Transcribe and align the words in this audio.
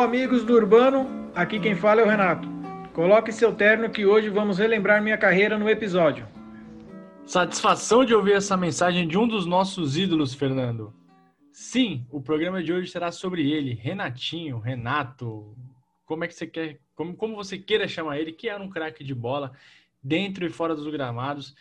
Amigos 0.00 0.44
do 0.44 0.54
Urbano, 0.54 1.30
aqui 1.34 1.58
quem 1.58 1.74
fala 1.74 2.00
é 2.00 2.04
o 2.04 2.08
Renato. 2.08 2.48
Coloque 2.94 3.32
seu 3.32 3.52
terno 3.52 3.90
que 3.90 4.06
hoje 4.06 4.28
vamos 4.28 4.56
relembrar 4.56 5.02
minha 5.02 5.18
carreira 5.18 5.58
no 5.58 5.68
episódio. 5.68 6.26
Satisfação 7.26 8.04
de 8.04 8.14
ouvir 8.14 8.34
essa 8.34 8.56
mensagem 8.56 9.08
de 9.08 9.18
um 9.18 9.26
dos 9.26 9.44
nossos 9.44 9.96
ídolos, 9.96 10.34
Fernando. 10.34 10.94
Sim, 11.52 12.06
o 12.10 12.22
programa 12.22 12.62
de 12.62 12.72
hoje 12.72 12.90
será 12.90 13.10
sobre 13.10 13.50
ele, 13.50 13.74
Renatinho, 13.74 14.60
Renato, 14.60 15.56
como 16.06 16.22
é 16.22 16.28
que 16.28 16.34
você 16.34 16.46
quer, 16.46 16.78
como, 16.94 17.16
como 17.16 17.34
você 17.34 17.58
queira 17.58 17.88
chamar 17.88 18.18
ele, 18.18 18.32
que 18.32 18.48
era 18.48 18.62
um 18.62 18.70
craque 18.70 19.02
de 19.02 19.14
bola, 19.14 19.52
dentro 20.02 20.46
e 20.46 20.48
fora 20.48 20.76
dos 20.76 20.86
gramados. 20.86 21.56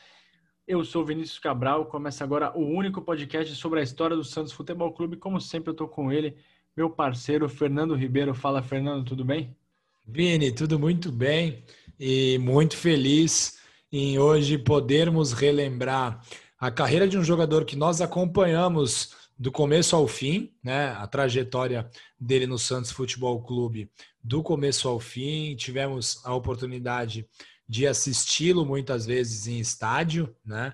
Eu 0.67 0.83
sou 0.83 1.03
Vinícius 1.03 1.39
Cabral, 1.39 1.88
começa 1.88 2.23
agora 2.23 2.55
o 2.55 2.63
único 2.63 3.02
podcast 3.02 3.55
sobre 3.55 3.80
a 3.80 3.83
história 3.83 4.16
do 4.16 4.23
Santos 4.23 4.53
Futebol 4.53 4.94
Clube. 4.94 5.17
Como 5.17 5.41
sempre, 5.41 5.69
eu 5.69 5.73
estou 5.73 5.88
com 5.88 6.11
ele, 6.11 6.38
meu 6.77 6.91
parceiro 6.91 7.49
Fernando 7.49 7.95
Ribeiro. 7.95 8.36
Fala, 8.36 8.62
Fernando, 8.62 9.04
tudo 9.04 9.26
bem? 9.26 9.58
Vini, 10.05 10.52
tudo 10.52 10.77
muito 10.77 11.12
bem 11.12 11.63
e 12.00 12.38
muito 12.38 12.77
feliz 12.77 13.58
em 13.91 14.20
hoje 14.20 14.59
podermos 14.59 15.34
relembrar 15.34 16.22
a 16.59 16.70
carreira 16.70 17.08
de 17.08 17.17
um 17.17 17.23
jogador 17.23 17.66
que 17.66 17.76
nós 17.76 18.00
acompanhamos 18.00 19.16
do 19.40 19.52
começo 19.52 19.95
ao 19.95 20.08
fim, 20.08 20.53
né? 20.63 20.90
A 20.90 21.08
trajetória 21.08 21.90
dele 22.20 22.45
no 22.45 22.59
Santos 22.59 22.91
Futebol 22.91 23.41
Clube, 23.41 23.89
do 24.23 24.44
começo 24.44 24.88
ao 24.88 25.00
fim, 25.00 25.56
tivemos 25.56 26.23
a 26.23 26.36
oportunidade 26.36 27.28
de 27.67 27.88
assisti-lo 27.88 28.64
muitas 28.64 29.03
vezes 29.03 29.47
em 29.47 29.59
estádio, 29.59 30.36
né? 30.45 30.73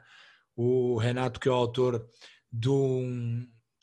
O 0.53 0.97
Renato, 0.97 1.39
que 1.39 1.47
é 1.47 1.51
o 1.51 1.55
autor 1.55 2.05
do 2.51 3.01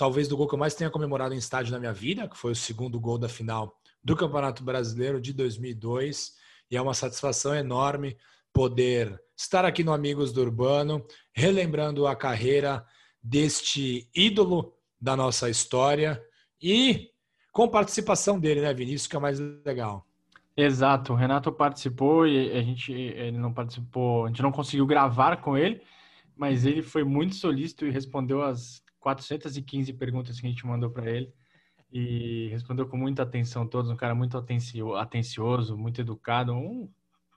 talvez 0.00 0.26
do 0.26 0.34
gol 0.34 0.48
que 0.48 0.54
eu 0.54 0.58
mais 0.58 0.74
tenha 0.74 0.88
comemorado 0.88 1.34
em 1.34 1.36
estádio 1.36 1.72
na 1.72 1.78
minha 1.78 1.92
vida, 1.92 2.26
que 2.26 2.34
foi 2.34 2.52
o 2.52 2.56
segundo 2.56 2.98
gol 2.98 3.18
da 3.18 3.28
final 3.28 3.78
do 4.02 4.16
Campeonato 4.16 4.64
Brasileiro 4.64 5.20
de 5.20 5.30
2002. 5.34 6.32
E 6.70 6.76
é 6.78 6.80
uma 6.80 6.94
satisfação 6.94 7.54
enorme 7.54 8.16
poder 8.50 9.22
estar 9.36 9.62
aqui 9.66 9.84
no 9.84 9.92
Amigos 9.92 10.32
do 10.32 10.40
Urbano, 10.40 11.04
relembrando 11.34 12.06
a 12.06 12.16
carreira 12.16 12.82
deste 13.22 14.08
ídolo 14.16 14.72
da 14.98 15.14
nossa 15.14 15.50
história 15.50 16.18
e 16.62 17.10
com 17.52 17.68
participação 17.68 18.40
dele, 18.40 18.62
né, 18.62 18.72
Vinícius, 18.72 19.06
que 19.06 19.16
é 19.16 19.20
mais 19.20 19.38
legal. 19.38 20.06
Exato, 20.56 21.12
o 21.12 21.16
Renato 21.16 21.52
participou 21.52 22.26
e 22.26 22.50
a 22.52 22.62
gente 22.62 22.90
ele 22.90 23.36
não 23.36 23.52
participou, 23.52 24.24
a 24.24 24.28
gente 24.28 24.40
não 24.40 24.50
conseguiu 24.50 24.86
gravar 24.86 25.42
com 25.42 25.58
ele, 25.58 25.82
mas 26.34 26.64
ele 26.64 26.80
foi 26.80 27.04
muito 27.04 27.34
solícito 27.34 27.84
e 27.84 27.90
respondeu 27.90 28.42
as 28.42 28.82
415 29.00 29.92
perguntas 29.94 30.40
que 30.40 30.46
a 30.46 30.50
gente 30.50 30.66
mandou 30.66 30.90
para 30.90 31.10
ele 31.10 31.32
e 31.92 32.48
respondeu 32.50 32.86
com 32.86 32.96
muita 32.96 33.22
atenção 33.22 33.66
todos, 33.66 33.90
um 33.90 33.96
cara 33.96 34.14
muito 34.14 34.36
atencioso, 34.96 35.76
muito 35.76 36.00
educado, 36.00 36.52
um, 36.52 36.88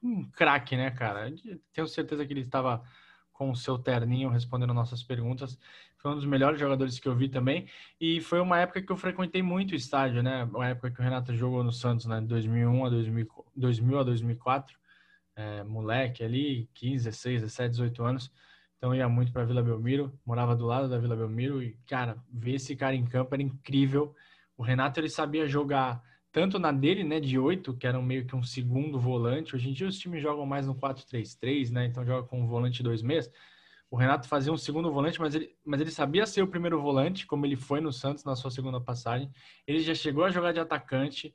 um 0.02 0.30
craque, 0.30 0.78
né, 0.78 0.92
cara? 0.92 1.34
Tenho 1.74 1.88
certeza 1.88 2.26
que 2.26 2.34
ele 2.34 2.42
estava 2.42 2.84
com 3.32 3.50
o 3.50 3.56
seu 3.56 3.78
terninho 3.80 4.30
respondendo 4.30 4.74
nossas 4.74 5.04
perguntas. 5.04 5.58
Foi 5.98 6.12
um 6.12 6.16
dos 6.16 6.26
melhores 6.26 6.60
jogadores 6.60 7.00
que 7.00 7.08
eu 7.08 7.16
vi 7.16 7.30
também. 7.30 7.68
E 8.00 8.22
foi 8.22 8.40
uma 8.40 8.60
época 8.60 8.82
que 8.82 8.92
eu 8.92 8.98
frequentei 8.98 9.42
muito 9.42 9.72
o 9.72 9.76
estádio, 9.76 10.22
né? 10.22 10.44
Uma 10.44 10.68
época 10.68 10.92
que 10.92 11.00
o 11.00 11.04
Renato 11.04 11.34
jogou 11.36 11.64
no 11.64 11.72
Santos, 11.72 12.06
né? 12.06 12.22
De 12.22 12.28
2001 12.28 12.86
a 12.86 12.90
2000, 12.90 13.28
2000 13.56 14.00
a 14.00 14.04
2004. 14.04 14.78
É, 15.36 15.64
moleque 15.64 16.24
ali, 16.24 16.70
15, 16.76 17.06
16, 17.06 17.42
17, 17.42 17.72
18 17.72 18.04
anos. 18.04 18.32
Então 18.84 18.94
ia 18.94 19.08
muito 19.08 19.32
para 19.32 19.46
Vila 19.46 19.64
Belmiro, 19.64 20.12
morava 20.26 20.54
do 20.54 20.66
lado 20.66 20.90
da 20.90 20.98
Vila 20.98 21.16
Belmiro 21.16 21.64
e, 21.64 21.78
cara, 21.88 22.18
ver 22.30 22.56
esse 22.56 22.76
cara 22.76 22.94
em 22.94 23.06
campo 23.06 23.34
era 23.34 23.42
incrível. 23.42 24.14
O 24.58 24.62
Renato 24.62 25.00
ele 25.00 25.08
sabia 25.08 25.48
jogar 25.48 26.04
tanto 26.34 26.60
na 26.60 26.70
dele, 26.70 27.02
né, 27.02 27.18
de 27.22 27.40
8, 27.40 27.78
que 27.78 27.88
era 27.88 27.98
meio 28.02 28.26
que 28.26 28.36
um 28.36 28.44
segundo 28.44 29.00
volante. 29.00 29.56
Hoje 29.56 29.70
em 29.70 29.72
dia 29.72 29.88
os 29.88 29.98
times 29.98 30.22
jogam 30.22 30.46
mais 30.46 30.68
no 30.68 30.76
4-3-3, 30.76 31.72
né? 31.72 31.86
Então 31.86 32.06
joga 32.06 32.28
com 32.28 32.42
um 32.42 32.46
volante 32.46 32.84
dois 32.84 33.02
meses. 33.02 33.32
O 33.90 33.96
Renato 33.96 34.28
fazia 34.28 34.52
um 34.52 34.58
segundo 34.58 34.92
volante, 34.92 35.18
mas 35.18 35.34
ele, 35.34 35.56
mas 35.64 35.80
ele 35.80 35.90
sabia 35.90 36.26
ser 36.26 36.42
o 36.42 36.48
primeiro 36.48 36.82
volante, 36.82 37.26
como 37.26 37.46
ele 37.46 37.56
foi 37.56 37.80
no 37.80 37.94
Santos 37.94 38.26
na 38.26 38.36
sua 38.36 38.52
segunda 38.52 38.82
passagem. 38.82 39.32
Ele 39.66 39.80
já 39.80 39.96
chegou 39.96 40.26
a 40.26 40.30
jogar 40.30 40.52
de 40.52 40.60
atacante, 40.60 41.34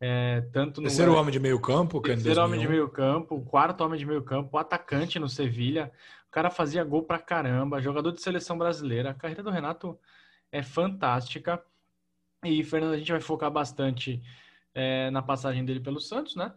é, 0.00 0.42
tanto 0.52 0.80
no. 0.80 0.86
Terceiro 0.86 1.16
homem 1.16 1.32
de 1.32 1.40
meio 1.40 1.58
campo, 1.58 2.00
Terceiro 2.00 2.40
homem 2.40 2.60
de 2.60 2.68
meio 2.68 2.88
campo, 2.88 3.42
quarto 3.42 3.80
homem 3.82 3.98
de 3.98 4.06
meio 4.06 4.22
campo, 4.22 4.56
atacante 4.56 5.18
no 5.18 5.28
Sevilha 5.28 5.90
cara 6.34 6.50
fazia 6.50 6.82
gol 6.82 7.04
pra 7.04 7.20
caramba, 7.20 7.80
jogador 7.80 8.10
de 8.10 8.20
seleção 8.20 8.58
brasileira. 8.58 9.10
A 9.10 9.14
carreira 9.14 9.40
do 9.40 9.50
Renato 9.50 9.96
é 10.50 10.64
fantástica. 10.64 11.64
E, 12.44 12.64
Fernando, 12.64 12.94
a 12.94 12.98
gente 12.98 13.12
vai 13.12 13.20
focar 13.20 13.52
bastante 13.52 14.20
é, 14.74 15.12
na 15.12 15.22
passagem 15.22 15.64
dele 15.64 15.78
pelo 15.78 16.00
Santos, 16.00 16.34
né? 16.34 16.52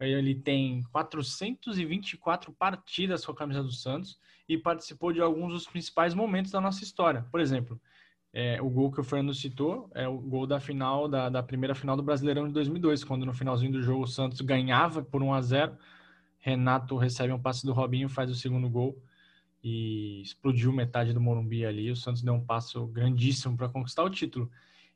Ele 0.00 0.34
tem 0.34 0.82
424 0.92 2.52
partidas 2.52 3.24
com 3.24 3.30
a 3.30 3.36
camisa 3.36 3.62
do 3.62 3.70
Santos 3.70 4.18
e 4.48 4.58
participou 4.58 5.12
de 5.12 5.20
alguns 5.20 5.52
dos 5.52 5.66
principais 5.68 6.12
momentos 6.12 6.50
da 6.50 6.60
nossa 6.60 6.82
história. 6.82 7.24
Por 7.30 7.38
exemplo, 7.38 7.80
é, 8.32 8.60
o 8.60 8.68
gol 8.68 8.90
que 8.90 9.00
o 9.00 9.04
Fernando 9.04 9.32
citou 9.32 9.88
é 9.94 10.08
o 10.08 10.18
gol 10.18 10.44
da 10.44 10.58
final 10.58 11.06
da, 11.06 11.28
da 11.28 11.42
primeira 11.42 11.74
final 11.74 11.96
do 11.96 12.02
Brasileirão 12.02 12.48
de 12.48 12.52
2002, 12.52 13.04
quando 13.04 13.24
no 13.24 13.32
finalzinho 13.32 13.72
do 13.72 13.82
jogo 13.82 14.02
o 14.02 14.08
Santos 14.08 14.40
ganhava 14.40 15.02
por 15.02 15.22
1 15.22 15.34
a 15.34 15.40
0 15.40 15.78
Renato 16.48 16.96
recebe 16.96 17.32
um 17.32 17.40
passe 17.40 17.66
do 17.66 17.72
Robinho, 17.72 18.08
faz 18.08 18.30
o 18.30 18.34
segundo 18.34 18.68
gol 18.68 18.96
e 19.62 20.22
explodiu 20.22 20.72
metade 20.72 21.12
do 21.12 21.20
Morumbi 21.20 21.64
ali. 21.64 21.90
O 21.90 21.96
Santos 21.96 22.22
deu 22.22 22.34
um 22.34 22.44
passo 22.44 22.86
grandíssimo 22.86 23.56
para 23.56 23.68
conquistar 23.68 24.02
o 24.02 24.10
título. 24.10 24.50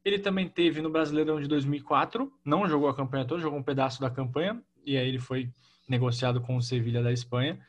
Ele 0.05 0.19
também 0.19 0.49
teve 0.49 0.81
no 0.81 0.91
Brasileirão 0.91 1.41
de 1.41 1.47
2004, 1.47 2.33
não 2.45 2.69
jogou 2.69 2.89
a 2.89 2.95
campanha 2.95 3.25
toda, 3.25 3.41
jogou 3.41 3.59
um 3.59 3.63
pedaço 3.63 4.01
da 4.01 4.11
campanha 4.11 4.61
e 4.85 4.97
aí 4.97 5.07
ele 5.07 5.19
foi 5.19 5.51
negociado 5.89 6.41
com 6.41 6.57
o 6.57 6.63
Sevilha 6.63 7.03
da 7.03 7.13
Espanha. 7.13 7.61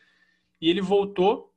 E 0.60 0.70
ele 0.70 0.82
voltou 0.82 1.54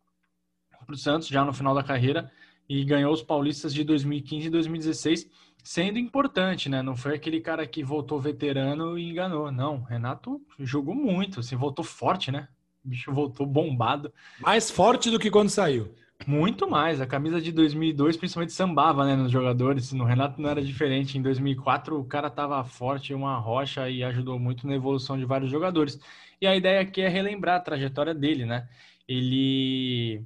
para 0.85 0.95
o 0.95 0.99
Santos 0.99 1.29
já 1.29 1.45
no 1.45 1.53
final 1.53 1.75
da 1.75 1.83
carreira 1.83 2.31
e 2.69 2.85
ganhou 2.85 3.13
os 3.13 3.23
paulistas 3.23 3.73
de 3.73 3.85
2015 3.85 4.47
e 4.49 4.51
2016 4.51 5.31
sendo 5.67 5.99
importante, 5.99 6.69
né? 6.69 6.81
Não 6.81 6.97
foi 6.97 7.17
aquele 7.17 7.41
cara 7.41 7.67
que 7.67 7.83
voltou 7.83 8.21
veterano 8.21 8.97
e 8.97 9.11
enganou. 9.11 9.51
Não, 9.51 9.83
Renato 9.83 10.41
jogou 10.61 10.95
muito, 10.95 11.41
assim, 11.41 11.57
voltou 11.57 11.85
forte, 11.85 12.31
né? 12.31 12.47
O 12.85 12.89
bicho 12.89 13.13
voltou 13.13 13.45
bombado. 13.45 14.13
Mais 14.39 14.71
forte 14.71 15.11
do 15.11 15.19
que 15.19 15.29
quando 15.29 15.49
saiu. 15.49 15.93
Muito 16.25 16.71
mais. 16.71 17.01
A 17.01 17.07
camisa 17.07 17.41
de 17.41 17.51
2002 17.51 18.17
principalmente 18.17 18.53
sambava, 18.53 19.05
né, 19.05 19.17
nos 19.17 19.33
jogadores. 19.33 19.93
No 19.93 20.05
Renato 20.05 20.41
não 20.41 20.49
era 20.49 20.63
diferente. 20.63 21.19
Em 21.19 21.23
2004 21.23 21.99
o 21.99 22.05
cara 22.05 22.31
tava 22.31 22.63
forte, 22.63 23.13
uma 23.13 23.37
rocha 23.37 23.91
e 23.91 24.05
ajudou 24.05 24.39
muito 24.39 24.69
na 24.69 24.75
evolução 24.77 25.19
de 25.19 25.25
vários 25.25 25.51
jogadores. 25.51 25.99
E 26.41 26.47
a 26.47 26.55
ideia 26.55 26.81
aqui 26.81 27.01
é 27.01 27.09
relembrar 27.09 27.57
a 27.57 27.61
trajetória 27.61 28.15
dele, 28.15 28.47
né? 28.47 28.69
Ele 29.09 30.25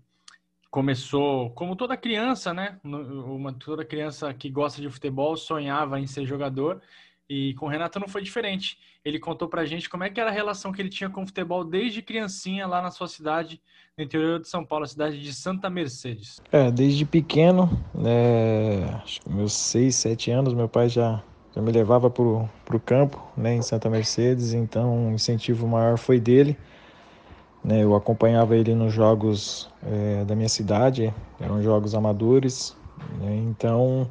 começou 0.71 1.51
como 1.51 1.75
toda 1.75 1.97
criança, 1.97 2.55
né? 2.55 2.79
Uma 2.85 3.53
toda 3.53 3.85
criança 3.85 4.33
que 4.33 4.49
gosta 4.49 4.81
de 4.81 4.89
futebol 4.89 5.37
sonhava 5.37 5.99
em 5.99 6.07
ser 6.07 6.25
jogador 6.25 6.81
e 7.29 7.55
com 7.55 7.67
o 7.67 7.69
Renato 7.69 8.01
não 8.01 8.09
foi 8.09 8.23
diferente. 8.23 8.79
Ele 9.05 9.19
contou 9.19 9.49
pra 9.49 9.65
gente 9.65 9.89
como 9.89 10.05
é 10.05 10.11
que 10.11 10.21
era 10.21 10.31
a 10.31 10.33
relação 10.33 10.73
que 10.73 10.83
ele 10.83 10.89
tinha 10.89 11.09
com 11.09 11.23
o 11.23 11.27
futebol 11.27 11.65
desde 11.65 12.03
criancinha 12.03 12.67
lá 12.67 12.83
na 12.83 12.91
sua 12.91 13.09
cidade, 13.09 13.61
no 13.97 14.05
interior 14.05 14.41
de 14.41 14.49
São 14.49 14.65
Paulo, 14.65 14.85
a 14.85 14.89
cidade 14.89 15.21
de 15.21 15.33
Santa 15.33 15.71
Mercedes. 15.71 16.41
É, 16.53 16.71
desde 16.71 17.05
pequeno, 17.05 17.71
né, 17.95 18.85
acho 19.03 19.21
que 19.21 19.29
meus 19.31 19.53
seis, 19.53 19.95
sete 19.97 20.31
anos, 20.31 20.55
meu 20.55 20.69
pai 20.69 20.89
já, 20.89 21.23
já 21.55 21.63
me 21.63 21.71
levava 21.71 22.11
pro, 22.11 22.49
pro 22.65 22.81
campo, 22.81 23.25
né, 23.37 23.55
em 23.55 23.63
Santa 23.63 23.89
Mercedes, 23.89 24.53
então 24.53 25.09
o 25.09 25.13
incentivo 25.13 25.66
maior 25.66 25.99
foi 25.99 26.21
dele. 26.21 26.57
Né, 27.62 27.84
eu 27.84 27.95
acompanhava 27.95 28.57
ele 28.57 28.74
nos 28.74 28.92
jogos 28.92 29.68
é, 29.83 30.24
da 30.24 30.34
minha 30.34 30.48
cidade, 30.48 31.12
eram 31.39 31.62
jogos 31.62 31.95
amadores, 31.95 32.74
né, 33.18 33.36
então 33.36 34.09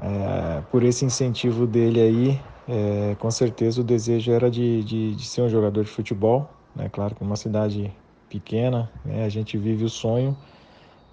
é, 0.00 0.62
por 0.70 0.82
esse 0.82 1.04
incentivo 1.04 1.66
dele 1.66 2.00
aí, 2.00 2.40
é, 2.66 3.14
com 3.16 3.30
certeza 3.30 3.80
o 3.80 3.84
desejo 3.84 4.32
era 4.32 4.50
de, 4.50 4.82
de, 4.84 5.14
de, 5.14 5.26
ser 5.26 5.42
um 5.42 5.48
jogador 5.48 5.84
de 5.84 5.90
futebol. 5.90 6.48
Né, 6.74 6.88
claro 6.88 7.14
que 7.14 7.22
uma 7.22 7.36
cidade 7.36 7.92
pequena, 8.28 8.90
né, 9.04 9.24
a 9.24 9.28
gente 9.28 9.58
vive 9.58 9.84
o 9.84 9.90
sonho, 9.90 10.36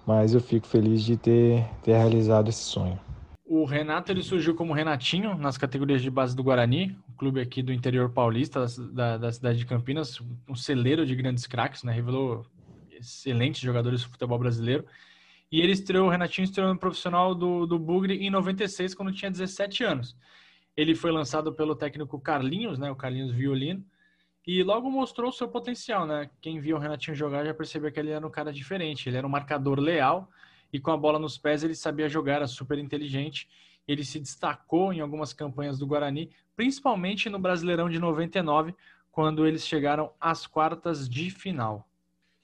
mas 0.06 0.34
eu 0.34 0.40
fico 0.40 0.66
feliz 0.66 1.02
de 1.02 1.16
ter, 1.16 1.66
ter 1.82 1.96
realizado 1.96 2.48
esse 2.48 2.62
sonho. 2.62 2.98
O 3.48 3.64
Renato 3.64 4.10
ele 4.10 4.24
surgiu 4.24 4.56
como 4.56 4.72
Renatinho 4.72 5.38
nas 5.38 5.56
categorias 5.56 6.02
de 6.02 6.10
base 6.10 6.34
do 6.34 6.42
Guarani, 6.42 6.98
um 7.08 7.16
clube 7.16 7.40
aqui 7.40 7.62
do 7.62 7.72
interior 7.72 8.10
paulista, 8.10 8.66
da, 8.92 9.16
da 9.16 9.30
cidade 9.30 9.58
de 9.58 9.64
Campinas, 9.64 10.20
um 10.48 10.56
celeiro 10.56 11.06
de 11.06 11.14
grandes 11.14 11.46
craques, 11.46 11.84
né? 11.84 11.92
Revelou 11.92 12.44
excelentes 12.90 13.60
jogadores 13.60 14.02
do 14.02 14.10
futebol 14.10 14.36
brasileiro. 14.36 14.84
E 15.50 15.60
ele 15.60 15.70
estreou, 15.70 16.08
o 16.08 16.10
Renatinho 16.10 16.44
estreou 16.44 16.74
no 16.74 16.78
profissional 16.78 17.36
do, 17.36 17.66
do 17.66 17.78
Bugre 17.78 18.14
em 18.16 18.30
96, 18.30 18.96
quando 18.96 19.12
tinha 19.12 19.30
17 19.30 19.84
anos. 19.84 20.16
Ele 20.76 20.96
foi 20.96 21.12
lançado 21.12 21.52
pelo 21.52 21.76
técnico 21.76 22.20
Carlinhos, 22.20 22.80
né? 22.80 22.90
O 22.90 22.96
Carlinhos 22.96 23.30
Violino. 23.30 23.84
E 24.44 24.64
logo 24.64 24.90
mostrou 24.90 25.30
seu 25.30 25.46
potencial, 25.46 26.04
né? 26.04 26.28
Quem 26.40 26.58
viu 26.58 26.76
o 26.76 26.80
Renatinho 26.80 27.16
jogar 27.16 27.44
já 27.44 27.54
percebeu 27.54 27.92
que 27.92 28.00
ele 28.00 28.10
era 28.10 28.26
um 28.26 28.30
cara 28.30 28.52
diferente. 28.52 29.08
Ele 29.08 29.18
era 29.18 29.26
um 29.26 29.30
marcador 29.30 29.78
leal, 29.78 30.28
e 30.76 30.80
com 30.80 30.90
a 30.90 30.96
bola 30.96 31.18
nos 31.18 31.36
pés 31.38 31.64
ele 31.64 31.74
sabia 31.74 32.08
jogar, 32.08 32.36
era 32.36 32.46
super 32.46 32.78
inteligente 32.78 33.48
ele 33.86 34.04
se 34.04 34.18
destacou 34.18 34.92
em 34.92 35.00
algumas 35.00 35.32
campanhas 35.32 35.78
do 35.78 35.86
Guarani, 35.86 36.28
principalmente 36.56 37.30
no 37.30 37.38
Brasileirão 37.38 37.88
de 37.88 38.00
99, 38.00 38.74
quando 39.12 39.46
eles 39.46 39.66
chegaram 39.66 40.10
às 40.20 40.46
quartas 40.46 41.08
de 41.08 41.30
final. 41.30 41.88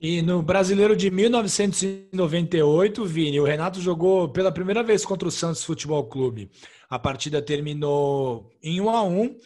E 0.00 0.22
no 0.22 0.42
Brasileiro 0.42 0.96
de 0.96 1.10
1998, 1.10 3.04
Vini, 3.04 3.38
o 3.40 3.44
Renato 3.44 3.80
jogou 3.80 4.28
pela 4.28 4.50
primeira 4.50 4.82
vez 4.82 5.04
contra 5.04 5.28
o 5.28 5.32
Santos 5.32 5.62
Futebol 5.64 6.04
Clube. 6.06 6.50
A 6.88 6.98
partida 6.98 7.40
terminou 7.42 8.50
em 8.62 8.80
1 8.80 8.90
a 8.90 9.02
1 9.04 9.38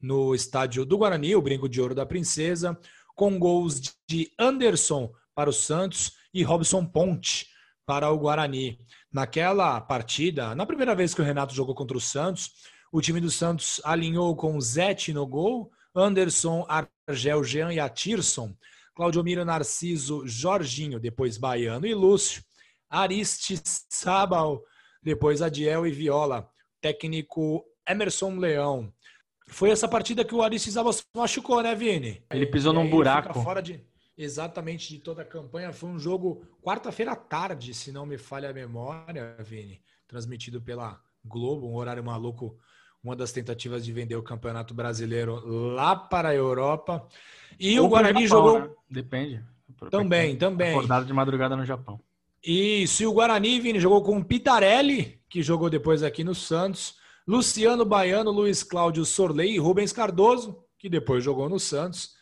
no 0.00 0.34
estádio 0.34 0.84
do 0.84 0.98
Guarani, 0.98 1.34
o 1.34 1.40
Brinco 1.40 1.68
de 1.68 1.80
Ouro 1.80 1.94
da 1.94 2.04
Princesa, 2.04 2.78
com 3.14 3.38
gols 3.38 3.80
de 4.06 4.30
Anderson 4.38 5.10
para 5.34 5.48
o 5.48 5.52
Santos 5.52 6.12
e 6.34 6.42
Robson 6.42 6.84
Ponte 6.84 7.53
para 7.86 8.10
o 8.10 8.18
Guarani. 8.18 8.78
Naquela 9.12 9.80
partida, 9.80 10.54
na 10.54 10.66
primeira 10.66 10.94
vez 10.94 11.14
que 11.14 11.20
o 11.20 11.24
Renato 11.24 11.54
jogou 11.54 11.74
contra 11.74 11.96
o 11.96 12.00
Santos, 12.00 12.50
o 12.90 13.00
time 13.00 13.20
do 13.20 13.30
Santos 13.30 13.80
alinhou 13.84 14.34
com 14.36 14.60
Zete 14.60 15.12
no 15.12 15.26
gol, 15.26 15.70
Anderson, 15.94 16.66
Argel, 16.68 17.44
Jean 17.44 17.72
e 17.72 17.80
Atirson. 17.80 18.54
Claudio 18.94 19.24
Miro, 19.24 19.44
Narciso, 19.44 20.22
Jorginho, 20.24 21.00
depois 21.00 21.36
Baiano 21.36 21.84
e 21.84 21.94
Lúcio, 21.94 22.44
Aristes, 22.88 23.84
Sabal, 23.88 24.62
depois 25.02 25.42
Adiel 25.42 25.84
e 25.84 25.90
Viola, 25.90 26.48
técnico 26.80 27.64
Emerson 27.88 28.36
Leão. 28.36 28.92
Foi 29.48 29.70
essa 29.70 29.88
partida 29.88 30.24
que 30.24 30.34
o 30.34 30.42
Aristes 30.42 30.74
Sabal 30.74 30.92
se 30.92 31.02
machucou, 31.14 31.60
né, 31.60 31.74
Vini? 31.74 32.24
Ele 32.30 32.46
pisou 32.46 32.72
num 32.72 32.88
buraco. 32.88 33.42
Fora 33.42 33.60
de, 33.60 33.84
exatamente 34.16 34.88
de 34.88 34.98
toda 34.98 35.22
a 35.22 35.24
campanha. 35.24 35.72
Foi 35.72 35.90
um 35.90 35.98
jogo 35.98 36.46
quarta-feira 36.62 37.12
à 37.12 37.16
tarde, 37.16 37.74
se 37.74 37.92
não 37.92 38.06
me 38.06 38.18
falha 38.18 38.50
a 38.50 38.52
memória, 38.52 39.36
Vini. 39.40 39.82
Transmitido 40.06 40.60
pela 40.60 41.00
Globo, 41.24 41.68
um 41.68 41.74
horário 41.76 42.04
maluco 42.04 42.58
uma 43.04 43.14
das 43.14 43.30
tentativas 43.30 43.84
de 43.84 43.92
vender 43.92 44.16
o 44.16 44.22
Campeonato 44.22 44.72
Brasileiro 44.72 45.42
lá 45.74 45.94
para 45.94 46.30
a 46.30 46.34
Europa. 46.34 47.06
E 47.60 47.78
Ou 47.78 47.86
o 47.86 47.88
Guarani 47.90 48.26
Japão, 48.26 48.44
jogou. 48.44 48.60
Né? 48.60 48.74
Depende. 48.90 49.44
Também, 49.90 50.36
também. 50.36 50.70
Acordado 50.70 51.04
de 51.04 51.12
madrugada 51.12 51.54
no 51.54 51.66
Japão. 51.66 52.00
Isso, 52.42 53.02
e 53.02 53.06
o 53.06 53.12
Guarani, 53.12 53.60
Vini, 53.60 53.78
jogou 53.78 54.02
com 54.02 54.18
o 54.18 54.24
Pitarelli, 54.24 55.20
que 55.28 55.42
jogou 55.42 55.68
depois 55.68 56.02
aqui 56.02 56.24
no 56.24 56.34
Santos, 56.34 56.96
Luciano 57.26 57.84
Baiano, 57.84 58.30
Luiz 58.30 58.62
Cláudio 58.62 59.04
Sorley 59.04 59.54
e 59.54 59.58
Rubens 59.58 59.92
Cardoso, 59.92 60.62
que 60.78 60.88
depois 60.88 61.22
jogou 61.22 61.48
no 61.48 61.58
Santos, 61.58 62.14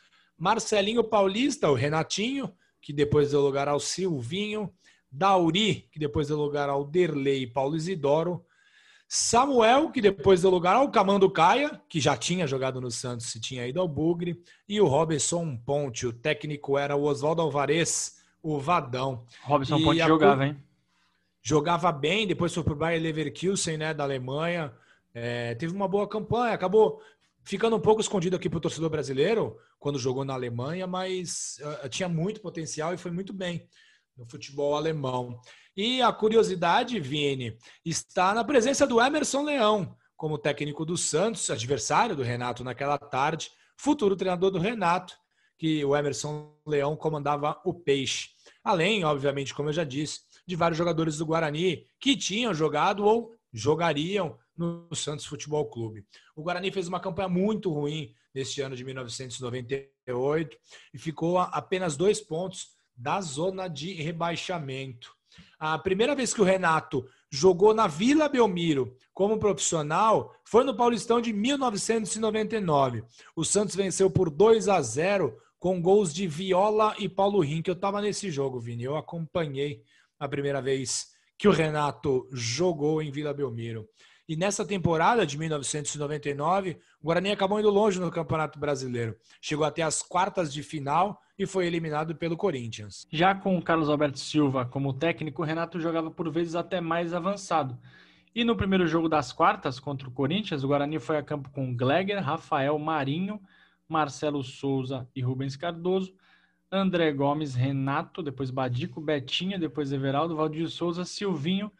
Marcelinho 0.42 1.04
Paulista, 1.04 1.70
o 1.70 1.74
Renatinho, 1.74 2.52
que 2.80 2.92
depois 2.92 3.30
deu 3.30 3.40
lugar 3.40 3.68
ao 3.68 3.78
Silvinho, 3.78 4.74
Dauri, 5.08 5.88
que 5.92 6.00
depois 6.00 6.26
deu 6.26 6.36
lugar 6.36 6.68
ao 6.68 6.84
Derlei 6.84 7.42
e 7.42 7.46
Paulo 7.46 7.76
Isidoro, 7.76 8.44
Samuel, 9.06 9.92
que 9.92 10.00
depois 10.00 10.42
deu 10.42 10.50
lugar 10.50 10.74
ao 10.74 10.90
Camando 10.90 11.30
Caia, 11.30 11.80
que 11.88 12.00
já 12.00 12.16
tinha 12.16 12.44
jogado 12.44 12.80
no 12.80 12.90
Santos 12.90 13.32
e 13.36 13.40
tinha 13.40 13.68
ido 13.68 13.80
ao 13.80 13.86
Bugre, 13.86 14.42
e 14.68 14.80
o 14.80 14.88
Robson 14.88 15.56
Ponte. 15.56 16.08
O 16.08 16.12
técnico 16.12 16.76
era 16.76 16.96
o 16.96 17.04
Oswaldo 17.04 17.40
Alvarez, 17.40 18.16
o 18.42 18.58
Vadão. 18.58 19.24
Robson 19.44 19.78
e 19.78 19.84
Ponte 19.84 20.00
a... 20.00 20.08
jogava, 20.08 20.46
hein? 20.48 20.56
Jogava 21.40 21.92
bem, 21.92 22.26
depois 22.26 22.52
foi 22.52 22.64
para 22.64 22.72
o 22.72 22.76
Bayer 22.76 23.00
Leverkusen, 23.00 23.76
né, 23.76 23.94
da 23.94 24.02
Alemanha. 24.02 24.72
É, 25.14 25.54
teve 25.54 25.72
uma 25.72 25.86
boa 25.86 26.08
campanha, 26.08 26.52
acabou 26.52 27.00
ficando 27.44 27.76
um 27.76 27.80
pouco 27.80 28.00
escondido 28.00 28.36
aqui 28.36 28.48
para 28.48 28.58
o 28.58 28.60
torcedor 28.60 28.90
brasileiro 28.90 29.56
quando 29.78 29.98
jogou 29.98 30.24
na 30.24 30.34
Alemanha, 30.34 30.86
mas 30.86 31.58
uh, 31.84 31.88
tinha 31.88 32.08
muito 32.08 32.40
potencial 32.40 32.94
e 32.94 32.98
foi 32.98 33.10
muito 33.10 33.32
bem 33.32 33.68
no 34.16 34.26
futebol 34.26 34.76
alemão. 34.76 35.40
E 35.76 36.02
a 36.02 36.12
curiosidade, 36.12 37.00
Vini, 37.00 37.56
está 37.84 38.34
na 38.34 38.44
presença 38.44 38.86
do 38.86 39.00
Emerson 39.00 39.42
Leão, 39.42 39.96
como 40.16 40.38
técnico 40.38 40.84
do 40.84 40.96
Santos, 40.96 41.50
adversário 41.50 42.14
do 42.14 42.22
Renato 42.22 42.62
naquela 42.62 42.98
tarde, 42.98 43.50
futuro 43.76 44.14
treinador 44.14 44.50
do 44.50 44.58
Renato, 44.58 45.16
que 45.58 45.84
o 45.84 45.96
Emerson 45.96 46.54
Leão 46.66 46.94
comandava 46.94 47.60
o 47.64 47.72
Peixe. 47.72 48.30
Além, 48.62 49.04
obviamente, 49.04 49.54
como 49.54 49.70
eu 49.70 49.72
já 49.72 49.84
disse, 49.84 50.20
de 50.46 50.56
vários 50.56 50.78
jogadores 50.78 51.18
do 51.18 51.26
Guarani 51.26 51.84
que 51.98 52.16
tinham 52.16 52.52
jogado 52.52 53.04
ou 53.04 53.34
jogariam 53.52 54.38
no 54.62 54.94
Santos 54.94 55.26
Futebol 55.26 55.66
Clube. 55.66 56.06
O 56.36 56.42
Guarani 56.42 56.70
fez 56.70 56.86
uma 56.86 57.00
campanha 57.00 57.28
muito 57.28 57.70
ruim 57.70 58.14
neste 58.34 58.60
ano 58.60 58.76
de 58.76 58.84
1998 58.84 60.56
e 60.94 60.98
ficou 60.98 61.38
a 61.38 61.44
apenas 61.44 61.96
dois 61.96 62.20
pontos 62.20 62.68
da 62.96 63.20
zona 63.20 63.68
de 63.68 63.92
rebaixamento. 63.94 65.12
A 65.58 65.78
primeira 65.78 66.14
vez 66.14 66.32
que 66.32 66.40
o 66.40 66.44
Renato 66.44 67.06
jogou 67.30 67.74
na 67.74 67.86
Vila 67.86 68.28
Belmiro 68.28 68.96
como 69.14 69.38
profissional 69.38 70.34
foi 70.44 70.62
no 70.64 70.76
Paulistão 70.76 71.20
de 71.20 71.32
1999. 71.32 73.02
O 73.34 73.44
Santos 73.44 73.74
venceu 73.74 74.10
por 74.10 74.30
2 74.30 74.68
a 74.68 74.80
0 74.80 75.36
com 75.58 75.80
gols 75.80 76.12
de 76.12 76.26
Viola 76.26 76.94
e 76.98 77.08
Paulo 77.08 77.40
Rink. 77.40 77.68
Eu 77.68 77.74
estava 77.74 78.00
nesse 78.00 78.30
jogo, 78.30 78.60
Vini. 78.60 78.84
Eu 78.84 78.96
acompanhei 78.96 79.82
a 80.18 80.28
primeira 80.28 80.60
vez 80.60 81.06
que 81.38 81.48
o 81.48 81.52
Renato 81.52 82.28
jogou 82.32 83.02
em 83.02 83.10
Vila 83.10 83.32
Belmiro. 83.32 83.88
E 84.28 84.36
nessa 84.36 84.64
temporada 84.64 85.26
de 85.26 85.36
1999, 85.36 86.78
o 87.00 87.06
Guarani 87.06 87.32
acabou 87.32 87.58
indo 87.58 87.70
longe 87.70 88.00
no 88.00 88.10
Campeonato 88.10 88.58
Brasileiro. 88.58 89.16
Chegou 89.40 89.64
até 89.64 89.82
as 89.82 90.02
quartas 90.02 90.52
de 90.52 90.62
final 90.62 91.20
e 91.36 91.44
foi 91.44 91.66
eliminado 91.66 92.14
pelo 92.14 92.36
Corinthians. 92.36 93.06
Já 93.10 93.34
com 93.34 93.58
o 93.58 93.62
Carlos 93.62 93.88
Alberto 93.88 94.20
Silva 94.20 94.64
como 94.64 94.92
técnico, 94.92 95.42
o 95.42 95.44
Renato 95.44 95.80
jogava 95.80 96.10
por 96.10 96.30
vezes 96.30 96.54
até 96.54 96.80
mais 96.80 97.12
avançado. 97.12 97.76
E 98.34 98.44
no 98.44 98.56
primeiro 98.56 98.86
jogo 98.86 99.08
das 99.08 99.32
quartas 99.32 99.80
contra 99.80 100.08
o 100.08 100.12
Corinthians, 100.12 100.62
o 100.62 100.68
Guarani 100.68 100.98
foi 100.98 101.18
a 101.18 101.22
campo 101.22 101.50
com 101.50 101.76
Gleger, 101.76 102.22
Rafael 102.22 102.78
Marinho, 102.78 103.40
Marcelo 103.88 104.42
Souza 104.42 105.06
e 105.14 105.20
Rubens 105.20 105.56
Cardoso, 105.56 106.14
André 106.70 107.12
Gomes, 107.12 107.54
Renato, 107.54 108.22
depois 108.22 108.50
Badico, 108.50 109.00
Betinha, 109.00 109.58
depois 109.58 109.92
Everaldo, 109.92 110.34
Valdir 110.34 110.70
Souza, 110.70 111.04
Silvinho, 111.04 111.70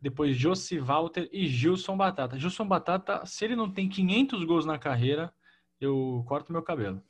depois 0.00 0.36
Josi 0.36 0.78
Walter 0.78 1.28
e 1.32 1.46
Gilson 1.46 1.96
Batata. 1.96 2.38
Gilson 2.38 2.66
Batata, 2.66 3.24
se 3.26 3.44
ele 3.44 3.56
não 3.56 3.70
tem 3.70 3.88
500 3.88 4.44
gols 4.44 4.64
na 4.64 4.78
carreira, 4.78 5.32
eu 5.80 6.24
corto 6.26 6.52
meu 6.52 6.62
cabelo. 6.62 7.02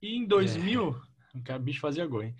E 0.00 0.16
em 0.16 0.26
2000, 0.26 1.00
é. 1.48 1.56
o 1.56 1.58
bicho 1.58 1.80
fazia 1.80 2.06
gol, 2.06 2.22
hein? 2.22 2.34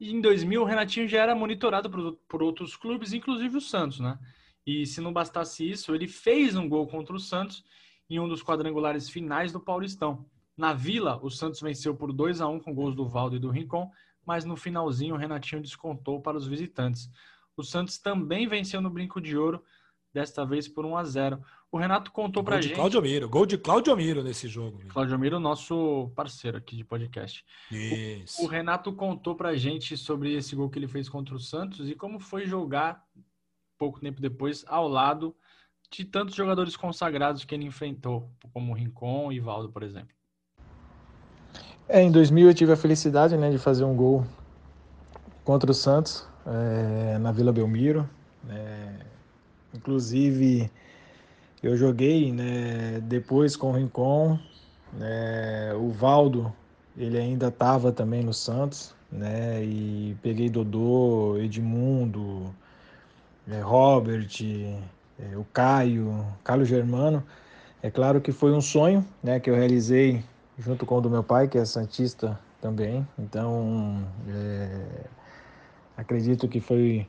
E 0.00 0.12
em 0.12 0.20
2000, 0.20 0.62
o 0.62 0.64
Renatinho 0.64 1.08
já 1.08 1.22
era 1.22 1.34
monitorado 1.34 1.90
por, 1.90 2.12
por 2.28 2.42
outros 2.42 2.76
clubes, 2.76 3.12
inclusive 3.12 3.56
o 3.56 3.60
Santos, 3.60 3.98
né? 4.00 4.18
E 4.66 4.86
se 4.86 5.00
não 5.00 5.12
bastasse 5.12 5.68
isso, 5.68 5.94
ele 5.94 6.06
fez 6.06 6.54
um 6.54 6.68
gol 6.68 6.86
contra 6.86 7.16
o 7.16 7.20
Santos 7.20 7.64
em 8.08 8.18
um 8.20 8.28
dos 8.28 8.42
quadrangulares 8.42 9.08
finais 9.08 9.52
do 9.52 9.60
Paulistão. 9.60 10.26
Na 10.56 10.72
Vila, 10.72 11.18
o 11.22 11.30
Santos 11.30 11.60
venceu 11.60 11.94
por 11.94 12.12
2 12.12 12.40
a 12.40 12.48
1 12.48 12.60
com 12.60 12.74
gols 12.74 12.94
do 12.94 13.08
Valdo 13.08 13.36
e 13.36 13.38
do 13.38 13.50
Rincon, 13.50 13.90
mas 14.24 14.44
no 14.44 14.56
finalzinho 14.56 15.14
o 15.14 15.18
Renatinho 15.18 15.62
descontou 15.62 16.20
para 16.20 16.36
os 16.36 16.46
visitantes. 16.46 17.10
O 17.58 17.64
Santos 17.64 17.98
também 17.98 18.46
venceu 18.46 18.80
no 18.80 18.88
Brinco 18.88 19.20
de 19.20 19.36
Ouro, 19.36 19.64
desta 20.14 20.46
vez 20.46 20.68
por 20.68 20.86
1 20.86 20.96
a 20.96 21.04
0. 21.04 21.42
O 21.72 21.76
Renato 21.76 22.12
contou 22.12 22.44
para 22.44 22.60
gente. 22.60 22.76
Claudio 22.76 23.02
Miro, 23.02 23.28
gol 23.28 23.44
de 23.44 23.58
Claudio 23.58 23.96
Miro 23.96 24.22
nesse 24.22 24.46
jogo. 24.46 24.78
Claudio 24.88 25.18
Miro, 25.18 25.40
nosso 25.40 26.10
parceiro 26.14 26.56
aqui 26.56 26.76
de 26.76 26.84
podcast. 26.84 27.44
Isso. 27.70 28.40
O, 28.40 28.44
o 28.44 28.48
Renato 28.48 28.92
contou 28.92 29.34
para 29.34 29.56
gente 29.56 29.96
sobre 29.96 30.34
esse 30.34 30.54
gol 30.54 30.70
que 30.70 30.78
ele 30.78 30.86
fez 30.86 31.08
contra 31.08 31.34
o 31.34 31.40
Santos 31.40 31.90
e 31.90 31.96
como 31.96 32.20
foi 32.20 32.46
jogar 32.46 33.04
pouco 33.76 33.98
tempo 33.98 34.20
depois 34.20 34.64
ao 34.68 34.86
lado 34.86 35.34
de 35.90 36.04
tantos 36.04 36.36
jogadores 36.36 36.76
consagrados 36.76 37.44
que 37.44 37.56
ele 37.56 37.64
enfrentou, 37.64 38.30
como 38.52 38.72
Rincon 38.72 39.32
e 39.32 39.40
Valdo, 39.40 39.68
por 39.68 39.82
exemplo. 39.82 40.14
É, 41.88 42.02
em 42.02 42.12
2000 42.12 42.48
eu 42.48 42.54
tive 42.54 42.70
a 42.70 42.76
felicidade 42.76 43.36
né, 43.36 43.50
de 43.50 43.58
fazer 43.58 43.82
um 43.82 43.96
gol 43.96 44.24
contra 45.44 45.70
o 45.70 45.74
Santos 45.74 46.27
é, 46.48 47.18
na 47.18 47.30
Vila 47.32 47.52
Belmiro. 47.52 48.08
É, 48.48 48.88
inclusive 49.74 50.70
eu 51.62 51.76
joguei 51.76 52.32
né, 52.32 53.00
depois 53.02 53.56
com 53.56 53.70
o 53.70 53.72
Rincon, 53.72 54.38
né, 54.92 55.74
o 55.74 55.90
Valdo, 55.90 56.52
ele 56.96 57.18
ainda 57.18 57.48
estava 57.48 57.92
também 57.92 58.22
no 58.22 58.32
Santos, 58.32 58.94
né, 59.10 59.62
e 59.62 60.16
peguei 60.22 60.48
Dodô, 60.48 61.36
Edmundo, 61.38 62.54
é, 63.50 63.60
Robert, 63.60 64.28
é, 65.18 65.36
o 65.36 65.44
Caio, 65.52 66.24
Carlos 66.44 66.68
Germano. 66.68 67.22
É 67.82 67.90
claro 67.90 68.20
que 68.20 68.32
foi 68.32 68.52
um 68.52 68.60
sonho 68.60 69.04
né, 69.22 69.40
que 69.40 69.50
eu 69.50 69.54
realizei 69.54 70.24
junto 70.58 70.84
com 70.84 70.98
o 70.98 71.00
do 71.00 71.10
meu 71.10 71.22
pai, 71.22 71.48
que 71.48 71.58
é 71.58 71.64
Santista 71.64 72.38
também. 72.60 73.06
Então, 73.18 74.04
é, 74.28 75.06
acredito 75.98 76.48
que 76.48 76.60
foi 76.60 77.06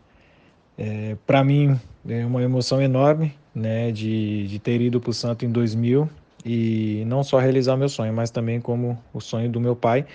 é, 0.78 1.16
para 1.26 1.44
mim, 1.44 1.80
é 2.08 2.26
uma 2.26 2.42
emoção 2.42 2.82
enorme 2.82 3.34
né, 3.54 3.92
de, 3.92 4.48
de 4.48 4.60
ter 4.60 4.82
ido 4.82 5.00
para 5.00 5.12
o 5.12 5.14
Santo 5.14 5.46
em 5.46 5.52
2000 5.52 6.10
e 6.46 7.04
não 7.06 7.24
só 7.24 7.38
realizar 7.38 7.78
meu 7.78 7.90
sonho, 7.90 8.14
mas 8.14 8.32
também 8.32 8.60
como 8.60 8.98
o 9.14 9.22
sonho 9.22 9.50
do 9.50 9.60
meu 9.60 9.76
pai. 9.76 10.06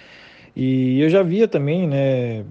E 0.57 1.01
eu 1.01 1.09
já 1.09 1.23
via 1.23 1.47
também, 1.47 1.87
né, 1.87 2.45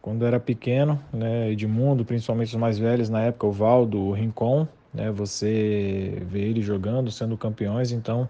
quando 0.00 0.26
era 0.26 0.38
pequeno, 0.38 1.00
né, 1.12 1.50
Edmundo, 1.50 2.04
principalmente 2.04 2.48
os 2.48 2.56
mais 2.56 2.78
velhos 2.78 3.08
na 3.08 3.22
época, 3.22 3.46
o 3.46 3.52
Valdo, 3.52 3.98
o 4.00 4.12
Rincon, 4.12 4.66
né? 4.92 5.10
Você 5.10 6.18
vê 6.26 6.40
ele 6.40 6.60
jogando, 6.60 7.10
sendo 7.10 7.36
campeões, 7.36 7.92
então 7.92 8.28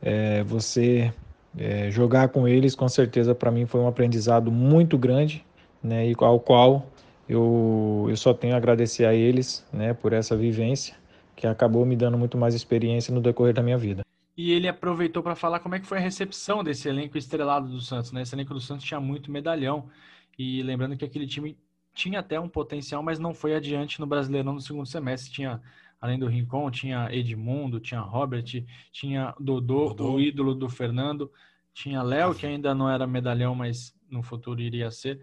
é, 0.00 0.42
você 0.44 1.12
é, 1.58 1.90
jogar 1.90 2.28
com 2.28 2.48
eles, 2.48 2.74
com 2.74 2.88
certeza, 2.88 3.34
para 3.34 3.50
mim 3.50 3.66
foi 3.66 3.80
um 3.80 3.88
aprendizado 3.88 4.50
muito 4.50 4.96
grande, 4.96 5.44
né? 5.84 6.10
E 6.10 6.14
ao 6.18 6.40
qual 6.40 6.86
eu, 7.28 8.06
eu 8.08 8.16
só 8.16 8.32
tenho 8.32 8.54
a 8.54 8.56
agradecer 8.56 9.04
a 9.04 9.14
eles, 9.14 9.64
né? 9.72 9.92
Por 9.92 10.12
essa 10.12 10.36
vivência 10.36 10.96
que 11.36 11.46
acabou 11.46 11.84
me 11.84 11.94
dando 11.94 12.16
muito 12.16 12.38
mais 12.38 12.54
experiência 12.54 13.14
no 13.14 13.20
decorrer 13.20 13.54
da 13.54 13.62
minha 13.62 13.76
vida. 13.76 14.02
E 14.36 14.50
ele 14.50 14.66
aproveitou 14.66 15.22
para 15.22 15.36
falar 15.36 15.60
como 15.60 15.74
é 15.74 15.80
que 15.80 15.86
foi 15.86 15.98
a 15.98 16.00
recepção 16.00 16.64
desse 16.64 16.88
elenco 16.88 17.16
estrelado 17.16 17.68
do 17.68 17.80
Santos, 17.80 18.10
né? 18.10 18.22
Esse 18.22 18.34
elenco 18.34 18.54
do 18.54 18.60
Santos 18.60 18.84
tinha 18.84 18.98
muito 18.98 19.30
medalhão. 19.30 19.88
E 20.36 20.62
lembrando 20.62 20.96
que 20.96 21.04
aquele 21.04 21.26
time 21.26 21.56
tinha 21.94 22.18
até 22.18 22.40
um 22.40 22.48
potencial, 22.48 23.02
mas 23.02 23.18
não 23.18 23.32
foi 23.32 23.54
adiante 23.54 24.00
no 24.00 24.06
Brasileirão 24.06 24.54
no 24.54 24.60
segundo 24.60 24.86
semestre. 24.86 25.32
Tinha, 25.32 25.62
além 26.00 26.18
do 26.18 26.26
Rincon, 26.26 26.68
tinha 26.70 27.08
Edmundo, 27.12 27.78
tinha 27.78 28.00
Robert, 28.00 28.64
tinha 28.90 29.32
Dodô, 29.38 29.90
Dodô. 29.90 30.14
o 30.14 30.20
ídolo 30.20 30.54
do 30.54 30.68
Fernando, 30.68 31.30
tinha 31.72 32.02
Léo, 32.02 32.34
que 32.34 32.44
ainda 32.44 32.74
não 32.74 32.90
era 32.90 33.06
medalhão, 33.06 33.54
mas 33.54 33.94
no 34.10 34.22
futuro 34.22 34.60
iria 34.60 34.90
ser. 34.90 35.20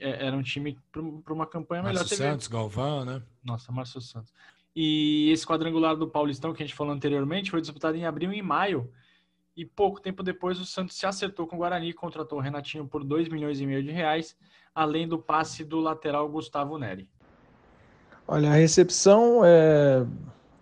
É, 0.00 0.26
era 0.26 0.36
um 0.36 0.42
time 0.42 0.78
para 0.92 1.32
uma 1.32 1.46
campanha 1.46 1.82
melhor. 1.82 2.00
Márcio 2.00 2.16
Santos, 2.16 2.46
Galvão, 2.46 3.04
né? 3.04 3.22
Nossa, 3.42 3.72
Márcio 3.72 4.00
Santos. 4.00 4.32
E 4.74 5.30
esse 5.30 5.46
quadrangular 5.46 5.96
do 5.96 6.08
Paulistão 6.08 6.52
que 6.52 6.62
a 6.62 6.66
gente 6.66 6.76
falou 6.76 6.92
anteriormente 6.92 7.50
foi 7.50 7.60
disputado 7.60 7.96
em 7.96 8.04
abril 8.04 8.32
e 8.32 8.38
em 8.38 8.42
maio. 8.42 8.90
E 9.56 9.64
pouco 9.66 10.00
tempo 10.00 10.22
depois 10.22 10.58
o 10.58 10.64
Santos 10.64 10.96
se 10.96 11.04
acertou 11.04 11.46
com 11.46 11.56
o 11.56 11.58
Guarani, 11.58 11.92
contratou 11.92 12.38
o 12.38 12.40
Renatinho 12.40 12.86
por 12.86 13.04
2 13.04 13.28
milhões 13.28 13.60
e 13.60 13.66
meio 13.66 13.82
de 13.82 13.90
reais, 13.90 14.34
além 14.74 15.06
do 15.06 15.18
passe 15.18 15.62
do 15.62 15.78
lateral 15.78 16.28
Gustavo 16.28 16.78
Neri. 16.78 17.06
Olha, 18.26 18.50
a 18.50 18.54
recepção 18.54 19.42
é... 19.44 20.06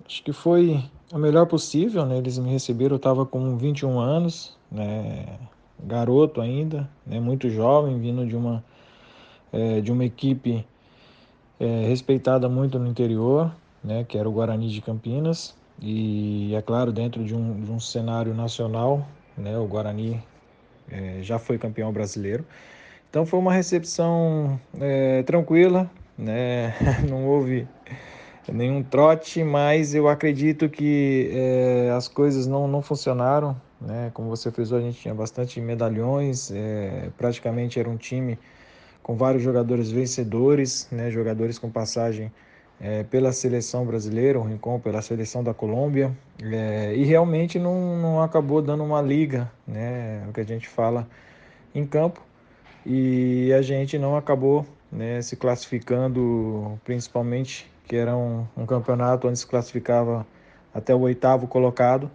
acho 0.05 0.23
que 0.25 0.33
foi 0.33 0.83
a 1.13 1.19
melhor 1.19 1.47
possível, 1.47 2.05
né? 2.05 2.19
Eles 2.19 2.39
me 2.39 2.51
receberam, 2.51 2.95
eu 2.95 2.99
estava 2.99 3.25
com 3.25 3.57
21 3.57 3.99
anos, 3.99 4.59
né? 4.71 5.39
Garoto 5.79 6.41
ainda, 6.41 6.91
né? 7.07 7.21
Muito 7.21 7.49
jovem, 7.49 7.99
vindo 8.01 8.27
de 8.27 8.35
uma 8.35 8.65
é, 9.53 9.81
de 9.81 9.91
uma 9.91 10.05
equipe 10.05 10.67
é, 11.59 11.85
respeitada 11.87 12.49
muito 12.49 12.79
no 12.79 12.87
interior, 12.87 13.53
né, 13.83 14.05
que 14.05 14.17
era 14.17 14.29
o 14.29 14.33
Guarani 14.33 14.69
de 14.69 14.81
Campinas, 14.81 15.55
e 15.81 16.55
é 16.55 16.63
claro, 16.63 16.93
dentro 16.93 17.25
de 17.25 17.35
um, 17.35 17.61
de 17.63 17.71
um 17.71 17.81
cenário 17.81 18.35
nacional, 18.35 19.07
né, 19.37 19.59
o 19.59 19.67
Guarani 19.67 20.23
é, 20.91 21.19
já 21.23 21.39
foi 21.39 21.59
campeão 21.59 21.93
brasileiro. 21.93 22.45
Então 23.09 23.27
foi 23.27 23.39
uma 23.39 23.53
recepção 23.53 24.61
é, 24.81 25.23
tranquila, 25.23 25.91
né, 26.17 26.75
não 27.09 27.27
houve 27.27 27.67
nenhum 28.53 28.83
trote, 28.83 29.43
mas 29.43 29.95
eu 29.95 30.09
acredito 30.09 30.69
que 30.69 31.31
é, 31.33 31.91
as 31.97 32.09
coisas 32.09 32.47
não, 32.47 32.67
não 32.67 32.83
funcionaram. 32.83 33.57
Né? 33.81 34.11
Como 34.13 34.29
você 34.29 34.51
frisou, 34.51 34.79
a 34.79 34.81
gente 34.81 34.99
tinha 35.01 35.15
bastante 35.15 35.61
medalhões, 35.61 36.51
é, 36.51 37.11
praticamente 37.17 37.81
era 37.81 37.89
um 37.89 37.97
time 37.97 38.39
com 39.11 39.17
vários 39.17 39.43
jogadores 39.43 39.91
vencedores, 39.91 40.87
né? 40.93 41.11
jogadores 41.11 41.59
com 41.59 41.69
passagem 41.69 42.31
é, 42.81 43.03
pela 43.03 43.33
seleção 43.33 43.85
brasileira, 43.85 44.39
o 44.39 44.45
Rincon 44.45 44.79
pela 44.79 45.03
seleção 45.03 45.43
da 45.43 45.53
Colômbia, 45.53 46.17
é, 46.41 46.95
e 46.95 47.03
realmente 47.03 47.59
não, 47.59 47.99
não 47.99 48.23
acabou 48.23 48.63
dando 48.63 48.85
uma 48.85 49.03
liga, 49.03 49.51
né, 49.67 50.25
o 50.29 50.33
que 50.33 50.41
a 50.41 50.45
gente 50.45 50.69
fala 50.69 51.09
em 51.75 51.85
campo, 51.85 52.23
e 52.87 53.53
a 53.53 53.61
gente 53.63 53.99
não 53.99 54.17
acabou 54.17 54.65
né, 54.93 55.21
se 55.23 55.35
classificando, 55.35 56.79
principalmente 56.85 57.69
que 57.89 57.97
era 57.97 58.17
um, 58.17 58.47
um 58.57 58.65
campeonato 58.65 59.27
onde 59.27 59.41
se 59.41 59.47
classificava 59.47 60.25
até 60.73 60.95
o 60.95 61.01
oitavo 61.01 61.49
colocado, 61.49 62.09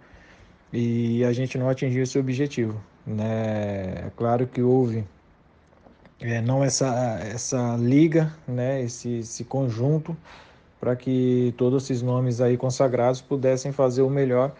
e 0.72 1.22
a 1.24 1.32
gente 1.34 1.58
não 1.58 1.68
atingiu 1.68 2.04
esse 2.04 2.18
objetivo. 2.18 2.80
Né? 3.06 4.06
É 4.06 4.10
claro 4.16 4.46
que 4.46 4.62
houve 4.62 5.04
é, 6.20 6.40
não 6.40 6.64
essa, 6.64 6.86
essa 7.20 7.76
liga, 7.76 8.34
né, 8.46 8.82
esse, 8.82 9.18
esse 9.18 9.44
conjunto 9.44 10.16
para 10.80 10.94
que 10.94 11.54
todos 11.56 11.84
esses 11.84 12.02
nomes 12.02 12.40
aí 12.40 12.56
consagrados 12.56 13.20
pudessem 13.20 13.72
fazer 13.72 14.02
o 14.02 14.10
melhor 14.10 14.54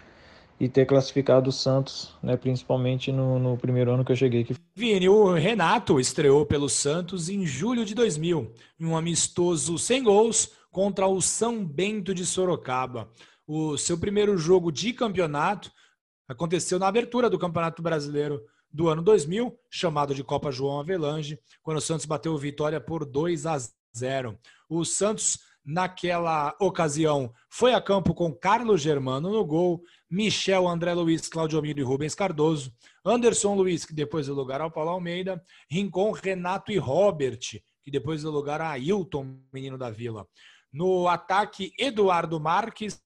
e 0.59 0.69
ter 0.69 0.87
classificado 0.87 1.51
o 1.51 1.53
Santos, 1.53 2.15
né, 2.23 2.37
principalmente 2.37 3.13
no, 3.13 3.39
no 3.39 3.57
primeiro 3.57 3.93
ano 3.93 4.05
que 4.05 4.13
eu 4.13 4.17
cheguei 4.17 4.43
aqui. 4.43 4.55
Vini, 4.75 5.09
o 5.09 5.35
Renato 5.35 6.01
estreou 6.01 6.47
pelo 6.47 6.69
Santos 6.69 7.29
em 7.29 7.45
julho 7.47 7.85
de 7.85 7.95
2000, 7.95 8.51
em 8.81 8.87
um 8.87 8.97
amistoso 8.97 9.79
sem 9.79 10.03
gols 10.03 10.51
contra 10.71 11.07
o 11.07 11.21
São 11.21 11.65
Bento 11.65 12.15
de 12.15 12.25
Sorocaba. 12.25 13.09
O 13.47 13.77
seu 13.77 13.99
primeiro 13.99 14.37
jogo 14.37 14.73
de 14.73 14.93
campeonato 14.93 15.71
aconteceu 16.29 16.79
na 16.79 16.89
abertura 16.89 17.31
do 17.31 17.39
Campeonato 17.39 17.83
Brasileiro 17.83 18.43
do 18.77 18.91
ano 18.91 19.01
2000, 19.01 19.59
chamado 19.71 20.15
de 20.15 20.23
Copa 20.23 20.53
João 20.53 20.79
Avelange, 20.79 21.41
quando 21.63 21.79
o 21.79 21.81
Santos 21.81 22.05
bateu 22.05 22.37
vitória 22.37 22.79
por 22.79 23.07
2 23.07 23.47
a 23.47 23.57
0. 23.97 24.39
O 24.69 24.85
Santos 24.85 25.39
naquela 25.65 26.55
ocasião, 26.61 27.33
foi 27.51 27.73
a 27.73 27.81
campo 27.81 28.15
com 28.15 28.33
Carlos 28.33 28.83
Germano 28.83 29.31
no 29.31 29.45
gol, 29.47 29.83
Michel, 30.09 30.69
André 30.69 30.93
Luiz, 30.93 31.27
Claudio 31.27 31.61
Miro 31.63 31.81
e 31.81 31.83
Rubens 31.83 32.15
Cardoso, 32.15 32.71
Anderson 33.03 33.55
Luiz, 33.55 33.87
que 33.87 33.95
depois 33.95 34.27
deu 34.27 34.35
lugar 34.35 34.61
ao 34.61 34.71
Paulo 34.71 34.91
Almeida, 34.91 35.43
Rincon, 35.69 36.13
Renato 36.13 36.71
e 36.71 36.77
Robert, 36.77 37.41
que 37.83 37.91
depois 37.91 38.23
deu 38.23 38.31
lugar 38.31 38.61
a 38.61 38.73
Ailton, 38.73 39.41
menino 39.53 39.79
da 39.79 39.91
Vila. 39.91 40.29
No 40.71 41.09
ataque, 41.09 41.73
Eduardo 41.79 42.39
Marques, 42.39 43.01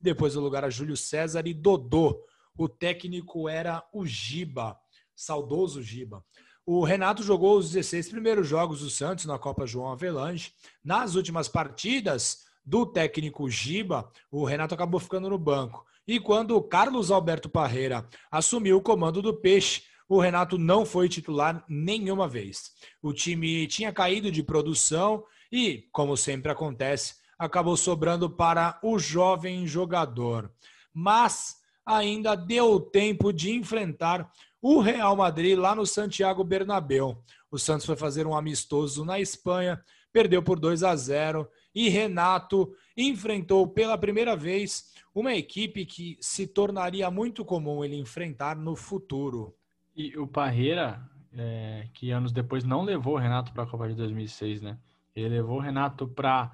depois 0.00 0.34
deu 0.34 0.42
lugar 0.42 0.64
a 0.64 0.70
Júlio 0.70 0.96
César 0.96 1.46
e 1.48 1.52
Dodô. 1.52 2.24
O 2.56 2.68
técnico 2.68 3.48
era 3.48 3.84
o 3.92 4.06
Giba, 4.06 4.78
saudoso 5.20 5.82
Giba. 5.82 6.24
O 6.64 6.84
Renato 6.84 7.22
jogou 7.22 7.58
os 7.58 7.70
16 7.70 8.08
primeiros 8.08 8.46
jogos 8.46 8.80
do 8.80 8.88
Santos 8.88 9.26
na 9.26 9.38
Copa 9.38 9.66
João 9.66 9.92
Avelange. 9.92 10.52
Nas 10.84 11.14
últimas 11.14 11.48
partidas 11.48 12.44
do 12.64 12.86
técnico 12.86 13.48
Giba, 13.48 14.10
o 14.30 14.44
Renato 14.44 14.74
acabou 14.74 15.00
ficando 15.00 15.28
no 15.28 15.38
banco. 15.38 15.84
E 16.06 16.18
quando 16.18 16.56
o 16.56 16.62
Carlos 16.62 17.10
Alberto 17.10 17.48
Parreira 17.48 18.08
assumiu 18.30 18.78
o 18.78 18.82
comando 18.82 19.20
do 19.20 19.34
Peixe, 19.34 19.82
o 20.08 20.20
Renato 20.20 20.58
não 20.58 20.84
foi 20.84 21.08
titular 21.08 21.64
nenhuma 21.68 22.26
vez. 22.26 22.72
O 23.02 23.12
time 23.12 23.66
tinha 23.66 23.92
caído 23.92 24.30
de 24.30 24.42
produção 24.42 25.24
e, 25.52 25.88
como 25.92 26.16
sempre 26.16 26.50
acontece, 26.50 27.14
acabou 27.38 27.76
sobrando 27.76 28.28
para 28.28 28.78
o 28.82 28.98
jovem 28.98 29.66
jogador. 29.66 30.50
Mas 30.92 31.60
ainda 31.84 32.34
deu 32.34 32.80
tempo 32.80 33.32
de 33.32 33.50
enfrentar 33.50 34.30
o 34.62 34.80
Real 34.80 35.16
Madrid 35.16 35.58
lá 35.58 35.74
no 35.74 35.86
Santiago 35.86 36.44
Bernabéu. 36.44 37.22
O 37.50 37.58
Santos 37.58 37.86
foi 37.86 37.96
fazer 37.96 38.26
um 38.26 38.36
amistoso 38.36 39.04
na 39.04 39.18
Espanha, 39.18 39.82
perdeu 40.12 40.42
por 40.42 40.58
2 40.58 40.82
a 40.82 40.94
0 40.94 41.48
e 41.74 41.88
Renato 41.88 42.72
enfrentou 42.96 43.66
pela 43.68 43.96
primeira 43.96 44.36
vez 44.36 44.92
uma 45.14 45.34
equipe 45.34 45.86
que 45.86 46.18
se 46.20 46.46
tornaria 46.46 47.10
muito 47.10 47.44
comum 47.44 47.84
ele 47.84 47.96
enfrentar 47.96 48.56
no 48.56 48.76
futuro. 48.76 49.54
E 49.96 50.16
o 50.16 50.26
Parreira, 50.26 51.00
é, 51.32 51.88
que 51.92 52.10
anos 52.10 52.32
depois 52.32 52.64
não 52.64 52.82
levou 52.82 53.14
o 53.14 53.18
Renato 53.18 53.52
para 53.52 53.64
a 53.64 53.66
Copa 53.66 53.88
de 53.88 53.94
2006, 53.94 54.60
né? 54.60 54.78
Ele 55.14 55.28
levou 55.28 55.58
o 55.58 55.60
Renato 55.60 56.06
para 56.06 56.50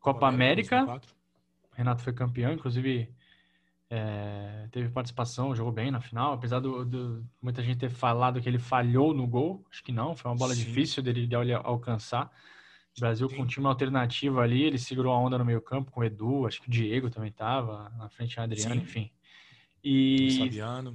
Copa 0.00 0.28
América. 0.28 0.80
América. 0.80 1.06
Renato 1.72 2.02
foi 2.02 2.12
campeão, 2.12 2.52
inclusive 2.52 3.13
é, 3.96 4.66
teve 4.72 4.88
participação, 4.88 5.54
jogou 5.54 5.72
bem 5.72 5.88
na 5.88 6.00
final, 6.00 6.32
apesar 6.32 6.58
do, 6.58 6.84
do, 6.84 7.24
muita 7.40 7.62
gente 7.62 7.78
ter 7.78 7.90
falado 7.90 8.40
que 8.40 8.48
ele 8.48 8.58
falhou 8.58 9.14
no 9.14 9.24
gol. 9.24 9.64
Acho 9.70 9.84
que 9.84 9.92
não, 9.92 10.16
foi 10.16 10.28
uma 10.32 10.36
bola 10.36 10.52
Sim. 10.52 10.64
difícil 10.64 11.00
dele 11.00 11.28
de 11.28 11.34
alcançar. 11.54 12.28
O 12.96 13.00
Brasil 13.00 13.28
Sim. 13.28 13.36
com 13.36 13.42
um 13.42 13.46
time 13.46 13.66
alternativo 13.66 14.40
ali, 14.40 14.64
ele 14.64 14.78
segurou 14.78 15.12
a 15.12 15.18
onda 15.18 15.38
no 15.38 15.44
meio 15.44 15.60
campo 15.60 15.92
com 15.92 16.00
o 16.00 16.04
Edu, 16.04 16.44
acho 16.44 16.60
que 16.60 16.66
o 16.66 16.70
Diego 16.70 17.08
também 17.08 17.30
estava, 17.30 17.88
na 17.90 18.08
frente 18.08 18.40
a 18.40 18.42
Adriano, 18.42 18.74
Sim. 18.74 18.80
enfim. 18.80 19.10
E 19.82 20.50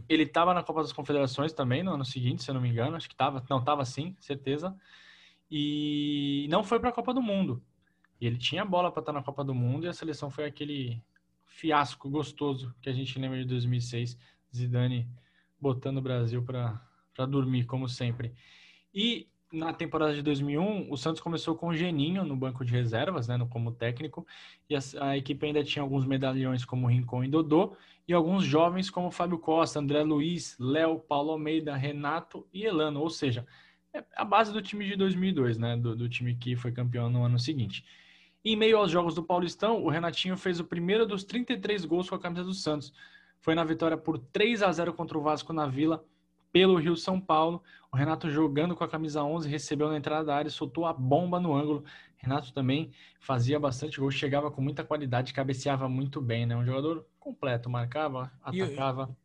ele 0.09 0.23
estava 0.23 0.53
na 0.53 0.61
Copa 0.61 0.81
das 0.81 0.91
Confederações 0.91 1.53
também 1.53 1.83
no 1.83 1.93
ano 1.93 2.03
seguinte, 2.03 2.43
se 2.43 2.51
eu 2.51 2.55
não 2.55 2.61
me 2.61 2.67
engano, 2.67 2.97
acho 2.97 3.07
que 3.07 3.13
estava, 3.13 3.41
não 3.49 3.59
estava 3.59 3.85
sim, 3.85 4.13
certeza. 4.19 4.75
E 5.49 6.47
não 6.49 6.63
foi 6.63 6.79
para 6.79 6.89
a 6.89 6.93
Copa 6.93 7.13
do 7.13 7.21
Mundo. 7.21 7.63
E 8.19 8.27
ele 8.27 8.37
tinha 8.37 8.65
bola 8.65 8.91
para 8.91 9.01
estar 9.01 9.13
na 9.13 9.23
Copa 9.23 9.43
do 9.43 9.53
Mundo 9.53 9.85
e 9.85 9.87
a 9.87 9.93
seleção 9.93 10.29
foi 10.29 10.45
aquele 10.45 11.01
fiasco 11.59 12.09
gostoso 12.09 12.73
que 12.81 12.89
a 12.89 12.93
gente 12.93 13.19
lembra 13.19 13.37
de 13.37 13.45
2006, 13.45 14.17
Zidane 14.55 15.05
botando 15.59 15.97
o 15.97 16.01
Brasil 16.01 16.41
para 16.41 16.81
dormir, 17.27 17.65
como 17.65 17.89
sempre. 17.89 18.33
E 18.93 19.27
na 19.51 19.73
temporada 19.73 20.13
de 20.13 20.21
2001, 20.21 20.89
o 20.89 20.95
Santos 20.95 21.21
começou 21.21 21.55
com 21.55 21.67
o 21.67 21.75
Geninho 21.75 22.23
no 22.23 22.35
banco 22.35 22.63
de 22.63 22.71
reservas, 22.71 23.27
né, 23.27 23.37
como 23.49 23.73
técnico, 23.73 24.25
e 24.69 24.75
a, 24.75 24.79
a, 25.01 25.17
equipe 25.17 25.45
ainda 25.45 25.63
tinha 25.63 25.83
alguns 25.83 26.05
medalhões 26.05 26.63
como 26.63 26.87
Rincon 26.87 27.25
e 27.25 27.27
Dodô, 27.27 27.75
e 28.07 28.13
alguns 28.13 28.45
jovens 28.45 28.89
como 28.89 29.11
Fábio 29.11 29.37
Costa, 29.37 29.79
André 29.79 30.01
Luiz, 30.03 30.55
Léo, 30.59 30.99
Paulo 30.99 31.31
Almeida, 31.31 31.75
Renato 31.75 32.47
e 32.53 32.63
Elano, 32.63 33.01
ou 33.01 33.09
seja, 33.09 33.45
é 33.93 34.03
a 34.15 34.23
base 34.23 34.53
do 34.53 34.61
time 34.61 34.87
de 34.87 34.95
2002, 34.95 35.57
né, 35.57 35.75
do, 35.75 35.95
do 35.95 36.07
time 36.07 36.35
que 36.35 36.55
foi 36.55 36.71
campeão 36.71 37.09
no 37.09 37.23
ano 37.23 37.37
seguinte. 37.37 37.83
Em 38.43 38.55
meio 38.55 38.77
aos 38.77 38.89
jogos 38.89 39.13
do 39.13 39.23
Paulistão, 39.23 39.83
o 39.83 39.89
Renatinho 39.89 40.37
fez 40.37 40.59
o 40.59 40.63
primeiro 40.63 41.05
dos 41.05 41.23
33 41.23 41.83
gols 41.83 42.09
com 42.09 42.15
a 42.15 42.19
camisa 42.19 42.43
do 42.43 42.53
Santos. 42.53 42.93
Foi 43.41 43.53
na 43.53 43.63
vitória 43.63 43.97
por 43.97 44.17
3 44.17 44.63
a 44.63 44.71
0 44.71 44.93
contra 44.93 45.17
o 45.17 45.21
Vasco 45.21 45.51
na 45.51 45.67
Vila, 45.67 46.05
pelo 46.51 46.77
Rio 46.77 46.95
São 46.95 47.19
Paulo. 47.19 47.61
O 47.91 47.97
Renato 47.97 48.29
jogando 48.29 48.75
com 48.75 48.83
a 48.83 48.87
camisa 48.87 49.23
11, 49.23 49.49
recebeu 49.49 49.89
na 49.89 49.97
entrada 49.97 50.25
da 50.25 50.35
área 50.35 50.47
e 50.47 50.51
soltou 50.51 50.85
a 50.85 50.93
bomba 50.93 51.39
no 51.39 51.53
ângulo. 51.53 51.83
Renato 52.17 52.53
também 52.53 52.91
fazia 53.19 53.59
bastante 53.59 53.99
gol, 53.99 54.11
chegava 54.11 54.49
com 54.49 54.61
muita 54.61 54.83
qualidade, 54.83 55.33
cabeceava 55.33 55.89
muito 55.89 56.21
bem, 56.21 56.45
né? 56.45 56.55
Um 56.55 56.65
jogador 56.65 57.05
completo, 57.19 57.69
marcava, 57.69 58.31
atacava. 58.41 59.15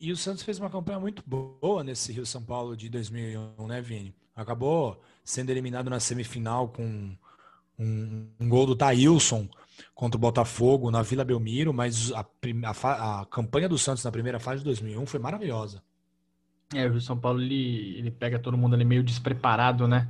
E, 0.00 0.08
e 0.08 0.12
o 0.12 0.16
Santos 0.16 0.42
fez 0.42 0.58
uma 0.58 0.70
campanha 0.70 0.98
muito 0.98 1.22
boa 1.26 1.84
nesse 1.84 2.12
Rio 2.12 2.26
São 2.26 2.42
Paulo 2.42 2.76
de 2.76 2.88
2001, 2.88 3.66
né, 3.66 3.80
Vini? 3.80 4.14
Acabou 4.34 5.00
sendo 5.24 5.50
eliminado 5.50 5.90
na 5.90 5.98
semifinal 5.98 6.68
com 6.68 7.16
um, 7.78 8.28
um 8.40 8.48
gol 8.48 8.66
do 8.66 8.76
Thailson 8.76 9.48
contra 9.94 10.16
o 10.16 10.20
Botafogo 10.20 10.90
na 10.90 11.02
Vila 11.02 11.24
Belmiro, 11.24 11.72
mas 11.72 12.12
a, 12.12 12.20
a, 12.20 13.20
a, 13.20 13.26
campanha 13.26 13.68
do 13.68 13.78
Santos 13.78 14.04
na 14.04 14.10
primeira 14.10 14.40
fase 14.40 14.58
de 14.58 14.64
2001 14.64 15.06
foi 15.06 15.20
maravilhosa. 15.20 15.82
É, 16.74 16.86
o 16.86 17.00
São 17.00 17.18
Paulo 17.18 17.40
ele, 17.40 17.96
ele 17.96 18.10
pega 18.10 18.38
todo 18.38 18.58
mundo 18.58 18.74
ali 18.74 18.84
meio 18.84 19.02
despreparado, 19.02 19.88
né? 19.88 20.08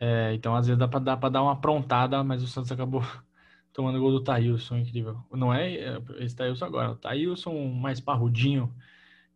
É, 0.00 0.34
então 0.34 0.56
às 0.56 0.66
vezes 0.66 0.78
dá 0.78 0.88
para 0.88 1.30
dar 1.30 1.42
uma 1.42 1.52
aprontada, 1.52 2.24
mas 2.24 2.42
o 2.42 2.46
Santos 2.48 2.72
acabou 2.72 3.04
tomando 3.72 4.00
gol 4.00 4.10
do 4.10 4.20
Thailson, 4.20 4.78
incrível. 4.78 5.18
Não 5.32 5.54
é, 5.54 5.74
é 5.74 6.02
esse 6.18 6.34
Thailson 6.34 6.64
agora, 6.64 6.90
o 6.90 6.96
Thailson 6.96 7.68
mais 7.68 8.00
parrudinho, 8.00 8.74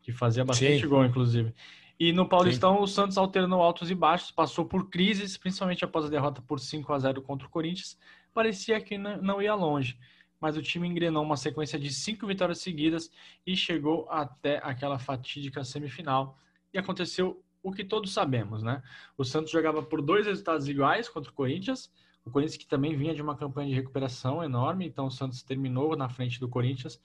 que 0.02 0.12
fazia 0.12 0.45
bastante 0.45 0.80
Sim. 0.80 0.88
gol, 0.88 1.04
inclusive. 1.04 1.54
E 1.98 2.12
no 2.12 2.28
Paulistão, 2.28 2.76
Sim. 2.76 2.82
o 2.82 2.86
Santos 2.86 3.16
alternou 3.16 3.62
altos 3.62 3.90
e 3.90 3.94
baixos, 3.94 4.30
passou 4.30 4.66
por 4.66 4.90
crises, 4.90 5.38
principalmente 5.38 5.82
após 5.82 6.04
a 6.04 6.08
derrota 6.08 6.42
por 6.42 6.60
5 6.60 6.92
a 6.92 6.98
0 6.98 7.22
contra 7.22 7.46
o 7.48 7.50
Corinthians. 7.50 7.98
Parecia 8.34 8.78
que 8.82 8.98
não 8.98 9.40
ia 9.40 9.54
longe, 9.54 9.98
mas 10.38 10.58
o 10.58 10.62
time 10.62 10.86
engrenou 10.86 11.22
uma 11.22 11.38
sequência 11.38 11.78
de 11.78 11.90
cinco 11.90 12.26
vitórias 12.26 12.58
seguidas 12.58 13.10
e 13.46 13.56
chegou 13.56 14.06
até 14.10 14.60
aquela 14.62 14.98
fatídica 14.98 15.64
semifinal. 15.64 16.38
E 16.72 16.76
aconteceu 16.76 17.42
o 17.62 17.72
que 17.72 17.82
todos 17.82 18.12
sabemos, 18.12 18.62
né? 18.62 18.82
O 19.16 19.24
Santos 19.24 19.50
jogava 19.50 19.82
por 19.82 20.02
dois 20.02 20.26
resultados 20.26 20.68
iguais 20.68 21.08
contra 21.08 21.30
o 21.30 21.34
Corinthians, 21.34 21.90
o 22.26 22.30
Corinthians 22.30 22.58
que 22.58 22.66
também 22.66 22.94
vinha 22.94 23.14
de 23.14 23.22
uma 23.22 23.36
campanha 23.36 23.70
de 23.70 23.74
recuperação 23.74 24.44
enorme, 24.44 24.86
então 24.86 25.06
o 25.06 25.10
Santos 25.10 25.42
terminou 25.42 25.96
na 25.96 26.10
frente 26.10 26.38
do 26.38 26.48
Corinthians. 26.48 27.00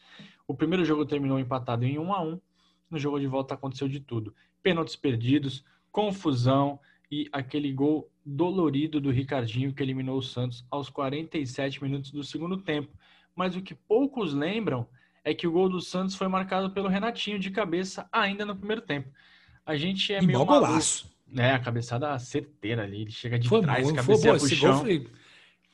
O 0.45 0.53
primeiro 0.53 0.83
jogo 0.83 1.05
terminou 1.05 1.39
empatado 1.39 1.85
em 1.85 1.97
1 1.97 2.13
a 2.13 2.21
1. 2.21 2.41
No 2.89 2.99
jogo 2.99 3.21
de 3.21 3.27
volta 3.27 3.53
aconteceu 3.53 3.87
de 3.87 4.01
tudo 4.01 4.35
pênaltis 4.61 4.95
perdidos, 4.95 5.63
confusão 5.91 6.79
e 7.11 7.27
aquele 7.31 7.71
gol 7.71 8.09
dolorido 8.25 9.01
do 9.01 9.11
Ricardinho 9.11 9.73
que 9.73 9.83
eliminou 9.83 10.17
o 10.17 10.21
Santos 10.21 10.65
aos 10.69 10.89
47 10.89 11.83
minutos 11.83 12.11
do 12.11 12.23
segundo 12.23 12.57
tempo. 12.57 12.91
Mas 13.35 13.55
o 13.55 13.61
que 13.61 13.75
poucos 13.75 14.33
lembram 14.33 14.87
é 15.23 15.33
que 15.33 15.47
o 15.47 15.51
gol 15.51 15.69
do 15.69 15.81
Santos 15.81 16.15
foi 16.15 16.27
marcado 16.27 16.71
pelo 16.71 16.87
Renatinho 16.87 17.39
de 17.39 17.51
cabeça 17.51 18.07
ainda 18.11 18.45
no 18.45 18.55
primeiro 18.55 18.81
tempo. 18.81 19.09
A 19.65 19.75
gente 19.75 20.13
é 20.13 20.21
e 20.21 20.25
meio 20.25 20.43
golaço. 20.45 21.11
É, 21.35 21.51
a 21.51 21.59
cabeçada 21.59 22.17
certeira 22.19 22.83
ali, 22.83 23.03
ele 23.03 23.11
chega 23.11 23.39
de 23.39 23.47
foi 23.47 23.61
trás, 23.61 23.83
muito, 23.83 23.95
cabeceia 23.95 24.37
foi, 24.37 24.47
esse 24.47 24.55
Gol 24.57 24.73
foi, 24.75 25.07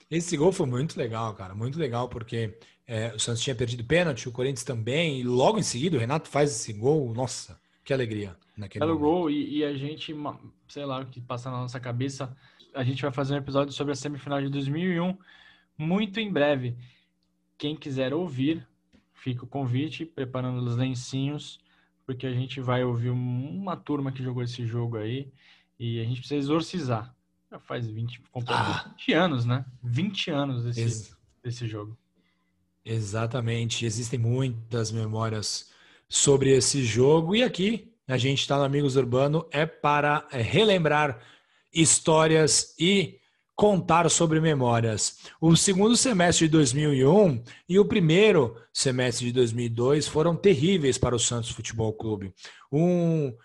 esse 0.09 0.37
gol 0.37 0.51
foi 0.51 0.67
muito 0.67 0.97
legal, 0.97 1.33
cara, 1.33 1.55
muito 1.55 1.79
legal, 1.79 2.07
porque 2.07 2.59
é, 2.85 3.11
o 3.15 3.19
Santos 3.19 3.41
tinha 3.41 3.55
perdido 3.55 3.83
pênalti, 3.83 4.29
o 4.29 4.31
Corinthians 4.31 4.63
também, 4.63 5.19
e 5.19 5.23
logo 5.23 5.57
em 5.57 5.63
seguida 5.63 5.97
o 5.97 5.99
Renato 5.99 6.29
faz 6.29 6.51
esse 6.51 6.71
gol, 6.73 7.11
nossa, 7.11 7.59
que 7.87 7.93
alegria 7.93 8.35
naquele 8.57 8.85
gol 8.95 9.31
e, 9.31 9.59
e, 9.59 9.63
a 9.63 9.73
gente, 9.73 10.13
sei 10.67 10.83
lá, 10.83 10.99
o 10.99 11.05
que 11.05 11.21
passa 11.21 11.49
na 11.49 11.61
nossa 11.61 11.79
cabeça, 11.79 12.35
a 12.75 12.83
gente 12.83 13.01
vai 13.01 13.13
fazer 13.13 13.33
um 13.33 13.37
episódio 13.37 13.71
sobre 13.71 13.93
a 13.93 13.95
semifinal 13.95 14.41
de 14.41 14.49
2001 14.49 15.17
muito 15.77 16.19
em 16.19 16.29
breve. 16.29 16.75
Quem 17.57 17.77
quiser 17.77 18.13
ouvir, 18.13 18.67
fica 19.13 19.45
o 19.45 19.47
convite, 19.47 20.05
preparando 20.05 20.61
os 20.67 20.75
lencinhos, 20.75 21.61
porque 22.05 22.27
a 22.27 22.33
gente 22.33 22.59
vai 22.59 22.83
ouvir 22.83 23.09
uma 23.09 23.77
turma 23.77 24.11
que 24.11 24.21
jogou 24.21 24.43
esse 24.43 24.65
jogo 24.65 24.97
aí 24.97 25.31
e 25.79 26.01
a 26.01 26.03
gente 26.03 26.19
precisa 26.19 26.41
exorcizar. 26.41 27.15
Já 27.49 27.57
faz 27.57 27.87
20, 27.87 28.21
ah. 28.49 28.91
20 28.97 29.13
anos, 29.13 29.45
né? 29.45 29.65
20 29.81 30.31
anos 30.31 30.65
desse, 30.65 30.81
Ex 30.81 31.17
desse 31.41 31.65
jogo. 31.65 31.97
Exatamente. 32.83 33.85
Existem 33.85 34.19
muitas 34.19 34.91
memórias 34.91 35.71
sobre 36.09 36.51
esse 36.55 36.83
jogo. 36.83 37.35
E 37.35 37.43
aqui 37.43 37.91
a 38.07 38.17
gente 38.17 38.39
está 38.39 38.57
no 38.57 38.63
Amigos 38.63 38.95
Urbano 38.95 39.45
é 39.51 39.65
para 39.65 40.25
é, 40.31 40.41
relembrar 40.41 41.19
histórias 41.73 42.73
e 42.79 43.19
contar 43.55 44.09
sobre 44.09 44.39
memórias. 44.39 45.17
O 45.41 45.55
segundo 45.55 45.97
semestre 45.97 46.47
de 46.47 46.51
2001 46.51 47.43
e 47.67 47.79
o 47.79 47.85
primeiro 47.85 48.55
semestre 48.71 49.25
de 49.25 49.31
2002 49.33 50.07
foram 50.07 50.35
terríveis 50.35 50.97
para 50.97 51.15
o 51.15 51.19
Santos 51.19 51.49
Futebol 51.49 51.91
Clube. 51.93 52.33
Um, 52.71 53.35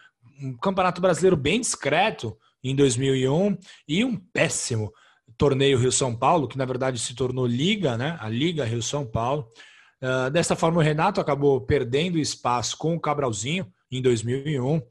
um 0.42 0.56
campeonato 0.58 1.00
brasileiro 1.00 1.36
bem 1.36 1.60
discreto 1.60 2.36
em 2.62 2.76
2001 2.76 3.56
e 3.88 4.04
um 4.04 4.16
péssimo 4.16 4.92
torneio 5.36 5.78
Rio 5.78 5.90
São 5.90 6.14
Paulo, 6.14 6.46
que 6.46 6.58
na 6.58 6.64
verdade 6.64 6.98
se 6.98 7.14
tornou 7.14 7.46
Liga, 7.46 7.96
né? 7.96 8.16
A 8.20 8.28
Liga 8.28 8.64
Rio 8.64 8.82
São 8.82 9.04
Paulo. 9.04 9.48
Uh, 10.02 10.30
dessa 10.30 10.56
forma, 10.56 10.78
o 10.78 10.82
Renato 10.82 11.20
acabou 11.20 11.60
perdendo 11.60 12.18
espaço 12.18 12.76
com 12.76 12.96
o 12.96 13.00
Cabralzinho 13.00 13.72
em 13.90 14.02
2001. 14.02 14.82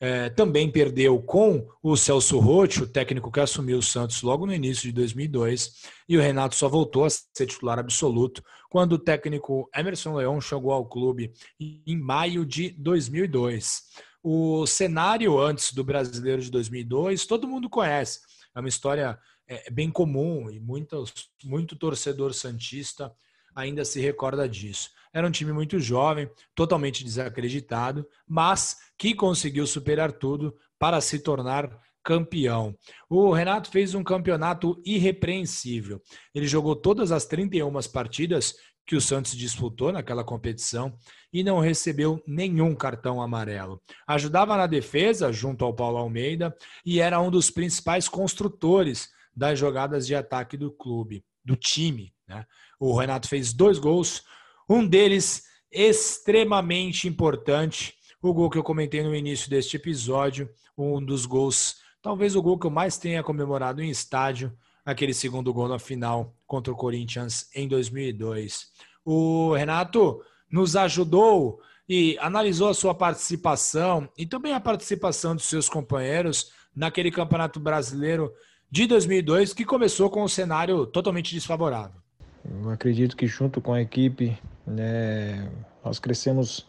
É, 0.00 0.30
também 0.30 0.70
perdeu 0.70 1.20
com 1.20 1.66
o 1.82 1.96
Celso 1.96 2.38
Rotti, 2.38 2.84
o 2.84 2.86
técnico 2.86 3.32
que 3.32 3.40
assumiu 3.40 3.78
o 3.78 3.82
Santos 3.82 4.22
logo 4.22 4.46
no 4.46 4.54
início 4.54 4.84
de 4.84 4.92
2002, 4.92 5.72
e 6.08 6.16
o 6.16 6.20
Renato 6.20 6.54
só 6.54 6.68
voltou 6.68 7.04
a 7.04 7.10
ser 7.10 7.46
titular 7.46 7.80
absoluto 7.80 8.40
quando 8.70 8.92
o 8.92 8.98
técnico 8.98 9.68
Emerson 9.74 10.14
Leão 10.14 10.40
chegou 10.40 10.70
ao 10.70 10.86
clube 10.86 11.32
em 11.58 11.96
maio 11.96 12.46
de 12.46 12.70
2002. 12.78 13.82
O 14.22 14.66
cenário 14.66 15.36
antes 15.40 15.72
do 15.72 15.82
Brasileiro 15.82 16.42
de 16.42 16.50
2002, 16.50 17.26
todo 17.26 17.48
mundo 17.48 17.68
conhece, 17.68 18.20
é 18.54 18.60
uma 18.60 18.68
história 18.68 19.18
é, 19.48 19.68
bem 19.68 19.90
comum 19.90 20.48
e 20.48 20.60
muitos, 20.60 21.12
muito 21.42 21.74
torcedor 21.74 22.32
santista 22.34 23.12
ainda 23.54 23.84
se 23.84 24.00
recorda 24.00 24.48
disso. 24.48 24.90
Era 25.12 25.26
um 25.26 25.30
time 25.30 25.52
muito 25.52 25.78
jovem, 25.78 26.30
totalmente 26.54 27.02
desacreditado, 27.02 28.06
mas 28.26 28.76
que 28.96 29.14
conseguiu 29.14 29.66
superar 29.66 30.12
tudo 30.12 30.54
para 30.78 31.00
se 31.00 31.18
tornar 31.18 31.80
campeão. 32.02 32.74
O 33.08 33.32
Renato 33.32 33.70
fez 33.70 33.94
um 33.94 34.04
campeonato 34.04 34.80
irrepreensível. 34.84 36.00
Ele 36.34 36.46
jogou 36.46 36.74
todas 36.76 37.12
as 37.12 37.26
31 37.26 37.70
partidas 37.92 38.54
que 38.86 38.96
o 38.96 39.00
Santos 39.00 39.36
disputou 39.36 39.92
naquela 39.92 40.24
competição 40.24 40.96
e 41.30 41.44
não 41.44 41.60
recebeu 41.60 42.22
nenhum 42.26 42.74
cartão 42.74 43.20
amarelo. 43.20 43.82
Ajudava 44.06 44.56
na 44.56 44.66
defesa 44.66 45.30
junto 45.30 45.62
ao 45.62 45.74
Paulo 45.74 45.98
Almeida 45.98 46.56
e 46.86 46.98
era 46.98 47.20
um 47.20 47.30
dos 47.30 47.50
principais 47.50 48.08
construtores 48.08 49.10
das 49.36 49.58
jogadas 49.58 50.06
de 50.06 50.14
ataque 50.14 50.56
do 50.56 50.72
clube, 50.72 51.22
do 51.48 51.56
time. 51.56 52.12
Né? 52.28 52.44
O 52.78 52.94
Renato 52.94 53.26
fez 53.26 53.52
dois 53.54 53.78
gols, 53.78 54.22
um 54.68 54.86
deles 54.86 55.44
extremamente 55.72 57.08
importante, 57.08 57.94
o 58.20 58.34
gol 58.34 58.50
que 58.50 58.58
eu 58.58 58.62
comentei 58.62 59.02
no 59.02 59.14
início 59.14 59.48
deste 59.48 59.76
episódio, 59.76 60.50
um 60.76 61.02
dos 61.02 61.24
gols, 61.24 61.76
talvez 62.02 62.36
o 62.36 62.42
gol 62.42 62.58
que 62.58 62.66
eu 62.66 62.70
mais 62.70 62.98
tenha 62.98 63.22
comemorado 63.22 63.82
em 63.82 63.90
estádio, 63.90 64.52
aquele 64.84 65.14
segundo 65.14 65.52
gol 65.52 65.68
na 65.68 65.78
final 65.78 66.34
contra 66.46 66.72
o 66.72 66.76
Corinthians 66.76 67.48
em 67.54 67.66
2002. 67.66 68.66
O 69.04 69.54
Renato 69.54 70.22
nos 70.50 70.76
ajudou 70.76 71.60
e 71.88 72.18
analisou 72.20 72.68
a 72.68 72.74
sua 72.74 72.94
participação 72.94 74.08
e 74.18 74.26
também 74.26 74.52
a 74.52 74.60
participação 74.60 75.34
dos 75.34 75.46
seus 75.46 75.68
companheiros 75.68 76.52
naquele 76.74 77.10
Campeonato 77.10 77.58
Brasileiro 77.58 78.32
de 78.70 78.86
2002 78.86 79.54
que 79.54 79.64
começou 79.64 80.10
com 80.10 80.22
um 80.22 80.28
cenário 80.28 80.86
totalmente 80.86 81.34
desfavorável. 81.34 82.00
Eu 82.44 82.70
acredito 82.70 83.16
que 83.16 83.26
junto 83.26 83.60
com 83.60 83.72
a 83.72 83.80
equipe, 83.80 84.36
né, 84.66 85.50
nós 85.84 85.98
crescemos 85.98 86.66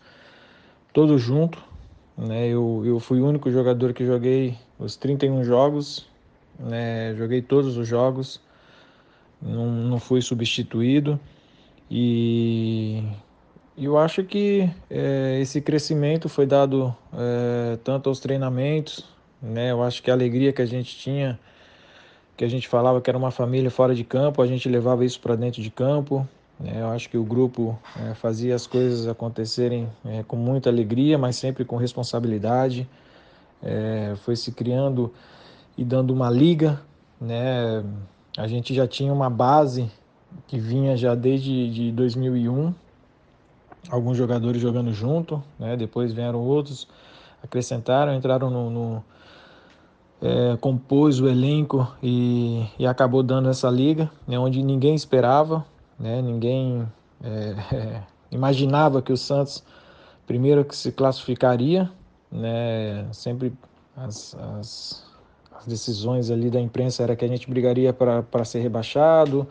todos 0.94 1.22
juntos. 1.22 1.62
Né, 2.18 2.48
eu, 2.48 2.84
eu 2.86 3.00
fui 3.00 3.20
o 3.22 3.26
único 3.26 3.50
jogador 3.50 3.94
que 3.94 4.06
joguei 4.06 4.58
os 4.78 4.96
31 4.98 5.44
jogos, 5.44 6.06
né, 6.60 7.16
joguei 7.16 7.42
todos 7.42 7.78
os 7.78 7.88
jogos, 7.88 8.42
não, 9.42 9.72
não 9.72 10.00
fui 10.00 10.22
substituído. 10.22 11.20
E 11.90 13.04
eu 13.78 13.98
acho 13.98 14.24
que 14.24 14.70
é, 14.90 15.40
esse 15.42 15.62
crescimento 15.62 16.28
foi 16.28 16.46
dado 16.46 16.96
é, 17.14 17.78
tanto 17.84 18.10
aos 18.10 18.20
treinamentos, 18.20 19.06
né, 19.42 19.72
eu 19.72 19.82
acho 19.82 20.04
que 20.04 20.12
a 20.12 20.14
alegria 20.14 20.52
que 20.52 20.62
a 20.62 20.66
gente 20.66 20.98
tinha 20.98 21.40
que 22.40 22.46
a 22.46 22.48
gente 22.48 22.70
falava 22.70 23.02
que 23.02 23.10
era 23.10 23.18
uma 23.18 23.32
família 23.32 23.70
fora 23.70 23.94
de 23.94 24.06
campo, 24.06 24.42
a 24.42 24.48
gente 24.48 24.70
levava 24.70 25.04
isso 25.04 25.20
para 25.20 25.36
dentro 25.36 25.62
de 25.62 25.70
campo. 25.70 26.26
Né? 26.58 26.72
Eu 26.80 26.88
acho 26.88 27.10
que 27.10 27.18
o 27.18 27.24
grupo 27.26 27.78
é, 28.02 28.14
fazia 28.14 28.56
as 28.56 28.66
coisas 28.66 29.10
acontecerem 29.10 29.90
é, 30.06 30.24
com 30.24 30.38
muita 30.38 30.70
alegria, 30.70 31.18
mas 31.18 31.36
sempre 31.36 31.66
com 31.66 31.76
responsabilidade. 31.76 32.88
É, 33.62 34.14
foi 34.24 34.38
se 34.38 34.54
criando 34.54 35.14
e 35.78 35.84
dando 35.84 36.12
uma 36.12 36.30
liga. 36.30 36.82
Né? 37.20 37.84
A 38.38 38.48
gente 38.48 38.74
já 38.74 38.88
tinha 38.88 39.12
uma 39.12 39.30
base 39.30 39.92
que 40.48 40.58
vinha 40.58 40.96
já 40.96 41.16
desde 41.16 41.70
de 41.70 41.92
2001, 41.92 42.74
alguns 43.92 44.16
jogadores 44.16 44.62
jogando 44.62 44.94
junto, 44.94 45.44
né? 45.60 45.76
depois 45.76 46.14
vieram 46.14 46.40
outros, 46.40 46.88
acrescentaram, 47.44 48.14
entraram 48.14 48.50
no, 48.50 48.70
no 48.70 49.04
é, 50.22 50.58
compôs 50.58 51.20
o 51.20 51.28
elenco 51.28 51.88
e, 52.04 52.66
e, 52.78 52.86
acabou 52.86 53.24
dando 53.24 53.50
essa 53.50 53.70
liga, 53.70 54.12
né, 54.28 54.38
onde 54.38 54.62
ninguém 54.62 54.94
esperava, 54.94 55.66
né, 55.98 56.22
ninguém 56.22 56.86
é, 57.24 58.02
imaginava 58.32 59.02
que 59.02 59.14
o 59.14 59.18
Santos 59.18 59.64
primeiro 60.28 60.64
que 60.66 60.76
se 60.76 60.92
classificaria, 60.92 61.90
né, 62.32 63.08
sempre 63.12 63.54
as, 63.96 64.36
as, 64.36 65.04
as, 65.58 65.66
decisões 65.66 66.30
ali 66.30 66.50
da 66.50 66.60
imprensa 66.60 67.02
era 67.04 67.16
que 67.16 67.26
a 67.26 67.28
gente 67.28 67.50
brigaria 67.50 67.94
para 67.94 68.46
ser 68.46 68.60
rebaixado, 68.60 69.48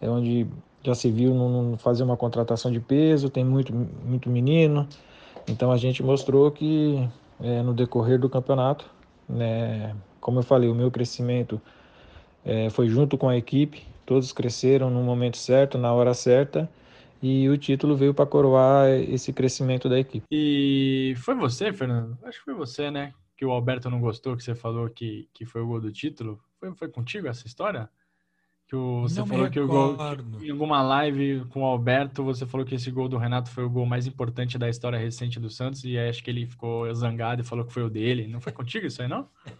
é 0.00 0.08
onde 0.08 0.46
já 0.82 0.94
se 0.94 1.10
viu 1.10 1.34
não 1.34 1.76
fazer 1.76 2.04
uma 2.04 2.16
contratação 2.16 2.70
de 2.70 2.80
peso, 2.80 3.28
tem 3.28 3.44
muito, 3.44 3.74
muito 3.74 4.30
menino, 4.30 4.86
então 5.46 5.72
a 5.72 5.76
gente 5.76 6.02
mostrou 6.02 6.50
que 6.52 7.06
é, 7.40 7.62
no 7.62 7.74
decorrer 7.74 8.18
do 8.18 8.28
campeonato 8.28 8.97
né? 9.28 9.94
Como 10.20 10.40
eu 10.40 10.42
falei, 10.42 10.68
o 10.68 10.74
meu 10.74 10.90
crescimento 10.90 11.60
é, 12.44 12.70
foi 12.70 12.88
junto 12.88 13.18
com 13.18 13.28
a 13.28 13.36
equipe, 13.36 13.86
todos 14.06 14.32
cresceram 14.32 14.90
no 14.90 15.02
momento 15.02 15.36
certo, 15.36 15.76
na 15.76 15.92
hora 15.92 16.14
certa, 16.14 16.68
e 17.22 17.48
o 17.48 17.58
título 17.58 17.96
veio 17.96 18.14
para 18.14 18.26
coroar 18.26 18.88
esse 18.88 19.32
crescimento 19.32 19.88
da 19.88 19.98
equipe. 19.98 20.24
E 20.30 21.14
foi 21.18 21.34
você, 21.34 21.72
Fernando? 21.72 22.16
Acho 22.22 22.38
que 22.38 22.44
foi 22.44 22.54
você, 22.54 22.90
né? 22.90 23.12
Que 23.36 23.44
o 23.44 23.50
Alberto 23.50 23.90
não 23.90 24.00
gostou, 24.00 24.36
que 24.36 24.42
você 24.42 24.54
falou 24.54 24.88
que, 24.88 25.28
que 25.32 25.44
foi 25.44 25.60
o 25.60 25.66
gol 25.66 25.80
do 25.80 25.92
título. 25.92 26.40
Foi, 26.58 26.74
foi 26.74 26.88
contigo 26.88 27.28
essa 27.28 27.46
história? 27.46 27.88
Que 28.68 28.76
o, 28.76 29.00
você 29.00 29.20
não 29.20 29.26
falou 29.26 29.48
que 29.48 29.58
o 29.58 29.66
gol. 29.66 29.96
Que, 30.38 30.46
em 30.46 30.50
alguma 30.50 30.82
live 30.82 31.46
com 31.46 31.62
o 31.62 31.64
Alberto, 31.64 32.22
você 32.22 32.44
falou 32.44 32.66
que 32.66 32.74
esse 32.74 32.90
gol 32.90 33.08
do 33.08 33.16
Renato 33.16 33.50
foi 33.50 33.64
o 33.64 33.70
gol 33.70 33.86
mais 33.86 34.06
importante 34.06 34.58
da 34.58 34.68
história 34.68 34.98
recente 34.98 35.40
do 35.40 35.48
Santos, 35.48 35.82
e 35.84 35.98
acho 35.98 36.22
que 36.22 36.30
ele 36.30 36.46
ficou 36.46 36.92
zangado 36.94 37.40
e 37.40 37.44
falou 37.44 37.64
que 37.64 37.72
foi 37.72 37.82
o 37.82 37.88
dele. 37.88 38.28
Não 38.28 38.42
foi 38.42 38.52
contigo 38.52 38.86
isso 38.86 39.00
aí, 39.00 39.08
não? 39.08 39.26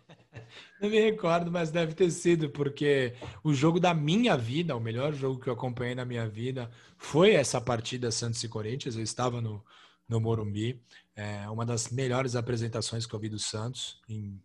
Não 0.80 0.90
me 0.90 1.00
recordo, 1.00 1.50
mas 1.50 1.70
deve 1.70 1.94
ter 1.94 2.10
sido, 2.10 2.50
porque 2.50 3.14
o 3.42 3.52
jogo 3.52 3.80
da 3.80 3.92
minha 3.92 4.36
vida, 4.36 4.76
o 4.76 4.80
melhor 4.80 5.12
jogo 5.12 5.40
que 5.40 5.48
eu 5.48 5.54
acompanhei 5.54 5.94
na 5.94 6.04
minha 6.04 6.28
vida, 6.28 6.70
foi 6.96 7.32
essa 7.32 7.60
partida 7.60 8.12
Santos 8.12 8.44
e 8.44 8.48
Corinthians. 8.48 8.94
Eu 8.94 9.02
estava 9.02 9.40
no, 9.40 9.64
no 10.08 10.20
Morumbi. 10.20 10.80
É 11.16 11.48
uma 11.48 11.66
das 11.66 11.90
melhores 11.90 12.36
apresentações 12.36 13.06
que 13.06 13.14
eu 13.14 13.18
vi 13.18 13.28
do 13.28 13.38
Santos 13.38 14.00
em 14.08 14.40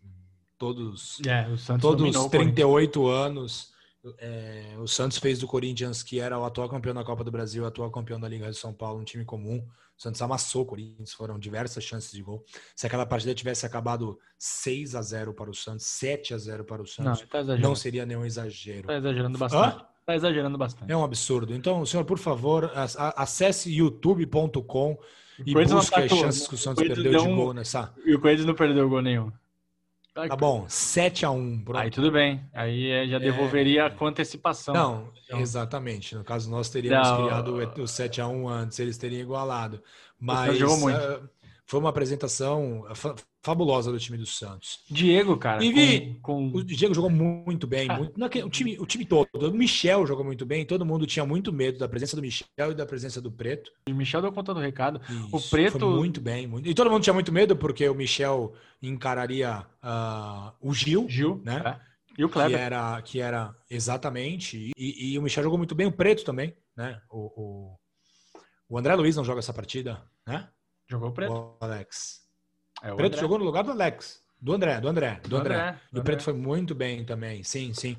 todos, 0.57 1.19
é, 1.27 1.47
todos 1.77 2.15
os 2.15 2.27
38 2.27 3.07
anos 3.07 3.72
é, 4.19 4.75
o 4.79 4.87
Santos 4.87 5.17
fez 5.17 5.39
do 5.39 5.47
Corinthians, 5.47 6.03
que 6.03 6.19
era 6.19 6.37
o 6.37 6.43
atual 6.43 6.67
campeão 6.69 6.93
da 6.93 7.03
Copa 7.03 7.23
do 7.23 7.31
Brasil, 7.31 7.63
o 7.63 7.67
atual 7.67 7.89
campeão 7.89 8.19
da 8.19 8.27
Liga 8.27 8.49
de 8.49 8.57
São 8.57 8.73
Paulo, 8.73 8.99
um 8.99 9.03
time 9.03 9.23
comum. 9.23 9.65
O 9.97 10.01
Santos 10.01 10.21
amassou 10.21 10.63
o 10.63 10.65
Corinthians, 10.65 11.13
foram 11.13 11.39
diversas 11.39 11.83
chances 11.83 12.11
de 12.11 12.21
gol. 12.21 12.43
Se 12.75 12.85
aquela 12.85 13.05
partida 13.05 13.33
tivesse 13.33 13.65
acabado 13.65 14.19
6 14.37 14.95
a 14.95 15.01
0 15.01 15.33
para 15.33 15.49
o 15.49 15.53
Santos, 15.53 15.85
7 15.85 16.33
a 16.33 16.37
0 16.37 16.65
para 16.65 16.81
o 16.81 16.87
Santos, 16.87 17.21
não, 17.21 17.43
tá 17.43 17.57
não 17.57 17.75
seria 17.75 18.05
nenhum 18.05 18.25
exagero. 18.25 18.81
Está 18.81 18.97
exagerando 18.97 19.37
bastante. 19.37 19.77
Hã? 19.77 19.85
Tá 20.05 20.15
exagerando 20.15 20.57
bastante. 20.57 20.91
É 20.91 20.97
um 20.97 21.03
absurdo. 21.03 21.53
Então, 21.53 21.85
senhor, 21.85 22.03
por 22.03 22.17
favor, 22.17 22.71
acesse 23.15 23.71
youtube.com 23.73 24.97
e 25.45 25.53
busque 25.53 25.99
as 25.99 26.11
chances 26.11 26.47
que 26.47 26.55
o 26.55 26.57
Santos 26.57 26.85
perdeu 26.85 27.11
de 27.11 27.27
gol 27.27 27.53
nessa. 27.53 27.93
E 28.05 28.13
o 28.13 28.19
Corinthians 28.19 28.47
não 28.47 28.55
perdeu 28.55 28.89
gol 28.89 29.01
nenhum. 29.01 29.31
Tá 30.13 30.35
bom, 30.35 30.65
7 30.67 31.25
a 31.25 31.31
1 31.31 31.63
pronto. 31.63 31.79
Aí 31.79 31.89
tudo 31.89 32.11
bem. 32.11 32.39
Aí 32.53 32.91
é, 32.91 33.07
já 33.07 33.17
devolveria 33.17 33.85
é... 33.85 33.89
com 33.89 34.05
antecipação. 34.05 34.71
Não, 34.71 35.11
então... 35.25 35.39
exatamente. 35.39 36.15
No 36.15 36.23
caso, 36.23 36.51
nós 36.51 36.69
teríamos 36.69 37.07
não, 37.07 37.23
criado 37.23 37.81
o 37.81 37.87
7 37.87 38.21
a 38.21 38.27
1 38.27 38.47
antes, 38.47 38.79
eles 38.79 38.95
teriam 38.97 39.21
igualado. 39.21 39.81
Mas 40.19 40.55
jogou 40.57 40.77
muito. 40.77 40.99
Uh, 40.99 41.29
foi 41.65 41.79
uma 41.79 41.89
apresentação 41.89 42.85
fabulosa 43.41 43.91
do 43.91 43.99
time 43.99 44.17
do 44.17 44.25
Santos. 44.25 44.79
Diego, 44.89 45.37
cara. 45.37 45.63
E 45.63 45.71
vi, 45.71 46.19
com, 46.21 46.51
com... 46.51 46.57
o 46.57 46.63
Diego 46.63 46.93
jogou 46.93 47.09
muito 47.09 47.65
bem. 47.65 47.89
Ah. 47.89 47.97
Muito, 47.97 48.19
o, 48.45 48.49
time, 48.49 48.77
o 48.79 48.85
time 48.85 49.05
todo. 49.05 49.27
O 49.33 49.53
Michel 49.53 50.05
jogou 50.05 50.23
muito 50.23 50.45
bem. 50.45 50.65
Todo 50.65 50.85
mundo 50.85 51.07
tinha 51.07 51.25
muito 51.25 51.51
medo 51.51 51.79
da 51.79 51.87
presença 51.87 52.15
do 52.15 52.21
Michel 52.21 52.71
e 52.71 52.75
da 52.75 52.85
presença 52.85 53.21
do 53.21 53.31
Preto. 53.31 53.71
O 53.89 53.93
Michel 53.93 54.21
deu 54.21 54.31
conta 54.31 54.53
do 54.53 54.59
recado. 54.59 55.01
Isso, 55.09 55.35
o 55.35 55.41
Preto. 55.49 55.79
Foi 55.79 55.89
muito 55.89 56.21
bem. 56.21 56.47
Muito... 56.47 56.67
E 56.67 56.73
todo 56.73 56.89
mundo 56.89 57.03
tinha 57.03 57.13
muito 57.13 57.31
medo 57.31 57.55
porque 57.55 57.87
o 57.87 57.95
Michel 57.95 58.53
encararia 58.81 59.65
uh, 59.83 60.53
o 60.61 60.73
Gil. 60.73 61.07
Gil, 61.09 61.41
né? 61.43 61.61
É. 61.65 61.93
E 62.17 62.23
o 62.23 62.29
Kleber. 62.29 62.57
Que 62.57 62.63
era, 62.63 63.01
que 63.01 63.19
era 63.19 63.55
exatamente. 63.69 64.71
E, 64.77 65.13
e, 65.13 65.17
o 65.17 65.21
Michel 65.21 65.43
jogou 65.43 65.57
muito 65.57 65.73
bem. 65.73 65.87
O 65.87 65.91
Preto 65.91 66.23
também, 66.23 66.55
né? 66.75 67.01
O, 67.09 67.31
o, 67.35 67.75
o 68.69 68.77
André 68.77 68.93
Luiz 68.95 69.15
não 69.15 69.23
joga 69.23 69.39
essa 69.39 69.53
partida, 69.53 70.01
né? 70.27 70.47
Jogou 70.89 71.09
o 71.09 71.11
Preto. 71.13 71.33
O 71.33 71.57
Alex. 71.59 72.21
É, 72.81 72.91
o 72.91 72.95
Preto 72.95 73.13
André. 73.13 73.21
jogou 73.21 73.39
no 73.39 73.45
lugar 73.45 73.63
do 73.63 73.71
Alex. 73.71 74.23
Do 74.39 74.51
André, 74.51 74.81
do 74.81 74.89
André, 74.89 75.19
do, 75.23 75.29
do 75.29 75.37
André. 75.37 75.55
André. 75.55 75.79
E 75.93 75.99
o 75.99 76.03
Preto 76.03 76.23
foi 76.23 76.33
muito 76.33 76.75
bem 76.75 77.05
também, 77.05 77.43
sim, 77.43 77.73
sim. 77.73 77.95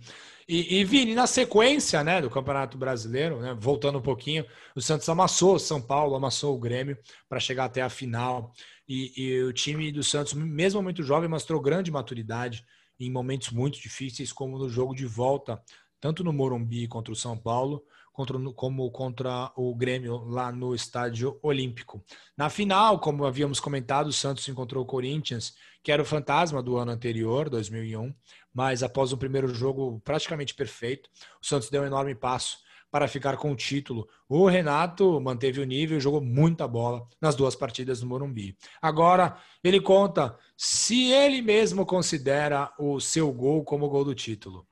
E, 0.47 0.77
e 0.77 0.85
Vini, 0.85 1.15
na 1.15 1.27
sequência 1.27 2.05
né, 2.05 2.21
do 2.21 2.29
Campeonato 2.29 2.77
Brasileiro, 2.77 3.41
né, 3.41 3.57
voltando 3.59 3.99
um 3.99 4.03
pouquinho, 4.03 4.45
o 4.77 4.81
Santos 4.83 5.09
amassou 5.09 5.59
São 5.59 5.81
Paulo, 5.81 6.15
amassou 6.15 6.55
o 6.55 6.61
Grêmio 6.61 6.99
para 7.31 7.41
chegar 7.41 7.65
até 7.65 7.81
a 7.81 7.89
final. 7.89 8.53
E, 8.87 9.13
e, 9.17 9.43
o 9.43 9.55
time 9.55 9.91
do 9.91 10.03
Santos, 10.03 10.35
mesmo 10.35 10.83
muito 10.83 11.03
jovem, 11.03 11.31
mostrou 11.31 11.61
grande 11.63 11.91
maturidade 11.91 12.63
em 13.01 13.11
momentos 13.11 13.51
muito 13.51 13.81
difíceis, 13.81 14.31
como 14.31 14.59
no 14.59 14.69
jogo 14.69 14.95
de 14.95 15.07
volta, 15.07 15.61
tanto 15.99 16.23
no 16.23 16.33
Morumbi 16.33 16.87
contra 16.87 17.11
o 17.11 17.17
São 17.17 17.39
Paulo, 17.39 17.83
contra, 18.15 18.39
como 18.55 18.89
contra 18.93 19.53
o 19.57 19.75
Grêmio 19.75 20.25
lá 20.25 20.53
no 20.53 20.73
Estádio 20.73 21.37
Olímpico. 21.43 22.03
Na 22.37 22.49
final, 22.49 23.01
como 23.01 23.27
havíamos 23.27 23.59
comentado, 23.59 24.07
o 24.07 24.13
Santos 24.13 24.49
encontrou 24.49 24.85
o 24.85 24.87
Corinthians, 24.87 25.55
que 25.83 25.91
era 25.91 26.01
o 26.01 26.07
fantasma 26.07 26.63
do 26.63 26.79
ano 26.79 26.93
anterior, 26.93 27.51
2001, 27.51 28.15
mas 28.55 28.85
após 28.85 29.13
o 29.13 29.19
primeiro 29.19 29.49
jogo 29.49 30.01
praticamente 30.05 30.55
perfeito, 30.55 31.11
o 31.43 31.47
Santos 31.47 31.69
deu 31.69 31.83
um 31.83 31.87
enorme 31.87 32.15
passo 32.15 32.59
para 32.89 33.09
ficar 33.09 33.37
com 33.37 33.51
o 33.51 33.57
título. 33.57 34.09
O 34.29 34.47
Renato 34.47 35.21
manteve 35.21 35.61
o 35.61 35.65
nível 35.65 35.99
e 35.99 36.01
jogou 36.01 36.21
muita 36.21 36.69
bola 36.69 37.05
nas 37.21 37.35
duas 37.35 37.57
partidas 37.57 37.99
do 37.99 38.07
Morumbi. 38.07 38.57
Agora, 38.81 39.37
ele 39.65 39.81
conta 39.81 40.39
se 40.57 41.11
ele 41.11 41.43
mesmo 41.43 41.85
considera 41.85 42.73
o 42.79 43.01
seu 43.01 43.33
gol 43.33 43.65
como 43.65 43.89
gol 43.89 44.05
do 44.05 44.15
título. 44.15 44.65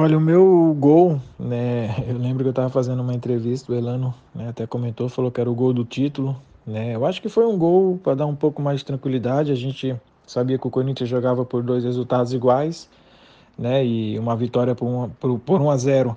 Olha, 0.00 0.16
o 0.16 0.20
meu 0.20 0.76
gol, 0.78 1.20
né? 1.36 2.04
Eu 2.06 2.16
lembro 2.16 2.44
que 2.44 2.46
eu 2.46 2.50
estava 2.50 2.68
fazendo 2.68 3.02
uma 3.02 3.12
entrevista, 3.12 3.72
o 3.72 3.74
Elano 3.74 4.14
né, 4.32 4.48
até 4.48 4.64
comentou, 4.64 5.08
falou 5.08 5.28
que 5.28 5.40
era 5.40 5.50
o 5.50 5.54
gol 5.56 5.72
do 5.72 5.84
título, 5.84 6.40
né? 6.64 6.94
Eu 6.94 7.04
acho 7.04 7.20
que 7.20 7.28
foi 7.28 7.44
um 7.44 7.58
gol 7.58 7.98
para 7.98 8.14
dar 8.14 8.26
um 8.26 8.36
pouco 8.36 8.62
mais 8.62 8.78
de 8.78 8.84
tranquilidade. 8.84 9.50
A 9.50 9.56
gente 9.56 10.00
sabia 10.24 10.56
que 10.56 10.64
o 10.64 10.70
Corinthians 10.70 11.08
jogava 11.08 11.44
por 11.44 11.64
dois 11.64 11.82
resultados 11.82 12.32
iguais, 12.32 12.88
né? 13.58 13.84
E 13.84 14.16
uma 14.20 14.36
vitória 14.36 14.72
por, 14.72 14.86
uma, 14.86 15.08
por, 15.18 15.36
por 15.40 15.60
1 15.60 15.68
a 15.68 15.76
0 15.76 16.16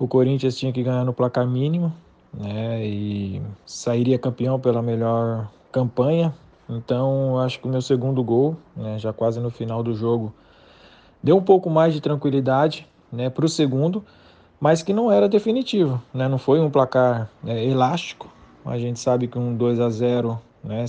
o 0.00 0.08
Corinthians 0.08 0.56
tinha 0.56 0.72
que 0.72 0.82
ganhar 0.82 1.04
no 1.04 1.12
placar 1.12 1.46
mínimo, 1.46 1.92
né? 2.34 2.84
E 2.84 3.40
sairia 3.64 4.18
campeão 4.18 4.58
pela 4.58 4.82
melhor 4.82 5.48
campanha. 5.70 6.34
Então, 6.68 7.38
acho 7.38 7.60
que 7.60 7.68
o 7.68 7.70
meu 7.70 7.82
segundo 7.82 8.20
gol, 8.24 8.56
né, 8.76 8.98
já 8.98 9.12
quase 9.12 9.38
no 9.38 9.48
final 9.48 9.80
do 9.80 9.94
jogo, 9.94 10.34
deu 11.22 11.36
um 11.36 11.42
pouco 11.42 11.70
mais 11.70 11.94
de 11.94 12.00
tranquilidade 12.00 12.88
né, 13.12 13.28
para 13.28 13.44
o 13.44 13.48
segundo, 13.48 14.04
mas 14.58 14.82
que 14.82 14.92
não 14.92 15.10
era 15.12 15.28
definitivo, 15.28 16.00
né, 16.14 16.28
não 16.28 16.38
foi 16.38 16.60
um 16.60 16.70
placar 16.70 17.28
é, 17.46 17.64
elástico. 17.64 18.32
A 18.64 18.78
gente 18.78 18.98
sabe 18.98 19.26
que 19.26 19.38
um 19.38 19.54
2 19.54 19.80
a 19.80 19.90
0 19.90 20.40
né, 20.62 20.84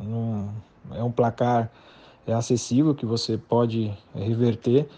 não, 0.00 0.48
é 0.92 1.02
um 1.02 1.10
placar 1.10 1.70
é 2.26 2.32
acessível 2.32 2.94
que 2.94 3.04
você 3.04 3.36
pode 3.36 3.92
reverter, 4.14 4.88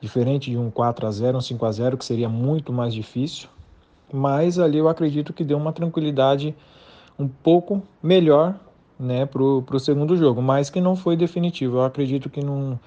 diferente 0.00 0.50
de 0.50 0.58
um 0.58 0.70
4 0.70 1.06
a 1.06 1.10
0 1.10 1.38
um 1.38 1.40
5 1.40 1.64
a 1.64 1.72
0 1.72 1.96
que 1.96 2.04
seria 2.04 2.28
muito 2.28 2.72
mais 2.72 2.92
difícil. 2.92 3.48
Mas 4.12 4.58
ali 4.58 4.78
eu 4.78 4.88
acredito 4.88 5.32
que 5.32 5.42
deu 5.42 5.56
uma 5.56 5.72
tranquilidade 5.72 6.54
um 7.18 7.26
pouco 7.26 7.82
melhor 8.02 8.54
né, 8.98 9.26
para 9.26 9.42
o 9.42 9.78
segundo 9.78 10.16
jogo, 10.16 10.40
mas 10.40 10.70
que 10.70 10.80
não 10.80 10.94
foi 10.94 11.16
definitivo. 11.16 11.78
Eu 11.78 11.84
acredito 11.84 12.30
que 12.30 12.44
não, 12.44 12.78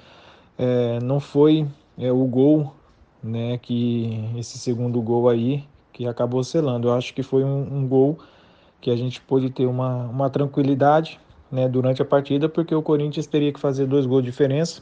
é, 0.58 1.00
não 1.02 1.20
foi 1.20 1.68
é, 1.98 2.12
o 2.12 2.26
gol 2.26 2.74
né, 3.22 3.58
que 3.58 4.32
esse 4.38 4.58
segundo 4.58 5.02
gol 5.02 5.30
aí 5.30 5.64
que 5.92 6.08
acabou 6.08 6.44
selando. 6.44 6.88
Eu 6.88 6.94
acho 6.94 7.14
que 7.14 7.22
foi 7.22 7.44
um, 7.44 7.62
um 7.62 7.88
gol 7.88 8.20
que 8.82 8.90
a 8.90 8.96
gente 8.96 9.20
pôde 9.22 9.50
ter 9.50 9.66
uma, 9.66 10.06
uma 10.06 10.30
tranquilidade 10.30 11.20
né, 11.52 11.68
durante 11.68 12.02
a 12.02 12.06
partida, 12.06 12.48
porque 12.48 12.74
o 12.74 12.82
Corinthians 12.82 13.28
teria 13.28 13.52
que 13.52 13.60
fazer 13.60 13.86
dois 13.86 14.06
gols 14.06 14.24
de 14.24 14.30
diferença. 14.30 14.82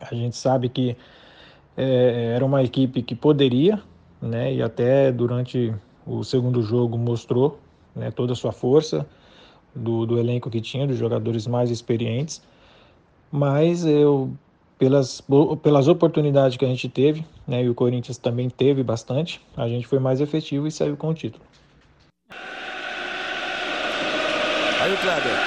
A 0.00 0.14
gente 0.14 0.36
sabe 0.36 0.68
que 0.68 0.96
é, 1.76 2.32
era 2.34 2.44
uma 2.44 2.62
equipe 2.62 3.02
que 3.02 3.14
poderia, 3.14 3.80
né, 4.20 4.54
e 4.54 4.62
até 4.62 5.12
durante 5.12 5.74
o 6.06 6.24
segundo 6.24 6.62
jogo 6.62 6.96
mostrou 6.96 7.58
né, 7.94 8.10
toda 8.10 8.32
a 8.32 8.36
sua 8.36 8.52
força 8.52 9.06
do, 9.74 10.06
do 10.06 10.18
elenco 10.18 10.50
que 10.50 10.60
tinha, 10.60 10.86
dos 10.86 10.96
jogadores 10.96 11.46
mais 11.46 11.70
experientes. 11.70 12.42
Mas 13.30 13.84
eu 13.84 14.30
pelas, 14.78 15.22
pelas 15.62 15.88
oportunidades 15.88 16.56
que 16.56 16.64
a 16.64 16.68
gente 16.68 16.88
teve, 16.88 17.24
né, 17.46 17.62
e 17.62 17.68
o 17.68 17.74
Corinthians 17.74 18.18
também 18.18 18.50
teve 18.50 18.82
bastante, 18.82 19.40
a 19.56 19.68
gente 19.68 19.86
foi 19.86 19.98
mais 19.98 20.20
efetivo 20.20 20.66
e 20.66 20.70
saiu 20.70 20.96
com 20.96 21.08
o 21.08 21.14
título. 21.14 21.44
Aí 24.80 24.92
o 24.92 24.96
Kleber. 24.98 25.38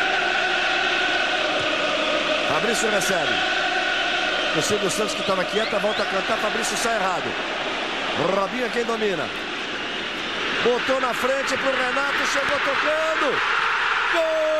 Fabrício 2.47 2.89
recebe. 2.89 3.33
O 4.57 4.61
Silvio 4.61 4.89
Santos 4.89 5.13
que 5.13 5.21
estava 5.21 5.43
quieta, 5.43 5.77
volta 5.77 6.01
a 6.01 6.05
cantar, 6.05 6.37
Fabrício 6.37 6.75
sai 6.77 6.95
errado. 6.95 7.29
Robinho 8.35 8.65
é 8.65 8.69
quem 8.69 8.83
domina. 8.83 9.25
Botou 10.63 10.99
na 10.99 11.13
frente 11.13 11.55
pro 11.55 11.71
Renato, 11.71 12.25
chegou 12.33 12.57
tocando. 12.59 13.31
Gol! 14.13 14.56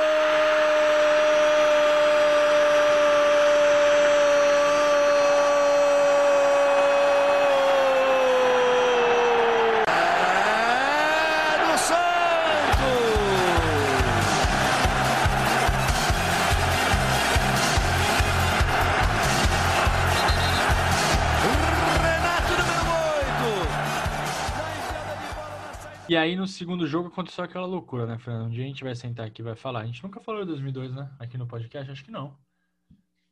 E 26.09 26.15
aí 26.15 26.35
no 26.35 26.47
segundo 26.47 26.87
jogo 26.87 27.09
aconteceu 27.09 27.43
aquela 27.43 27.65
loucura, 27.65 28.05
né, 28.05 28.17
Fernando? 28.17 28.47
Um 28.47 28.49
dia 28.49 28.63
a 28.63 28.67
gente 28.67 28.83
vai 28.83 28.95
sentar 28.95 29.27
aqui 29.27 29.41
e 29.41 29.45
vai 29.45 29.55
falar. 29.55 29.81
A 29.81 29.85
gente 29.85 30.03
nunca 30.03 30.19
falou 30.19 30.41
de 30.41 30.47
2002, 30.47 30.93
né? 30.93 31.09
Aqui 31.19 31.37
no 31.37 31.47
podcast, 31.47 31.91
acho 31.91 32.03
que 32.03 32.11
não. 32.11 32.37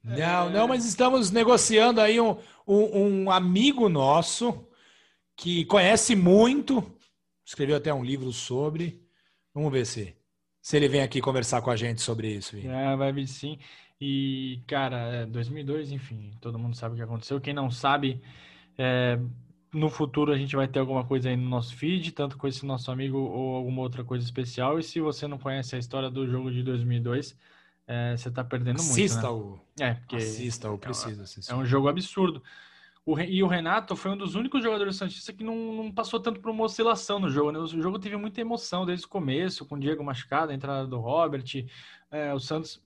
Não, 0.04 0.50
não, 0.52 0.68
mas 0.68 0.86
estamos 0.86 1.32
negociando 1.32 2.00
aí 2.00 2.22
um, 2.22 2.38
um, 2.68 3.24
um 3.24 3.32
amigo 3.32 3.90
nosso 3.90 4.68
que 5.36 5.66
conhece 5.66 6.16
muito, 6.16 6.84
escreveu 7.44 7.76
até 7.76 7.92
um 7.94 8.04
livro 8.04 8.32
sobre. 8.32 9.04
Vamos 9.54 9.72
ver 9.72 9.86
se, 9.86 10.16
se 10.62 10.78
ele 10.78 10.88
vem 10.88 11.02
aqui 11.02 11.20
conversar 11.20 11.62
com 11.62 11.72
a 11.72 11.76
gente 11.76 12.02
sobre 12.02 12.36
isso. 12.36 12.56
É, 12.58 12.96
vai 12.96 13.12
vir 13.12 13.28
sim. 13.28 13.58
E, 14.00 14.62
cara, 14.68 15.26
2002, 15.26 15.92
é, 15.92 15.96
enfim, 15.96 16.38
todo 16.40 16.60
mundo 16.60 16.76
sabe 16.76 16.94
o 16.94 16.98
que 16.98 17.04
aconteceu. 17.04 17.42
Quem 17.42 17.54
não 17.54 17.72
sabe, 17.72 18.22
é, 18.78 19.18
no 19.76 19.90
futuro 19.90 20.32
a 20.32 20.38
gente 20.38 20.56
vai 20.56 20.70
ter 20.70 20.80
alguma 20.80 21.04
coisa 21.04 21.30
aí 21.30 21.36
no 21.36 21.50
nosso 21.50 21.76
feed, 21.76 22.14
tanto 22.14 22.38
com 22.38 22.48
esse 22.48 22.66
nosso 22.66 22.90
amigo 22.90 23.18
ou 23.18 23.58
alguma 23.58 23.82
outra 23.82 24.06
coisa 24.06 24.24
especial. 24.24 24.80
E 24.80 24.84
se 24.84 25.02
você 25.02 25.28
não 25.28 25.38
conhece 25.38 25.76
a 25.76 25.80
história 25.80 26.10
do 26.10 26.26
jogo 26.26 26.50
de 26.50 26.64
2002, 26.64 27.38
é, 27.86 28.16
você 28.16 28.30
está 28.30 28.42
perdendo 28.42 28.78
Assista 28.78 29.32
muito. 29.32 29.60
Assista 29.78 29.86
né? 29.86 29.92
o. 29.92 29.92
É, 29.92 29.94
porque 29.96 30.16
Assista 30.16 30.72
o 30.72 30.78
precisa 30.78 31.24
assistir. 31.24 31.52
É 31.52 31.56
um 31.56 31.66
jogo 31.66 31.90
absurdo. 31.90 32.42
O, 33.06 33.20
e 33.20 33.44
o 33.44 33.48
Renato 33.48 33.98
foi 33.98 34.12
um 34.12 34.18
dos 34.18 34.34
únicos 34.34 34.64
jogadores 34.64 34.96
Santista 34.96 35.34
que 35.34 35.44
não, 35.44 35.74
não 35.74 35.92
passou 35.92 36.22
tanto 36.22 36.40
por 36.40 36.52
uma 36.52 36.64
oscilação 36.64 37.20
no 37.20 37.30
jogo. 37.30 37.52
Né? 37.52 37.60
O 37.60 37.68
jogo 37.68 38.00
teve 38.00 38.16
muita 38.16 38.40
emoção 38.40 38.86
desde 38.86 39.06
o 39.06 39.10
começo, 39.10 39.66
com 39.66 39.76
o 39.76 39.80
Diego 39.80 40.02
machucado, 40.04 40.54
a 40.54 40.56
entrada 40.56 40.88
do 40.88 41.00
Robert. 41.00 41.44
É, 42.10 42.34
o 42.34 42.40
Santos, 42.40 42.82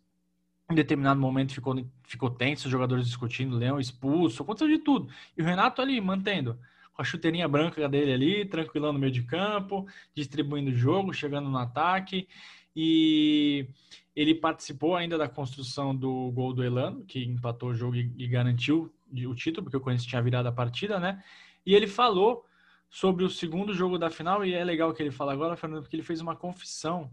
em 0.71 0.73
determinado 0.73 1.19
momento, 1.21 1.53
ficou, 1.53 1.75
ficou 2.03 2.31
tenso, 2.31 2.65
os 2.65 2.71
jogadores 2.71 3.05
discutindo, 3.05 3.57
Leão 3.57 3.79
expulso, 3.79 4.41
aconteceu 4.41 4.67
de 4.67 4.79
tudo. 4.79 5.07
E 5.37 5.41
o 5.43 5.45
Renato 5.45 5.83
ali 5.83 6.01
mantendo 6.01 6.57
com 6.99 7.01
a 7.01 7.05
chuteirinha 7.05 7.47
branca 7.47 7.87
dele 7.87 8.11
ali, 8.11 8.45
tranquilão 8.45 8.91
no 8.91 8.99
meio 8.99 9.11
de 9.11 9.23
campo, 9.23 9.87
distribuindo 10.13 10.71
o 10.71 10.75
jogo, 10.75 11.13
chegando 11.13 11.49
no 11.49 11.57
ataque. 11.57 12.27
E 12.75 13.69
ele 14.13 14.35
participou 14.35 14.97
ainda 14.97 15.17
da 15.17 15.29
construção 15.29 15.95
do 15.95 16.29
gol 16.31 16.53
do 16.53 16.61
Elano, 16.61 17.05
que 17.05 17.23
empatou 17.23 17.69
o 17.69 17.73
jogo 17.73 17.95
e, 17.95 18.11
e 18.17 18.27
garantiu 18.27 18.93
o 19.13 19.33
título, 19.33 19.63
porque 19.63 19.77
o 19.77 19.79
Corinthians 19.79 20.09
tinha 20.09 20.21
virado 20.21 20.49
a 20.49 20.51
partida, 20.51 20.99
né? 20.99 21.23
E 21.65 21.73
ele 21.73 21.87
falou 21.87 22.45
sobre 22.89 23.23
o 23.23 23.29
segundo 23.29 23.73
jogo 23.73 23.97
da 23.97 24.09
final, 24.09 24.43
e 24.43 24.53
é 24.53 24.61
legal 24.61 24.93
que 24.93 25.01
ele 25.01 25.11
fala 25.11 25.31
agora, 25.31 25.55
Fernando, 25.55 25.83
porque 25.83 25.95
ele 25.95 26.03
fez 26.03 26.19
uma 26.19 26.35
confissão. 26.35 27.09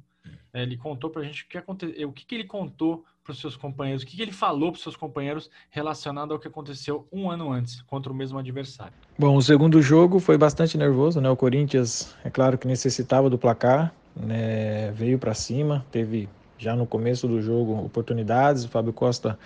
É, 0.53 0.65
ele 0.65 0.77
contou 0.77 1.11
pra 1.11 1.23
gente 1.23 1.45
o 1.45 1.47
que 1.47 1.59
aconteceu, 1.59 2.09
o 2.09 2.13
que, 2.13 2.27
que 2.27 2.35
ele 2.35 2.45
contou 2.45 3.05
para 3.27 3.33
os 3.33 3.41
seus 3.41 3.57
companheiros, 3.57 4.05
o 4.05 4.07
que, 4.07 4.17
que 4.17 4.23
ele 4.23 4.33
falou 4.33 4.71
para 4.71 4.77
os 4.77 4.83
seus 4.83 4.97
companheiros 4.97 5.51
relacionado 5.69 6.33
ao 6.33 6.39
que 6.39 6.47
aconteceu 6.47 7.07
um 7.13 7.29
ano 7.29 7.51
antes 7.51 7.83
contra 7.83 8.13
o 8.13 8.15
mesmo 8.15 8.39
adversário. 8.39 8.93
Bom, 9.19 9.37
o 9.37 9.43
segundo 9.43 9.83
jogo 9.83 10.21
foi 10.21 10.39
bastante 10.39 10.79
nervoso, 10.79 11.21
né? 11.21 11.29
O 11.29 11.37
Corinthians, 11.37 12.15
é 12.25 12.31
claro 12.31 12.57
que 12.57 12.69
necessitava 12.69 13.29
do 13.29 13.37
placar, 13.37 13.93
né? 14.15 14.93
veio 14.93 15.19
para 15.19 15.35
cima, 15.35 15.85
teve 15.91 16.29
já 16.57 16.77
no 16.77 16.87
começo 16.87 17.27
do 17.27 17.43
jogo 17.43 17.85
oportunidades. 17.85 18.65
O 18.65 18.69
Fábio 18.69 18.93
Costa 18.93 19.39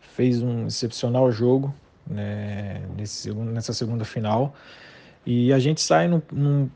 fez 0.00 0.42
um 0.42 0.66
excepcional 0.66 1.30
jogo 1.30 1.72
né? 2.06 2.82
Nesse 2.96 3.32
nessa 3.32 3.72
segunda 3.72 4.04
final 4.04 4.54
e 5.24 5.52
a 5.52 5.58
gente 5.58 5.80
sai 5.80 6.06
no, 6.06 6.22
no, 6.30 6.70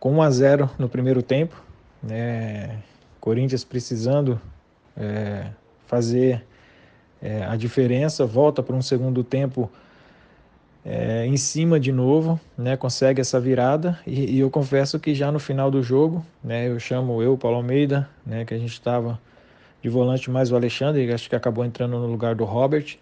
com 0.00 0.14
1 0.14 0.22
a 0.22 0.30
0 0.30 0.70
no 0.78 0.88
primeiro 0.88 1.22
tempo, 1.22 1.62
né? 2.02 2.78
Corinthians 3.20 3.64
precisando 3.64 4.40
é, 4.96 5.50
fazer 5.86 6.44
é, 7.22 7.44
a 7.44 7.56
diferença, 7.56 8.26
volta 8.26 8.62
para 8.62 8.76
um 8.76 8.82
segundo 8.82 9.24
tempo 9.24 9.70
é, 10.84 11.24
em 11.26 11.36
cima 11.36 11.80
de 11.80 11.90
novo, 11.90 12.38
né, 12.58 12.76
consegue 12.76 13.20
essa 13.20 13.40
virada. 13.40 13.98
E, 14.06 14.36
e, 14.36 14.40
eu 14.40 14.50
confesso 14.50 15.00
que 15.00 15.14
já 15.14 15.32
no 15.32 15.38
final 15.38 15.70
do 15.70 15.82
jogo, 15.82 16.24
né, 16.42 16.68
eu 16.68 16.78
chamo 16.78 17.22
eu, 17.22 17.38
Paulo 17.38 17.56
Almeida, 17.56 18.08
né, 18.26 18.44
que 18.44 18.52
a 18.52 18.58
gente 18.58 18.72
estava 18.72 19.18
de 19.82 19.88
volante 19.88 20.30
mais 20.30 20.52
o 20.52 20.56
Alexandre, 20.56 21.10
acho 21.12 21.28
que 21.28 21.36
acabou 21.36 21.64
entrando 21.64 21.98
no 21.98 22.06
lugar 22.06 22.34
do 22.34 22.44
Robert, 22.44 22.96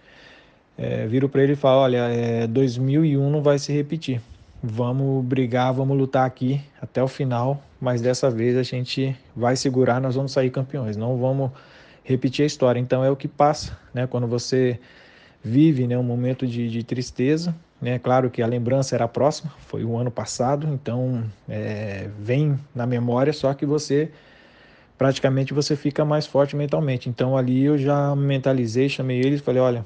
é, 0.78 1.06
viro 1.06 1.28
para 1.28 1.42
ele 1.42 1.52
e 1.52 1.56
falo, 1.56 1.80
olha, 1.80 2.08
é, 2.08 2.46
2001 2.46 3.30
não 3.30 3.42
vai 3.42 3.58
se 3.58 3.72
repetir, 3.72 4.20
vamos 4.62 5.24
brigar, 5.24 5.72
vamos 5.72 5.96
lutar 5.96 6.26
aqui 6.26 6.60
até 6.80 7.02
o 7.02 7.08
final, 7.08 7.62
mas 7.80 8.00
dessa 8.00 8.30
vez 8.30 8.56
a 8.56 8.62
gente 8.62 9.16
vai 9.34 9.56
segurar, 9.56 10.00
nós 10.00 10.14
vamos 10.14 10.32
sair 10.32 10.50
campeões, 10.50 10.96
não 10.96 11.16
vamos 11.16 11.50
repetir 12.04 12.42
a 12.42 12.46
história. 12.46 12.80
Então 12.80 13.04
é 13.04 13.10
o 13.10 13.16
que 13.16 13.28
passa, 13.28 13.78
né? 13.92 14.06
Quando 14.06 14.26
você 14.26 14.78
vive 15.42 15.86
né, 15.86 15.98
um 15.98 16.02
momento 16.02 16.46
de, 16.46 16.68
de 16.68 16.84
tristeza, 16.84 17.54
né? 17.80 17.98
Claro 17.98 18.30
que 18.30 18.40
a 18.42 18.46
lembrança 18.46 18.94
era 18.94 19.08
próxima, 19.08 19.52
foi 19.66 19.84
o 19.84 19.96
ano 19.96 20.10
passado, 20.10 20.68
então 20.72 21.24
é, 21.48 22.08
vem 22.18 22.58
na 22.74 22.86
memória, 22.86 23.32
só 23.32 23.52
que 23.54 23.66
você 23.66 24.10
praticamente 24.96 25.52
você 25.52 25.74
fica 25.74 26.04
mais 26.04 26.26
forte 26.26 26.54
mentalmente. 26.54 27.08
Então 27.08 27.36
ali 27.36 27.64
eu 27.64 27.76
já 27.76 28.14
mentalizei, 28.14 28.88
chamei 28.88 29.18
eles 29.18 29.40
falei, 29.40 29.60
olha, 29.60 29.84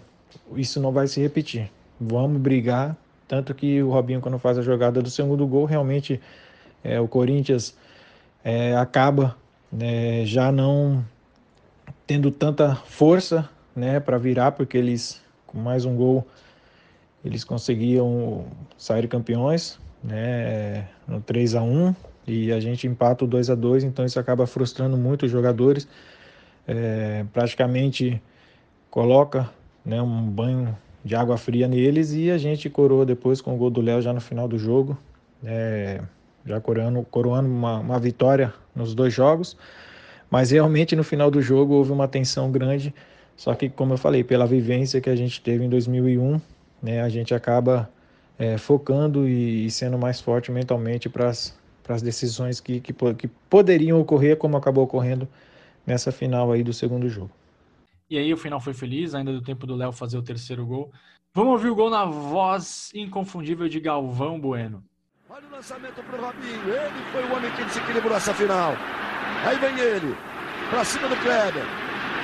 isso 0.54 0.80
não 0.80 0.92
vai 0.92 1.06
se 1.06 1.20
repetir. 1.20 1.70
Vamos 1.98 2.40
brigar. 2.40 2.94
Tanto 3.26 3.54
que 3.54 3.82
o 3.82 3.90
Robinho, 3.90 4.20
quando 4.20 4.38
faz 4.38 4.58
a 4.58 4.62
jogada 4.62 5.02
do 5.02 5.10
segundo 5.10 5.46
gol, 5.46 5.64
realmente 5.64 6.20
é, 6.84 7.00
o 7.00 7.08
Corinthians 7.08 7.76
é, 8.44 8.76
acaba 8.76 9.36
né, 9.72 10.24
já 10.26 10.52
não 10.52 11.02
tendo 12.06 12.30
tanta 12.30 12.74
força 12.74 13.48
né, 13.74 13.98
para 13.98 14.16
virar, 14.16 14.52
porque 14.52 14.78
eles, 14.78 15.20
com 15.46 15.58
mais 15.58 15.84
um 15.84 15.96
gol, 15.96 16.26
eles 17.24 17.42
conseguiam 17.42 18.46
sair 18.78 19.08
campeões 19.08 19.78
né, 20.02 20.88
no 21.06 21.20
3 21.20 21.56
a 21.56 21.62
1 21.62 21.94
e 22.26 22.52
a 22.52 22.60
gente 22.60 22.86
empata 22.86 23.24
o 23.24 23.28
2 23.28 23.50
a 23.50 23.54
2 23.54 23.84
então 23.84 24.04
isso 24.04 24.18
acaba 24.18 24.46
frustrando 24.46 24.96
muito 24.96 25.26
os 25.26 25.32
jogadores. 25.32 25.88
É, 26.68 27.24
praticamente 27.32 28.20
coloca 28.90 29.50
né, 29.84 30.00
um 30.00 30.22
banho 30.22 30.76
de 31.04 31.14
água 31.14 31.36
fria 31.36 31.68
neles 31.68 32.12
e 32.12 32.30
a 32.30 32.38
gente 32.38 32.68
coroa 32.68 33.06
depois 33.06 33.40
com 33.40 33.54
o 33.54 33.56
gol 33.56 33.70
do 33.70 33.80
Léo 33.80 34.02
já 34.02 34.12
no 34.12 34.20
final 34.20 34.48
do 34.48 34.58
jogo, 34.58 34.98
é, 35.44 36.00
já 36.44 36.60
coroando, 36.60 37.02
coroando 37.04 37.48
uma, 37.48 37.78
uma 37.78 37.98
vitória 37.98 38.52
nos 38.74 38.94
dois 38.94 39.14
jogos. 39.14 39.56
Mas 40.30 40.50
realmente 40.50 40.96
no 40.96 41.04
final 41.04 41.30
do 41.30 41.40
jogo 41.40 41.74
houve 41.74 41.92
uma 41.92 42.08
tensão 42.08 42.50
grande, 42.50 42.94
só 43.36 43.54
que 43.54 43.68
como 43.68 43.94
eu 43.94 43.98
falei, 43.98 44.24
pela 44.24 44.46
vivência 44.46 45.00
que 45.00 45.10
a 45.10 45.16
gente 45.16 45.40
teve 45.40 45.64
em 45.64 45.68
2001, 45.68 46.40
né, 46.82 47.02
a 47.02 47.08
gente 47.08 47.34
acaba 47.34 47.88
é, 48.38 48.58
focando 48.58 49.28
e, 49.28 49.66
e, 49.66 49.70
sendo 49.70 49.98
mais 49.98 50.20
forte 50.20 50.50
mentalmente 50.50 51.08
para 51.08 51.28
as 51.28 52.02
decisões 52.02 52.60
que, 52.60 52.80
que, 52.80 52.92
que 52.92 53.28
poderiam 53.48 54.00
ocorrer, 54.00 54.36
como 54.36 54.56
acabou 54.56 54.84
ocorrendo 54.84 55.28
nessa 55.86 56.10
final 56.10 56.52
aí 56.52 56.62
do 56.62 56.72
segundo 56.72 57.08
jogo. 57.08 57.30
E 58.08 58.18
aí 58.18 58.32
o 58.32 58.36
final 58.36 58.60
foi 58.60 58.72
feliz, 58.72 59.14
ainda 59.14 59.32
do 59.32 59.42
tempo 59.42 59.66
do 59.66 59.74
Léo 59.74 59.92
fazer 59.92 60.16
o 60.16 60.22
terceiro 60.22 60.64
gol. 60.64 60.92
Vamos 61.34 61.52
ouvir 61.52 61.70
o 61.70 61.74
gol 61.74 61.90
na 61.90 62.04
voz 62.04 62.90
inconfundível 62.94 63.68
de 63.68 63.80
Galvão 63.80 64.38
Bueno. 64.40 64.82
Olha 65.28 65.46
o 65.48 65.50
lançamento 65.50 66.02
para 66.02 66.18
o 66.18 66.24
Robinho. 66.24 66.68
Ele 66.68 67.12
foi 67.12 67.24
o 67.24 67.36
homem 67.36 67.50
que 67.52 67.64
desequilibrou 67.64 68.16
essa 68.16 68.32
final. 68.32 68.74
Aí 69.44 69.58
vem 69.58 69.78
ele, 69.78 70.16
pra 70.70 70.84
cima 70.84 71.08
do 71.08 71.16
Kleber. 71.16 71.64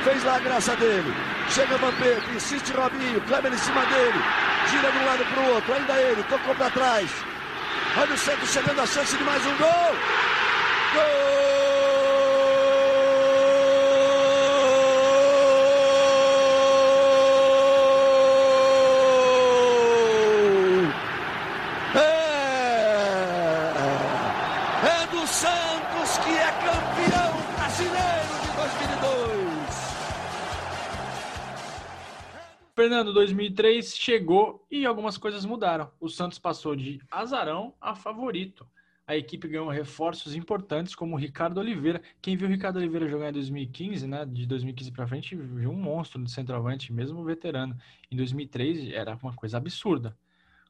Fez 0.05 0.25
lá 0.25 0.37
a 0.37 0.41
graça 0.41 0.75
dele. 0.77 1.15
Chega 1.49 1.77
Vampeta, 1.79 2.31
insiste 2.35 2.73
Robinho, 2.73 3.21
Kleber 3.23 3.53
em 3.53 3.59
cima 3.59 3.85
dele. 3.87 4.23
Gira 4.71 4.91
de 4.91 4.99
um 4.99 5.07
lado 5.07 5.25
pro 5.27 5.55
outro, 5.55 5.75
ainda 5.75 6.01
ele, 6.01 6.23
tocou 6.25 6.55
para 6.55 6.71
trás. 6.71 7.11
Olha 7.97 8.15
o 8.15 8.19
Santos 8.19 8.51
chegando 8.51 8.81
a 8.81 8.87
chance 8.87 9.17
de 9.17 9.25
mais 9.25 9.45
um 9.47 9.57
gol. 9.57 9.97
Gol! 10.95 11.52
Fernando, 33.03 33.15
2003 33.15 33.97
chegou 33.97 34.65
e 34.71 34.87
algumas 34.87 35.19
coisas 35.19 35.45
mudaram. 35.45 35.91
O 35.99 36.09
Santos 36.09 36.39
passou 36.39 36.77
de 36.77 37.01
azarão 37.11 37.75
a 37.81 37.97
favorito. 37.97 38.65
A 39.05 39.17
equipe 39.17 39.49
ganhou 39.49 39.69
reforços 39.69 40.37
importantes 40.37 40.95
como 40.95 41.17
o 41.17 41.19
Ricardo 41.19 41.59
Oliveira. 41.59 42.01
Quem 42.21 42.37
viu 42.37 42.47
o 42.47 42.51
Ricardo 42.51 42.77
Oliveira 42.77 43.09
jogar 43.09 43.31
em 43.31 43.33
2015, 43.33 44.07
né, 44.07 44.25
de 44.25 44.47
2015 44.47 44.93
para 44.93 45.09
frente, 45.09 45.35
viu 45.35 45.71
um 45.71 45.75
monstro 45.75 46.23
de 46.23 46.31
centroavante, 46.31 46.93
mesmo 46.93 47.25
veterano. 47.25 47.77
Em 48.09 48.17
2003 48.17 48.93
era 48.93 49.19
uma 49.21 49.35
coisa 49.35 49.57
absurda. 49.57 50.17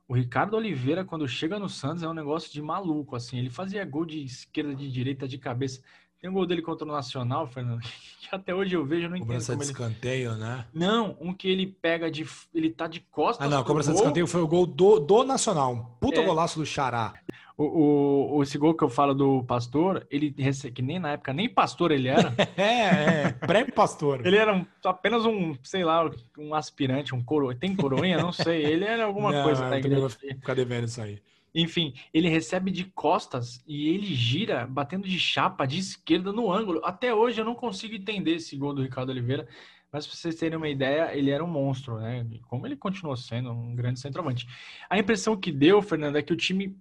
O 0.08 0.14
Ricardo 0.14 0.56
Oliveira, 0.56 1.04
quando 1.04 1.28
chega 1.28 1.58
no 1.58 1.68
Santos, 1.68 2.02
é 2.02 2.08
um 2.08 2.14
negócio 2.14 2.50
de 2.50 2.62
maluco, 2.62 3.14
assim. 3.14 3.38
Ele 3.38 3.50
fazia 3.50 3.84
gol 3.84 4.06
de 4.06 4.24
esquerda, 4.24 4.74
de 4.74 4.90
direita, 4.90 5.28
de 5.28 5.36
cabeça. 5.36 5.82
Tem 6.22 6.30
um 6.30 6.34
gol 6.34 6.46
dele 6.46 6.62
contra 6.62 6.86
o 6.86 6.90
Nacional, 6.92 7.48
Fernando, 7.48 7.80
que 8.22 8.28
até 8.34 8.54
hoje 8.54 8.74
eu 8.76 8.86
vejo, 8.86 9.06
eu 9.06 9.10
não 9.10 9.16
entendo 9.16 9.26
Cobrança 9.26 9.56
de 9.56 9.62
ele... 9.62 9.70
escanteio, 9.72 10.34
né? 10.36 10.64
Não, 10.72 11.16
um 11.20 11.34
que 11.34 11.48
ele 11.48 11.66
pega 11.66 12.08
de... 12.10 12.24
Ele 12.54 12.70
tá 12.70 12.86
de 12.86 13.00
costas 13.00 13.44
Ah, 13.44 13.50
não, 13.50 13.64
cobrança 13.64 13.90
de 13.90 13.94
gol. 13.96 14.02
escanteio 14.04 14.26
foi 14.28 14.40
o 14.40 14.46
gol 14.46 14.64
do, 14.64 15.00
do 15.00 15.24
Nacional. 15.24 15.72
Um 15.74 15.82
puta 16.00 16.20
É. 16.20 16.24
golaço 16.24 16.60
do 16.60 16.64
Xará. 16.64 17.12
O, 17.58 18.36
o, 18.38 18.42
esse 18.42 18.56
gol 18.56 18.72
que 18.74 18.82
eu 18.84 18.88
falo 18.88 19.12
do 19.14 19.42
Pastor, 19.44 20.06
ele 20.10 20.32
rece- 20.38 20.70
que 20.70 20.80
nem 20.80 20.98
na 20.98 21.12
época, 21.12 21.32
nem 21.32 21.48
pastor 21.48 21.90
ele 21.90 22.08
era. 22.08 22.32
É, 22.56 23.24
é. 23.26 23.32
Pré-pastor. 23.32 24.24
ele 24.26 24.36
era 24.36 24.54
um- 24.54 24.64
apenas 24.84 25.26
um, 25.26 25.54
sei 25.62 25.84
lá, 25.84 26.08
um 26.38 26.54
aspirante, 26.54 27.14
um 27.14 27.22
coro... 27.22 27.52
Tem 27.54 27.74
coroinha? 27.76 28.18
Não 28.18 28.32
sei. 28.32 28.64
Ele 28.64 28.84
era 28.84 29.04
alguma 29.04 29.32
Não, 29.32 29.42
coisa 29.42 29.64
eu 29.64 29.70
da 29.70 29.80
também 29.80 29.98
vou 30.00 30.08
ficar 30.08 30.54
devendo 30.54 30.84
isso 30.86 31.00
aí. 31.02 31.18
Enfim, 31.54 31.94
ele 32.14 32.28
recebe 32.28 32.70
de 32.70 32.84
costas 32.84 33.62
e 33.66 33.88
ele 33.88 34.14
gira, 34.14 34.66
batendo 34.66 35.06
de 35.06 35.18
chapa 35.18 35.66
de 35.66 35.78
esquerda 35.78 36.32
no 36.32 36.50
ângulo. 36.50 36.80
Até 36.84 37.14
hoje 37.14 37.40
eu 37.40 37.44
não 37.44 37.54
consigo 37.54 37.94
entender 37.94 38.36
esse 38.36 38.56
gol 38.56 38.72
do 38.72 38.82
Ricardo 38.82 39.10
Oliveira, 39.10 39.46
mas 39.92 40.06
para 40.06 40.16
vocês 40.16 40.34
terem 40.36 40.56
uma 40.56 40.68
ideia, 40.68 41.14
ele 41.14 41.30
era 41.30 41.44
um 41.44 41.48
monstro, 41.48 41.98
né? 42.00 42.26
Como 42.48 42.66
ele 42.66 42.76
continuou 42.76 43.16
sendo 43.16 43.52
um 43.52 43.74
grande 43.74 44.00
centroavante. 44.00 44.46
A 44.88 44.98
impressão 44.98 45.36
que 45.36 45.52
deu, 45.52 45.82
Fernando, 45.82 46.16
é 46.16 46.22
que 46.22 46.32
o 46.32 46.36
time 46.36 46.74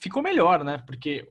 ficou 0.00 0.20
melhor, 0.20 0.64
né? 0.64 0.78
Porque 0.78 1.28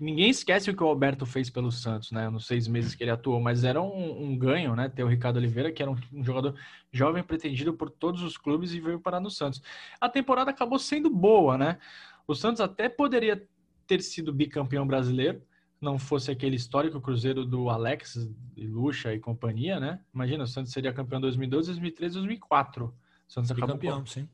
ninguém 0.00 0.30
esquece 0.30 0.70
o 0.70 0.76
que 0.76 0.82
o 0.82 0.86
Alberto 0.86 1.26
fez 1.26 1.50
pelo 1.50 1.70
Santos, 1.70 2.10
né? 2.10 2.28
Nos 2.30 2.46
seis 2.46 2.66
meses 2.66 2.94
que 2.94 3.04
ele 3.04 3.10
atuou, 3.10 3.40
mas 3.40 3.64
era 3.64 3.80
um, 3.80 4.24
um 4.24 4.36
ganho, 4.36 4.74
né? 4.74 4.88
Ter 4.88 5.04
o 5.04 5.08
Ricardo 5.08 5.36
Oliveira, 5.36 5.70
que 5.70 5.82
era 5.82 5.90
um, 5.90 5.96
um 6.12 6.24
jogador 6.24 6.54
jovem 6.90 7.22
pretendido 7.22 7.74
por 7.74 7.90
todos 7.90 8.22
os 8.22 8.36
clubes 8.36 8.72
e 8.72 8.80
veio 8.80 8.98
parar 8.98 9.20
no 9.20 9.30
Santos. 9.30 9.62
A 10.00 10.08
temporada 10.08 10.50
acabou 10.50 10.78
sendo 10.78 11.10
boa, 11.10 11.58
né? 11.58 11.78
O 12.26 12.34
Santos 12.34 12.60
até 12.60 12.88
poderia 12.88 13.46
ter 13.86 14.00
sido 14.00 14.32
bicampeão 14.32 14.86
brasileiro, 14.86 15.42
não 15.78 15.98
fosse 15.98 16.30
aquele 16.30 16.56
histórico 16.56 17.00
Cruzeiro 17.00 17.44
do 17.44 17.68
Alex 17.68 18.30
e 18.56 18.66
Lucha 18.66 19.12
e 19.12 19.20
companhia, 19.20 19.78
né? 19.78 20.00
Imagina, 20.14 20.44
o 20.44 20.46
Santos 20.46 20.72
seria 20.72 20.94
campeão 20.94 21.18
em 21.18 21.22
2012, 21.22 21.68
2013, 21.68 22.14
2004. 22.14 22.86
O 22.86 23.32
Santos 23.32 23.50
acabou 23.50 23.74
Campeão, 23.74 24.06
sim. 24.06 24.28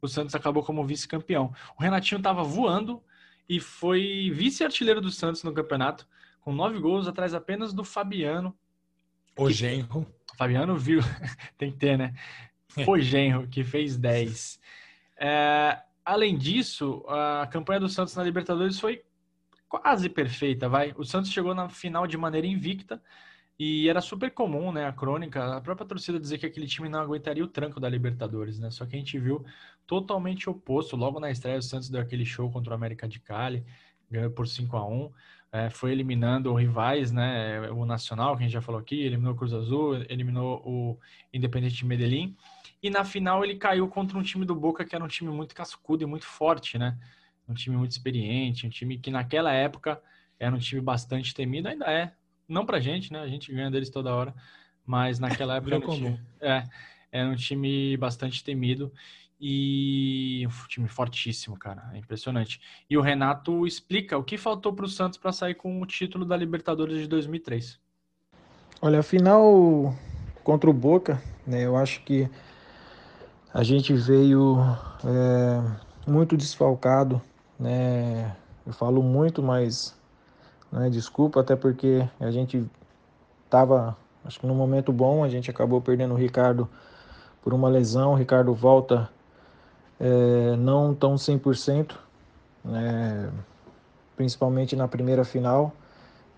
o 0.00 0.06
Santos 0.06 0.34
acabou 0.34 0.62
como 0.62 0.84
vice-campeão. 0.84 1.52
O 1.78 1.82
Renatinho 1.82 2.18
estava 2.18 2.42
voando 2.42 3.02
e 3.48 3.60
foi 3.60 4.30
vice-artilheiro 4.34 5.00
do 5.00 5.10
Santos 5.10 5.42
no 5.42 5.52
campeonato, 5.52 6.06
com 6.40 6.52
nove 6.52 6.78
gols 6.78 7.06
atrás 7.06 7.34
apenas 7.34 7.72
do 7.72 7.84
Fabiano. 7.84 8.56
O 9.36 9.50
Genro. 9.50 10.06
O 10.32 10.36
Fabiano 10.36 10.76
viu, 10.76 11.00
tem 11.58 11.70
que 11.70 11.78
ter, 11.78 11.96
né? 11.96 12.14
O 12.86 12.98
Genro, 12.98 13.48
que 13.48 13.64
fez 13.64 13.96
10. 13.96 14.60
É, 15.18 15.78
além 16.04 16.36
disso, 16.36 17.04
a 17.08 17.46
campanha 17.46 17.80
do 17.80 17.88
Santos 17.88 18.14
na 18.14 18.22
Libertadores 18.22 18.78
foi 18.78 19.02
quase 19.68 20.08
perfeita, 20.08 20.68
vai. 20.68 20.92
O 20.96 21.04
Santos 21.04 21.30
chegou 21.30 21.54
na 21.54 21.68
final 21.68 22.06
de 22.06 22.16
maneira 22.16 22.46
invicta 22.46 23.02
e 23.58 23.88
era 23.88 24.00
super 24.00 24.30
comum, 24.30 24.70
né, 24.70 24.86
a 24.86 24.92
crônica, 24.92 25.56
a 25.56 25.60
própria 25.60 25.86
torcida 25.86 26.20
dizer 26.20 26.38
que 26.38 26.46
aquele 26.46 26.66
time 26.66 26.88
não 26.88 27.00
aguentaria 27.00 27.44
o 27.44 27.48
tranco 27.48 27.80
da 27.80 27.88
Libertadores, 27.88 28.58
né? 28.58 28.70
Só 28.70 28.84
que 28.84 28.96
a 28.96 28.98
gente 28.98 29.18
viu 29.18 29.44
totalmente 29.86 30.50
oposto. 30.50 30.96
Logo 30.96 31.18
na 31.18 31.30
estreia, 31.30 31.58
o 31.58 31.62
Santos 31.62 31.88
deu 31.88 32.00
aquele 32.00 32.24
show 32.24 32.50
contra 32.50 32.72
o 32.72 32.74
América 32.74 33.08
de 33.08 33.18
Cali, 33.18 33.64
ganhou 34.10 34.30
por 34.30 34.46
5 34.46 34.76
a 34.76 34.86
1 34.86 35.10
é, 35.56 35.70
foi 35.70 35.92
eliminando 35.92 36.52
rivais, 36.54 37.10
né? 37.12 37.70
O 37.70 37.86
Nacional, 37.86 38.36
que 38.36 38.42
a 38.42 38.46
gente 38.46 38.52
já 38.52 38.60
falou 38.60 38.80
aqui, 38.80 39.00
eliminou 39.00 39.32
o 39.32 39.36
Cruz 39.36 39.52
Azul, 39.52 39.96
eliminou 40.08 40.62
o 40.64 40.98
Independente 41.32 41.76
de 41.76 41.86
Medellín. 41.86 42.36
E 42.82 42.90
na 42.90 43.04
final 43.04 43.42
ele 43.42 43.56
caiu 43.56 43.88
contra 43.88 44.18
um 44.18 44.22
time 44.22 44.44
do 44.44 44.54
Boca 44.54 44.84
que 44.84 44.94
era 44.94 45.04
um 45.04 45.08
time 45.08 45.30
muito 45.30 45.54
cascudo 45.54 46.02
e 46.02 46.06
muito 46.06 46.26
forte, 46.26 46.78
né? 46.78 46.98
Um 47.48 47.54
time 47.54 47.76
muito 47.76 47.92
experiente, 47.92 48.66
um 48.66 48.70
time 48.70 48.98
que 48.98 49.10
naquela 49.10 49.52
época 49.52 50.00
era 50.38 50.54
um 50.54 50.58
time 50.58 50.80
bastante 50.80 51.32
temido, 51.32 51.68
ainda 51.68 51.86
é. 51.86 52.12
Não 52.48 52.64
pra 52.64 52.80
gente, 52.80 53.12
né? 53.12 53.20
A 53.20 53.28
gente 53.28 53.52
ganha 53.52 53.70
deles 53.70 53.90
toda 53.90 54.14
hora, 54.14 54.34
mas 54.84 55.18
naquela 55.18 55.56
época 55.56 55.74
era 55.74 55.84
um, 55.84 55.88
Virou 55.88 55.96
time, 55.96 56.20
é, 56.40 56.64
era 57.10 57.28
um 57.28 57.36
time 57.36 57.96
bastante 57.96 58.42
temido 58.42 58.92
e 59.40 60.46
um 60.46 60.66
time 60.68 60.88
fortíssimo, 60.88 61.58
cara. 61.58 61.90
É 61.92 61.98
impressionante. 61.98 62.60
E 62.88 62.96
o 62.96 63.00
Renato 63.00 63.66
explica 63.66 64.16
o 64.16 64.24
que 64.24 64.38
faltou 64.38 64.72
para 64.72 64.86
o 64.86 64.88
Santos 64.88 65.18
para 65.18 65.32
sair 65.32 65.54
com 65.54 65.80
o 65.80 65.86
título 65.86 66.24
da 66.24 66.36
Libertadores 66.36 66.98
de 66.98 67.06
2003. 67.06 67.78
Olha, 68.80 69.00
a 69.00 69.02
final 69.02 69.94
contra 70.44 70.70
o 70.70 70.72
Boca, 70.72 71.22
né, 71.46 71.64
eu 71.64 71.76
acho 71.76 72.02
que 72.02 72.28
a 73.52 73.62
gente 73.62 73.94
veio 73.94 74.58
é, 75.02 76.10
muito 76.10 76.36
desfalcado, 76.36 77.22
né? 77.58 78.36
Eu 78.66 78.72
falo 78.72 79.02
muito, 79.02 79.42
mas 79.42 79.98
né, 80.70 80.90
desculpa, 80.90 81.40
até 81.40 81.54
porque 81.56 82.08
a 82.20 82.30
gente 82.30 82.66
estava, 83.44 83.96
acho 84.24 84.40
que 84.40 84.46
no 84.46 84.54
momento 84.54 84.92
bom, 84.92 85.24
a 85.24 85.28
gente 85.28 85.50
acabou 85.50 85.80
perdendo 85.80 86.14
o 86.14 86.16
Ricardo 86.16 86.68
por 87.42 87.54
uma 87.54 87.68
lesão. 87.68 88.12
O 88.12 88.16
Ricardo 88.16 88.52
volta 88.52 89.08
é, 90.00 90.56
não 90.56 90.94
tão 90.94 91.14
100%, 91.14 91.92
né, 92.64 93.30
principalmente 94.16 94.74
na 94.76 94.88
primeira 94.88 95.24
final. 95.24 95.72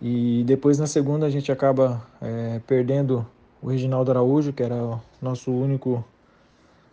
E 0.00 0.44
depois 0.46 0.78
na 0.78 0.86
segunda 0.86 1.26
a 1.26 1.30
gente 1.30 1.50
acaba 1.50 2.02
é, 2.20 2.60
perdendo 2.66 3.26
o 3.60 3.68
Reginaldo 3.68 4.10
Araújo, 4.10 4.52
que 4.52 4.62
era 4.62 4.74
o 4.74 5.00
nosso 5.20 5.50
único 5.50 6.04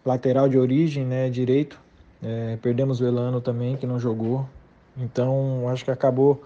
lateral 0.04 0.50
de 0.50 0.58
origem, 0.58 1.06
né, 1.06 1.30
direito. 1.30 1.80
É, 2.24 2.58
perdemos 2.62 3.02
o 3.02 3.06
Elano 3.06 3.42
também, 3.42 3.76
que 3.76 3.86
não 3.86 4.00
jogou. 4.00 4.48
Então 4.98 5.68
acho 5.70 5.84
que 5.84 5.92
acabou 5.92 6.42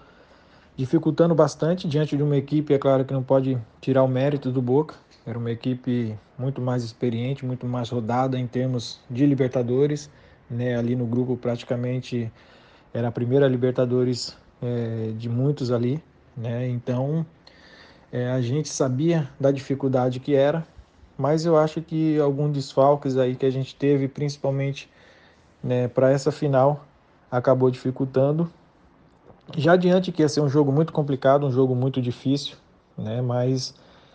dificultando 0.80 1.36
bastante 1.36 1.90
diante 1.90 2.16
de 2.16 2.24
uma 2.24 2.38
equipe, 2.38 2.74
é 2.74 2.78
claro 2.78 3.04
que 3.04 3.12
não 3.14 3.22
pode 3.22 3.58
tirar 3.82 4.02
o 4.02 4.08
mérito 4.08 4.50
do 4.50 4.62
Boca. 4.62 4.96
Era 5.26 5.38
uma 5.38 5.52
equipe 5.52 6.18
muito 6.38 6.62
mais 6.62 6.86
experiente, 6.86 7.46
muito 7.46 7.68
mais 7.68 7.90
rodada 7.90 8.40
em 8.40 8.48
termos 8.48 8.98
de 9.10 9.26
Libertadores. 9.26 10.10
Né? 10.50 10.78
Ali 10.78 10.96
no 10.96 11.06
grupo 11.06 11.36
praticamente 11.36 12.32
era 12.94 13.10
a 13.10 13.12
primeira 13.12 13.46
Libertadores 13.46 14.38
é, 14.62 15.12
de 15.18 15.28
muitos 15.28 15.70
ali. 15.70 16.02
Né? 16.38 16.70
Então 16.70 17.26
é, 18.10 18.30
a 18.32 18.40
gente 18.40 18.70
sabia 18.70 19.30
da 19.38 19.52
dificuldade 19.52 20.22
que 20.22 20.34
era, 20.34 20.66
mas 21.18 21.46
eu 21.46 21.58
acho 21.58 21.82
que 21.82 22.18
alguns 22.22 22.54
desfalques 22.54 23.18
aí 23.18 23.36
que 23.36 23.46
a 23.46 23.52
gente 23.52 23.76
teve, 23.76 24.08
principalmente 24.08 24.90
né, 25.62 25.90
para 25.90 26.10
essa 26.10 26.32
final, 26.32 26.86
acabou 27.30 27.70
dificultando. 27.70 28.50
Já 29.58 29.74
adiante 29.74 30.12
que 30.12 30.22
ia 30.22 30.30
ser 30.30 30.42
um 30.42 30.50
jogo 30.50 30.72
muito 30.72 30.94
complicado, 30.94 31.46
um 31.46 31.52
jogo 31.52 31.76
muito 31.76 32.02
difícil, 32.02 32.56
né? 32.98 33.22
Mas 33.22 33.74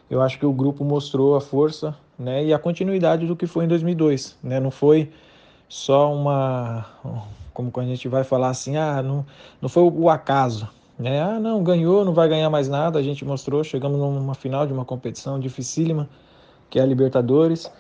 eu 0.09 0.23
acho 0.23 0.39
que 0.39 0.47
o 0.47 0.53
grupo 0.53 0.85
mostrou 0.85 1.37
a 1.37 1.41
força, 1.41 1.97
né? 2.19 2.45
E 2.45 2.53
a 2.53 2.59
continuidade 2.59 3.27
do 3.27 3.35
que 3.35 3.47
foi 3.47 3.65
em 3.65 3.69
2002, 3.69 4.37
né? 4.43 4.61
Não 4.61 4.71
foi 4.71 5.11
só 5.69 6.15
uma, 6.15 6.87
como 7.53 7.71
quando 7.71 7.87
a 7.87 7.91
gente 7.91 8.09
vai 8.09 8.23
falar 8.23 8.51
assim, 8.51 8.77
ah, 8.77 9.03
não, 9.03 9.27
não 9.61 9.69
foi 9.69 9.83
o 9.83 10.09
acaso, 10.09 10.69
né? 10.99 11.21
Ah, 11.21 11.41
não, 11.41 11.63
ganhou, 11.63 12.05
não 12.05 12.15
vai 12.15 12.29
ganhar 12.29 12.49
mais 12.51 12.69
nada. 12.69 12.99
A 12.99 13.03
gente 13.03 13.25
mostrou, 13.25 13.65
chegamos 13.65 13.99
numa 13.99 14.35
final 14.35 14.67
de 14.67 14.73
uma 14.73 14.85
competição 14.85 15.39
dificílima, 15.41 16.09
que 16.71 16.79
é 16.79 16.83
a 16.83 16.87
Libertadores, 16.87 17.71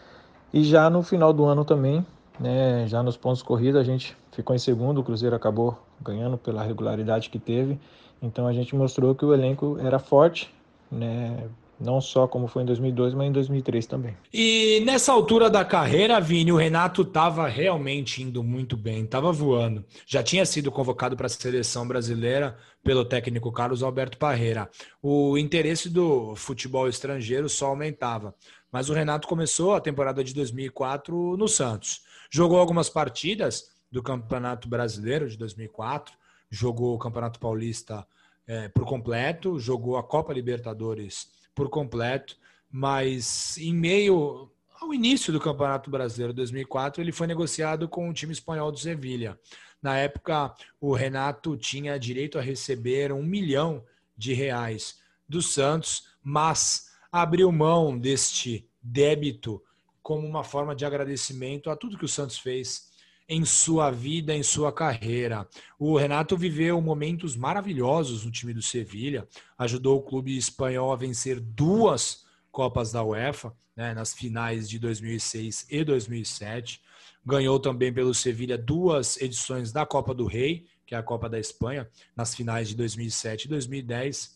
e 0.52 0.64
já 0.64 0.88
no 0.90 1.02
final 1.02 1.32
do 1.32 1.44
ano 1.44 1.64
também, 1.64 2.04
né? 2.38 2.86
Já 2.88 3.02
nos 3.02 3.16
pontos 3.16 3.42
corridos 3.42 3.80
a 3.80 3.84
gente 3.84 4.16
ficou 4.32 4.54
em 4.54 4.58
segundo, 4.58 5.00
o 5.00 5.04
Cruzeiro 5.04 5.36
acabou 5.36 5.78
ganhando 6.00 6.36
pela 6.36 6.62
regularidade 6.62 7.30
que 7.30 7.38
teve. 7.38 7.78
Então 8.22 8.46
a 8.46 8.52
gente 8.52 8.74
mostrou 8.74 9.14
que 9.14 9.24
o 9.24 9.32
elenco 9.32 9.78
era 9.80 9.98
forte, 9.98 10.52
né? 10.90 11.48
Não 11.80 12.00
só 12.00 12.26
como 12.28 12.46
foi 12.46 12.62
em 12.62 12.66
2002, 12.66 13.14
mas 13.14 13.28
em 13.28 13.32
2003 13.32 13.86
também. 13.86 14.16
E 14.32 14.82
nessa 14.86 15.12
altura 15.12 15.50
da 15.50 15.64
carreira, 15.64 16.20
Vini, 16.20 16.52
o 16.52 16.56
Renato 16.56 17.02
estava 17.02 17.48
realmente 17.48 18.22
indo 18.22 18.42
muito 18.42 18.76
bem, 18.76 19.04
estava 19.04 19.32
voando. 19.32 19.84
Já 20.06 20.22
tinha 20.22 20.46
sido 20.46 20.70
convocado 20.70 21.16
para 21.16 21.26
a 21.26 21.30
seleção 21.30 21.86
brasileira 21.86 22.56
pelo 22.82 23.04
técnico 23.04 23.50
Carlos 23.50 23.82
Alberto 23.82 24.18
Parreira. 24.18 24.70
O 25.02 25.36
interesse 25.36 25.88
do 25.88 26.34
futebol 26.36 26.88
estrangeiro 26.88 27.48
só 27.48 27.66
aumentava. 27.66 28.34
Mas 28.70 28.88
o 28.88 28.92
Renato 28.92 29.28
começou 29.28 29.74
a 29.74 29.80
temporada 29.80 30.22
de 30.22 30.34
2004 30.34 31.36
no 31.36 31.48
Santos. 31.48 32.02
Jogou 32.30 32.58
algumas 32.58 32.88
partidas 32.88 33.66
do 33.90 34.02
Campeonato 34.02 34.68
Brasileiro 34.68 35.28
de 35.28 35.36
2004, 35.38 36.12
jogou 36.50 36.94
o 36.94 36.98
Campeonato 36.98 37.38
Paulista 37.38 38.04
é, 38.46 38.68
por 38.68 38.84
completo, 38.84 39.58
jogou 39.58 39.96
a 39.96 40.02
Copa 40.02 40.32
Libertadores 40.32 41.28
por 41.54 41.68
completo, 41.68 42.36
mas 42.70 43.56
em 43.58 43.72
meio 43.72 44.50
ao 44.80 44.92
início 44.92 45.32
do 45.32 45.40
Campeonato 45.40 45.90
Brasileiro 45.90 46.34
2004, 46.34 47.02
ele 47.02 47.12
foi 47.12 47.26
negociado 47.26 47.88
com 47.88 48.08
o 48.08 48.12
time 48.12 48.32
espanhol 48.32 48.70
do 48.70 48.78
Sevilha. 48.78 49.38
Na 49.80 49.96
época, 49.96 50.54
o 50.80 50.92
Renato 50.92 51.56
tinha 51.56 51.98
direito 51.98 52.38
a 52.38 52.42
receber 52.42 53.12
um 53.12 53.22
milhão 53.22 53.84
de 54.16 54.32
reais 54.32 54.98
do 55.28 55.40
Santos, 55.40 56.08
mas 56.22 56.90
abriu 57.10 57.50
mão 57.52 57.98
deste 57.98 58.68
débito 58.82 59.62
como 60.02 60.26
uma 60.26 60.44
forma 60.44 60.74
de 60.74 60.84
agradecimento 60.84 61.70
a 61.70 61.76
tudo 61.76 61.96
que 61.96 62.04
o 62.04 62.08
Santos 62.08 62.38
fez 62.38 62.93
em 63.28 63.44
sua 63.44 63.90
vida, 63.90 64.34
em 64.34 64.42
sua 64.42 64.72
carreira. 64.72 65.48
O 65.78 65.96
Renato 65.96 66.36
viveu 66.36 66.80
momentos 66.80 67.36
maravilhosos 67.36 68.24
no 68.24 68.30
time 68.30 68.52
do 68.52 68.62
Sevilha, 68.62 69.26
ajudou 69.58 69.98
o 69.98 70.02
clube 70.02 70.36
espanhol 70.36 70.92
a 70.92 70.96
vencer 70.96 71.40
duas 71.40 72.24
Copas 72.50 72.92
da 72.92 73.02
UEFA, 73.02 73.52
né, 73.76 73.92
nas 73.94 74.14
finais 74.14 74.68
de 74.68 74.78
2006 74.78 75.66
e 75.68 75.82
2007. 75.82 76.80
Ganhou 77.26 77.58
também 77.58 77.92
pelo 77.92 78.14
Sevilha 78.14 78.56
duas 78.56 79.20
edições 79.20 79.72
da 79.72 79.84
Copa 79.84 80.14
do 80.14 80.24
Rei, 80.24 80.64
que 80.86 80.94
é 80.94 80.98
a 80.98 81.02
Copa 81.02 81.28
da 81.28 81.40
Espanha, 81.40 81.88
nas 82.14 82.32
finais 82.32 82.68
de 82.68 82.76
2007 82.76 83.46
e 83.46 83.48
2010. 83.48 84.33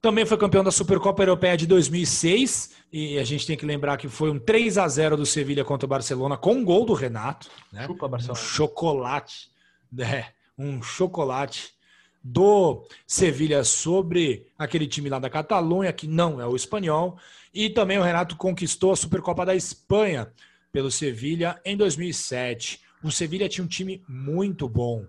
Também 0.00 0.24
foi 0.24 0.38
campeão 0.38 0.62
da 0.62 0.70
Supercopa 0.70 1.22
Europeia 1.22 1.56
de 1.56 1.66
2006 1.66 2.70
e 2.92 3.18
a 3.18 3.24
gente 3.24 3.46
tem 3.46 3.56
que 3.56 3.66
lembrar 3.66 3.96
que 3.96 4.08
foi 4.08 4.30
um 4.30 4.38
3 4.38 4.78
a 4.78 4.86
0 4.86 5.16
do 5.16 5.26
Sevilha 5.26 5.64
contra 5.64 5.86
o 5.86 5.88
Barcelona 5.88 6.36
com 6.36 6.54
um 6.54 6.64
gol 6.64 6.86
do 6.86 6.94
Renato, 6.94 7.50
né? 7.72 7.84
Chupa, 7.84 8.06
Barcelona. 8.06 8.38
Um 8.38 8.42
chocolate, 8.42 9.50
né? 9.90 10.28
Um 10.56 10.80
chocolate 10.80 11.72
do 12.22 12.86
Sevilha 13.06 13.64
sobre 13.64 14.46
aquele 14.56 14.86
time 14.86 15.08
lá 15.08 15.18
da 15.18 15.28
Catalunha, 15.28 15.92
que 15.92 16.06
não 16.06 16.40
é 16.40 16.46
o 16.46 16.54
espanhol, 16.54 17.18
e 17.52 17.68
também 17.68 17.98
o 17.98 18.02
Renato 18.02 18.36
conquistou 18.36 18.92
a 18.92 18.96
Supercopa 18.96 19.44
da 19.44 19.56
Espanha 19.56 20.30
pelo 20.70 20.92
Sevilha 20.92 21.60
em 21.64 21.76
2007. 21.76 22.80
O 23.02 23.10
Sevilha 23.10 23.48
tinha 23.48 23.64
um 23.64 23.68
time 23.68 24.02
muito 24.08 24.68
bom 24.68 25.04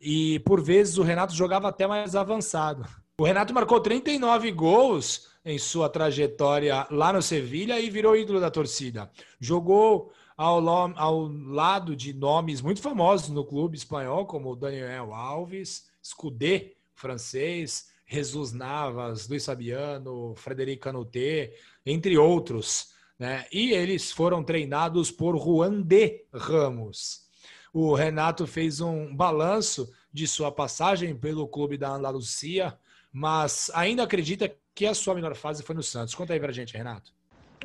e 0.00 0.40
por 0.40 0.60
vezes 0.60 0.98
o 0.98 1.02
Renato 1.02 1.34
jogava 1.34 1.68
até 1.68 1.86
mais 1.86 2.16
avançado. 2.16 2.84
O 3.16 3.22
Renato 3.22 3.54
marcou 3.54 3.78
39 3.78 4.50
gols 4.50 5.28
em 5.44 5.56
sua 5.56 5.88
trajetória 5.88 6.84
lá 6.90 7.12
no 7.12 7.22
Sevilha 7.22 7.78
e 7.78 7.88
virou 7.88 8.16
ídolo 8.16 8.40
da 8.40 8.50
torcida. 8.50 9.08
Jogou 9.38 10.12
ao, 10.36 10.68
ao 10.98 11.28
lado 11.28 11.94
de 11.94 12.12
nomes 12.12 12.60
muito 12.60 12.82
famosos 12.82 13.28
no 13.28 13.44
clube 13.44 13.76
espanhol, 13.76 14.26
como 14.26 14.56
Daniel 14.56 15.14
Alves, 15.14 15.88
Scudé, 16.02 16.72
francês, 16.92 17.88
Jesus 18.04 18.52
Navas, 18.52 19.28
Luiz 19.28 19.46
Fabiano, 19.46 20.34
Frederic 20.34 20.82
Canutê, 20.82 21.54
entre 21.86 22.18
outros. 22.18 22.94
Né? 23.16 23.46
E 23.52 23.70
eles 23.70 24.10
foram 24.10 24.42
treinados 24.42 25.12
por 25.12 25.38
Juan 25.38 25.82
de 25.82 26.26
Ramos. 26.32 27.28
O 27.72 27.94
Renato 27.94 28.44
fez 28.44 28.80
um 28.80 29.14
balanço 29.14 29.88
de 30.14 30.28
sua 30.28 30.52
passagem 30.52 31.12
pelo 31.16 31.48
clube 31.48 31.76
da 31.76 31.90
Andalucia, 31.90 32.72
mas 33.12 33.68
ainda 33.74 34.04
acredita 34.04 34.48
que 34.72 34.86
a 34.86 34.94
sua 34.94 35.12
melhor 35.12 35.34
fase 35.34 35.64
foi 35.64 35.74
no 35.74 35.82
Santos. 35.82 36.14
Conta 36.14 36.32
aí 36.32 36.38
pra 36.38 36.52
gente, 36.52 36.76
Renato. 36.76 37.12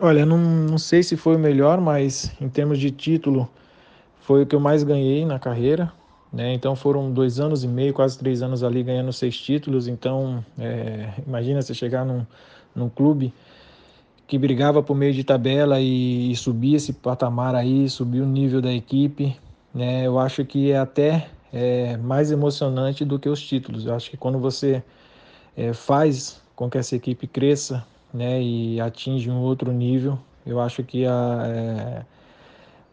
Olha, 0.01 0.25
não, 0.25 0.37
não 0.37 0.77
sei 0.79 1.03
se 1.03 1.15
foi 1.15 1.35
o 1.35 1.39
melhor, 1.39 1.79
mas 1.79 2.31
em 2.41 2.49
termos 2.49 2.79
de 2.79 2.89
título, 2.89 3.47
foi 4.21 4.41
o 4.41 4.47
que 4.47 4.55
eu 4.55 4.59
mais 4.59 4.83
ganhei 4.83 5.25
na 5.25 5.37
carreira. 5.37 5.93
Né? 6.33 6.53
Então 6.53 6.75
foram 6.75 7.11
dois 7.11 7.39
anos 7.39 7.63
e 7.63 7.67
meio, 7.67 7.93
quase 7.93 8.17
três 8.17 8.41
anos 8.41 8.63
ali 8.63 8.81
ganhando 8.81 9.13
seis 9.13 9.37
títulos. 9.37 9.87
Então 9.87 10.43
é, 10.57 11.13
imagina 11.27 11.61
você 11.61 11.75
chegar 11.75 12.03
num, 12.03 12.25
num 12.75 12.89
clube 12.89 13.31
que 14.25 14.37
brigava 14.39 14.81
por 14.81 14.95
meio 14.95 15.13
de 15.13 15.23
tabela 15.23 15.79
e, 15.79 16.31
e 16.31 16.35
subir 16.35 16.75
esse 16.75 16.93
patamar 16.93 17.53
aí, 17.53 17.87
subir 17.89 18.21
o 18.21 18.25
nível 18.25 18.59
da 18.59 18.73
equipe. 18.73 19.35
Né? 19.73 20.07
Eu 20.07 20.17
acho 20.17 20.43
que 20.45 20.71
é 20.71 20.79
até 20.79 21.29
é, 21.51 21.97
mais 21.97 22.31
emocionante 22.31 23.03
do 23.03 23.19
que 23.19 23.29
os 23.29 23.41
títulos. 23.41 23.85
Eu 23.85 23.95
acho 23.95 24.09
que 24.09 24.17
quando 24.17 24.39
você 24.39 24.83
é, 25.55 25.73
faz 25.73 26.41
com 26.55 26.69
que 26.69 26.77
essa 26.77 26.95
equipe 26.95 27.27
cresça 27.27 27.85
né, 28.13 28.41
e 28.41 28.79
atinge 28.81 29.29
um 29.29 29.39
outro 29.39 29.71
nível, 29.71 30.19
eu 30.45 30.59
acho 30.59 30.83
que 30.83 31.05
a, 31.05 31.43
é, 31.45 32.05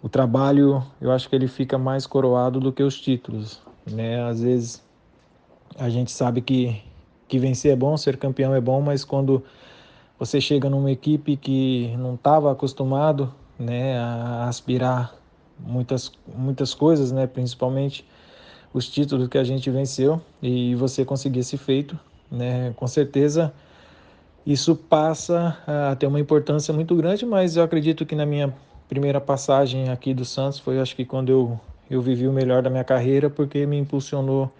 o 0.02 0.08
trabalho, 0.08 0.82
eu 1.00 1.10
acho 1.10 1.28
que 1.28 1.34
ele 1.34 1.48
fica 1.48 1.78
mais 1.78 2.06
coroado 2.06 2.60
do 2.60 2.72
que 2.72 2.82
os 2.82 3.00
títulos, 3.00 3.60
né? 3.90 4.22
Às 4.22 4.40
vezes 4.40 4.84
a 5.78 5.88
gente 5.88 6.10
sabe 6.10 6.40
que 6.40 6.82
que 7.28 7.38
vencer 7.38 7.72
é 7.72 7.76
bom, 7.76 7.96
ser 7.96 8.16
campeão 8.16 8.54
é 8.54 8.60
bom, 8.60 8.80
mas 8.80 9.04
quando 9.04 9.42
você 10.18 10.40
chega 10.40 10.70
numa 10.70 10.90
equipe 10.90 11.36
que 11.36 11.92
não 11.98 12.14
estava 12.14 12.52
acostumado, 12.52 13.34
né, 13.58 13.98
a 13.98 14.46
aspirar 14.48 15.12
muitas 15.58 16.12
muitas 16.36 16.72
coisas, 16.72 17.10
né, 17.10 17.26
principalmente 17.26 18.06
os 18.76 18.86
títulos 18.86 19.26
que 19.28 19.38
a 19.38 19.42
gente 19.42 19.70
venceu 19.70 20.20
e 20.42 20.74
você 20.74 21.02
conseguir 21.02 21.38
esse 21.38 21.56
feito, 21.56 21.98
né, 22.30 22.74
com 22.76 22.86
certeza 22.86 23.50
isso 24.46 24.76
passa 24.76 25.56
a 25.66 25.96
ter 25.96 26.06
uma 26.06 26.20
importância 26.20 26.74
muito 26.74 26.94
grande, 26.94 27.24
mas 27.24 27.56
eu 27.56 27.64
acredito 27.64 28.04
que 28.04 28.14
na 28.14 28.26
minha 28.26 28.54
primeira 28.86 29.18
passagem 29.18 29.88
aqui 29.88 30.12
do 30.12 30.26
Santos 30.26 30.58
foi, 30.58 30.78
acho 30.78 30.94
que 30.94 31.06
quando 31.06 31.30
eu, 31.30 31.60
eu 31.90 32.02
vivi 32.02 32.28
o 32.28 32.32
melhor 32.32 32.62
da 32.62 32.68
minha 32.68 32.84
carreira, 32.84 33.30
porque 33.30 33.64
me 33.64 33.78
impulsionou 33.78 34.52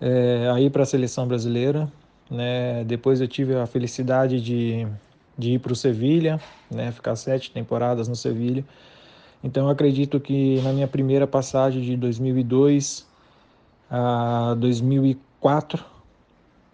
é, 0.00 0.50
a 0.50 0.58
ir 0.58 0.70
para 0.70 0.84
a 0.84 0.86
seleção 0.86 1.28
brasileira. 1.28 1.92
Né? 2.30 2.84
Depois 2.84 3.20
eu 3.20 3.28
tive 3.28 3.54
a 3.54 3.66
felicidade 3.66 4.40
de, 4.40 4.88
de 5.36 5.52
ir 5.52 5.58
para 5.58 5.74
o 5.74 5.76
Sevilha, 5.76 6.40
né? 6.70 6.90
ficar 6.90 7.14
sete 7.16 7.50
temporadas 7.50 8.08
no 8.08 8.16
Sevilha. 8.16 8.64
Então 9.44 9.68
acredito 9.68 10.18
que 10.18 10.58
na 10.62 10.72
minha 10.72 10.88
primeira 10.88 11.26
passagem 11.26 11.82
de 11.82 11.96
2002 11.98 13.06
a 13.90 14.54
2004, 14.58 15.84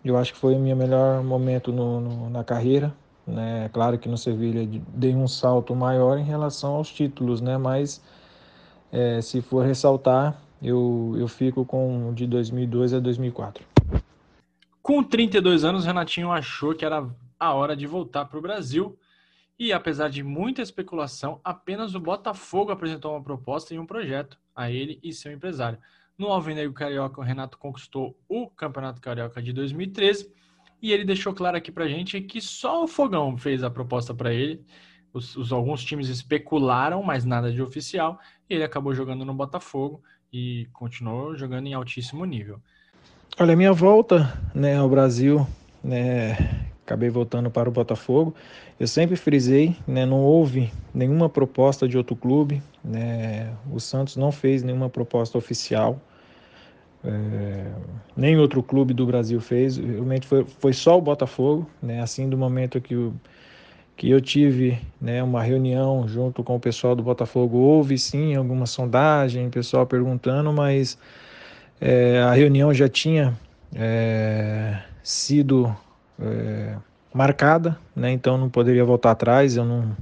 eu 0.05 0.17
acho 0.17 0.33
que 0.33 0.39
foi 0.39 0.55
o 0.55 0.59
meu 0.59 0.77
melhor 0.77 1.23
momento 1.23 1.73
no, 1.73 2.01
no, 2.01 2.31
na 2.31 2.43
carreira. 2.43 2.95
Né? 3.27 3.69
Claro 3.73 3.99
que 3.99 4.09
no 4.09 4.19
Sevilha 4.19 4.67
dei 4.89 5.15
um 5.15 5.29
salto 5.29 5.75
maior 5.77 6.19
em 6.19 6.25
relação 6.25 6.75
aos 6.75 6.93
títulos, 6.93 7.41
né? 7.41 7.57
mas 7.57 8.03
é, 8.91 9.21
se 9.21 9.41
for 9.41 9.65
ressaltar, 9.65 10.37
eu, 10.63 11.15
eu 11.17 11.29
fico 11.29 11.65
com 11.65 12.13
de 12.15 12.27
2002 12.27 12.95
a 12.95 12.99
2004. 12.99 13.65
Com 14.83 15.03
32 15.03 15.65
anos, 15.65 15.85
Renatinho 15.85 16.33
achou 16.33 16.75
que 16.75 16.85
era 16.85 17.09
a 17.39 17.55
hora 17.55 17.77
de 17.77 17.87
voltar 17.87 18.25
para 18.25 18.39
o 18.39 18.43
Brasil. 18.43 18.99
E 19.59 19.73
apesar 19.73 20.09
de 20.09 20.25
muita 20.25 20.61
especulação, 20.61 21.41
apenas 21.45 21.95
o 21.95 22.01
Botafogo 22.01 22.73
apresentou 22.73 23.13
uma 23.13 23.23
proposta 23.23 23.73
e 23.73 23.79
um 23.79 23.87
projeto 23.87 24.37
a 24.57 24.71
ele 24.71 24.99
e 25.03 25.13
seu 25.13 25.31
empresário. 25.31 25.79
No 26.19 26.29
Alvinegro 26.29 26.73
Carioca, 26.73 27.21
o 27.21 27.25
Renato 27.25 27.59
conquistou 27.59 28.17
o 28.29 28.49
Campeonato 28.49 29.01
Carioca 29.01 29.43
de 29.43 29.53
2013 29.53 30.33
e 30.83 30.93
ele 30.93 31.05
deixou 31.05 31.33
claro 31.33 31.57
aqui 31.57 31.71
pra 31.71 31.89
gente 31.89 32.21
que 32.21 32.41
só 32.41 32.83
o 32.83 32.89
Fogão 32.89 33.37
fez 33.39 33.63
a 33.63 33.71
proposta 33.71 34.13
para 34.13 34.33
ele. 34.33 34.65
Os, 35.13 35.37
os, 35.37 35.53
alguns 35.53 35.85
times 35.85 36.09
especularam, 36.09 37.03
mas 37.03 37.25
nada 37.25 37.53
de 37.53 37.63
oficial. 37.63 38.19
E 38.49 38.55
ele 38.55 38.65
acabou 38.65 38.95
jogando 38.95 39.25
no 39.25 39.35
Botafogo 39.35 40.03
e 40.33 40.67
continuou 40.73 41.37
jogando 41.37 41.67
em 41.67 41.75
altíssimo 41.75 42.25
nível. 42.25 42.61
Olha, 43.39 43.55
minha 43.55 43.73
volta 43.73 44.33
né, 44.55 44.77
ao 44.77 44.89
Brasil, 44.89 45.47
né, 45.85 46.62
acabei 46.93 47.09
voltando 47.09 47.51
para 47.51 47.68
o 47.68 47.72
Botafogo. 47.72 48.34
Eu 48.78 48.86
sempre 48.86 49.16
frisei, 49.16 49.74
né, 49.86 50.05
não 50.05 50.20
houve 50.20 50.70
nenhuma 50.95 51.28
proposta 51.28 51.88
de 51.88 51.97
outro 51.97 52.14
clube. 52.14 52.62
Né, 52.84 53.51
o 53.72 53.80
Santos 53.80 54.16
não 54.16 54.30
fez 54.30 54.62
nenhuma 54.62 54.90
proposta 54.90 55.38
oficial. 55.38 55.99
É, 57.03 57.64
nem 58.16 58.36
outro 58.38 58.62
clube 58.62 58.93
do 58.93 59.07
Brasil 59.07 59.40
fez, 59.40 59.76
realmente 59.76 60.26
foi, 60.26 60.45
foi 60.45 60.72
só 60.72 60.99
o 60.99 61.01
Botafogo, 61.01 61.68
né? 61.82 62.01
Assim, 62.01 62.28
do 62.28 62.38
momento 62.38 62.80
que, 62.80 62.95
o, 62.95 63.12
que 63.97 64.09
eu 64.09 64.20
tive 64.20 64.78
né, 65.01 65.20
uma 65.20 65.43
reunião 65.43 66.07
junto 66.07 66.45
com 66.45 66.55
o 66.55 66.61
pessoal 66.61 66.95
do 66.95 67.03
Botafogo, 67.03 67.57
houve 67.59 67.99
sim 67.99 68.36
alguma 68.36 68.66
sondagem, 68.66 69.51
pessoal 69.51 69.84
perguntando, 69.84 70.53
mas 70.53 70.97
é, 71.80 72.20
a 72.20 72.32
reunião 72.34 72.72
já 72.72 72.88
tinha 72.88 73.36
é, 73.74 74.78
sido 75.03 75.74
é, 76.25 76.77
marcada, 77.12 77.79
né? 77.95 78.11
Então 78.11 78.39
não 78.39 78.49
poderia 78.49 78.85
voltar 78.85 79.12
atrás, 79.12 79.57
eu 79.57 79.64
não, 79.64 79.97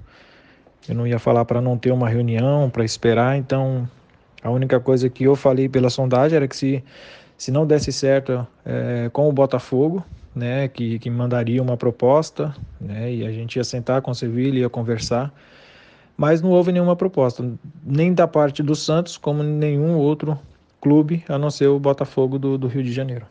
eu 0.88 0.94
não 0.94 1.06
ia 1.06 1.18
falar 1.18 1.44
para 1.44 1.60
não 1.60 1.76
ter 1.76 1.92
uma 1.92 2.08
reunião, 2.08 2.70
para 2.70 2.84
esperar, 2.84 3.36
então 3.36 3.88
a 4.42 4.50
única 4.50 4.80
coisa 4.80 5.08
que 5.08 5.24
eu 5.24 5.36
falei 5.36 5.68
pela 5.68 5.90
sondagem 5.90 6.36
era 6.36 6.48
que 6.48 6.56
se, 6.56 6.84
se 7.36 7.50
não 7.50 7.66
desse 7.66 7.92
certo 7.92 8.46
é, 8.64 9.10
com 9.12 9.28
o 9.28 9.32
Botafogo, 9.32 10.04
né, 10.34 10.68
que, 10.68 10.98
que 10.98 11.10
mandaria 11.10 11.62
uma 11.62 11.76
proposta, 11.76 12.54
né, 12.80 13.12
e 13.12 13.26
a 13.26 13.32
gente 13.32 13.56
ia 13.56 13.64
sentar 13.64 14.00
com 14.00 14.10
o 14.10 14.14
Sevilha 14.14 14.58
e 14.58 14.60
ia 14.60 14.70
conversar, 14.70 15.32
mas 16.16 16.40
não 16.40 16.50
houve 16.50 16.70
nenhuma 16.70 16.94
proposta, 16.94 17.44
nem 17.82 18.12
da 18.12 18.28
parte 18.28 18.62
do 18.62 18.74
Santos, 18.74 19.16
como 19.16 19.42
nenhum 19.42 19.96
outro 19.96 20.38
clube, 20.80 21.24
a 21.28 21.38
não 21.38 21.50
ser 21.50 21.66
o 21.66 21.78
Botafogo 21.78 22.38
do, 22.38 22.56
do 22.56 22.68
Rio 22.68 22.82
de 22.82 22.92
Janeiro. 22.92 23.26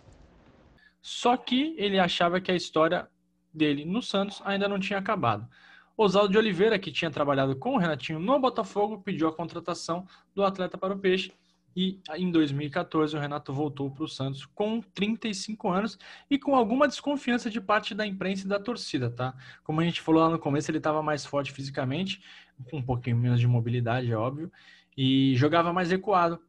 Só 1.11 1.35
que 1.35 1.73
ele 1.75 1.97
achava 1.97 2.39
que 2.39 2.51
a 2.51 2.55
história 2.55 3.09
dele 3.51 3.83
no 3.83 3.99
Santos 3.99 4.43
ainda 4.45 4.67
não 4.67 4.79
tinha 4.79 4.99
acabado. 4.99 5.49
Oswaldo 5.97 6.31
de 6.31 6.37
Oliveira, 6.37 6.77
que 6.77 6.91
tinha 6.91 7.09
trabalhado 7.09 7.55
com 7.55 7.73
o 7.73 7.77
Renatinho 7.79 8.19
no 8.19 8.39
Botafogo, 8.39 9.01
pediu 9.01 9.27
a 9.27 9.33
contratação 9.33 10.05
do 10.35 10.43
atleta 10.43 10.77
para 10.77 10.93
o 10.93 10.99
Peixe. 10.99 11.33
E 11.75 11.99
em 12.15 12.29
2014 12.29 13.17
o 13.17 13.19
Renato 13.19 13.51
voltou 13.51 13.89
para 13.89 14.03
o 14.03 14.07
Santos 14.07 14.45
com 14.45 14.81
35 14.81 15.67
anos 15.69 15.97
e 16.29 16.37
com 16.37 16.55
alguma 16.55 16.87
desconfiança 16.87 17.49
de 17.49 17.59
parte 17.59 17.95
da 17.95 18.05
imprensa 18.05 18.45
e 18.45 18.47
da 18.47 18.59
torcida, 18.59 19.09
tá? 19.09 19.33
Como 19.63 19.81
a 19.81 19.83
gente 19.83 20.01
falou 20.01 20.21
lá 20.21 20.29
no 20.29 20.37
começo, 20.37 20.69
ele 20.69 20.77
estava 20.77 21.01
mais 21.01 21.25
forte 21.25 21.51
fisicamente, 21.51 22.21
com 22.69 22.77
um 22.77 22.83
pouquinho 22.83 23.17
menos 23.17 23.39
de 23.39 23.47
mobilidade, 23.47 24.11
é 24.11 24.15
óbvio, 24.15 24.51
e 24.95 25.35
jogava 25.35 25.73
mais 25.73 25.89
recuado 25.89 26.39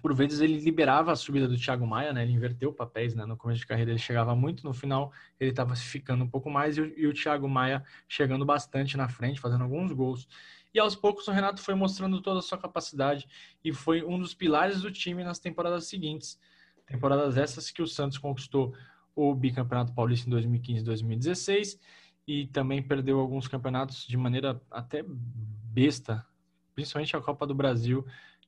por 0.00 0.14
vezes 0.14 0.40
ele 0.40 0.58
liberava 0.58 1.12
a 1.12 1.16
subida 1.16 1.48
do 1.48 1.56
Thiago 1.56 1.86
Maia, 1.86 2.12
né? 2.12 2.22
Ele 2.22 2.32
inverteu 2.32 2.72
papéis, 2.72 3.14
né? 3.14 3.24
No 3.24 3.36
começo 3.36 3.60
de 3.60 3.66
carreira 3.66 3.90
ele 3.90 3.98
chegava 3.98 4.34
muito, 4.34 4.64
no 4.64 4.72
final 4.74 5.12
ele 5.38 5.50
estava 5.50 5.74
se 5.76 5.84
ficando 5.84 6.24
um 6.24 6.28
pouco 6.28 6.50
mais 6.50 6.76
e 6.76 6.80
o, 6.80 6.98
e 6.98 7.06
o 7.06 7.12
Thiago 7.12 7.48
Maia 7.48 7.84
chegando 8.08 8.44
bastante 8.44 8.96
na 8.96 9.08
frente, 9.08 9.40
fazendo 9.40 9.62
alguns 9.62 9.92
gols. 9.92 10.28
E 10.72 10.78
aos 10.80 10.96
poucos 10.96 11.28
o 11.28 11.30
Renato 11.30 11.62
foi 11.62 11.74
mostrando 11.74 12.20
toda 12.20 12.40
a 12.40 12.42
sua 12.42 12.58
capacidade 12.58 13.28
e 13.64 13.72
foi 13.72 14.04
um 14.04 14.18
dos 14.18 14.34
pilares 14.34 14.82
do 14.82 14.90
time 14.90 15.22
nas 15.22 15.38
temporadas 15.38 15.86
seguintes. 15.86 16.38
Temporadas 16.86 17.36
essas 17.36 17.70
que 17.70 17.80
o 17.80 17.86
Santos 17.86 18.18
conquistou 18.18 18.74
o 19.14 19.34
bicampeonato 19.34 19.94
paulista 19.94 20.26
em 20.28 20.30
2015 20.30 20.80
e 20.80 20.84
2016 20.84 21.80
e 22.26 22.46
também 22.48 22.82
perdeu 22.82 23.20
alguns 23.20 23.46
campeonatos 23.46 24.06
de 24.06 24.16
maneira 24.16 24.60
até 24.70 25.04
besta, 25.06 26.26
principalmente 26.74 27.16
a 27.16 27.20
Copa 27.20 27.46
do 27.46 27.54
Brasil 27.54 28.04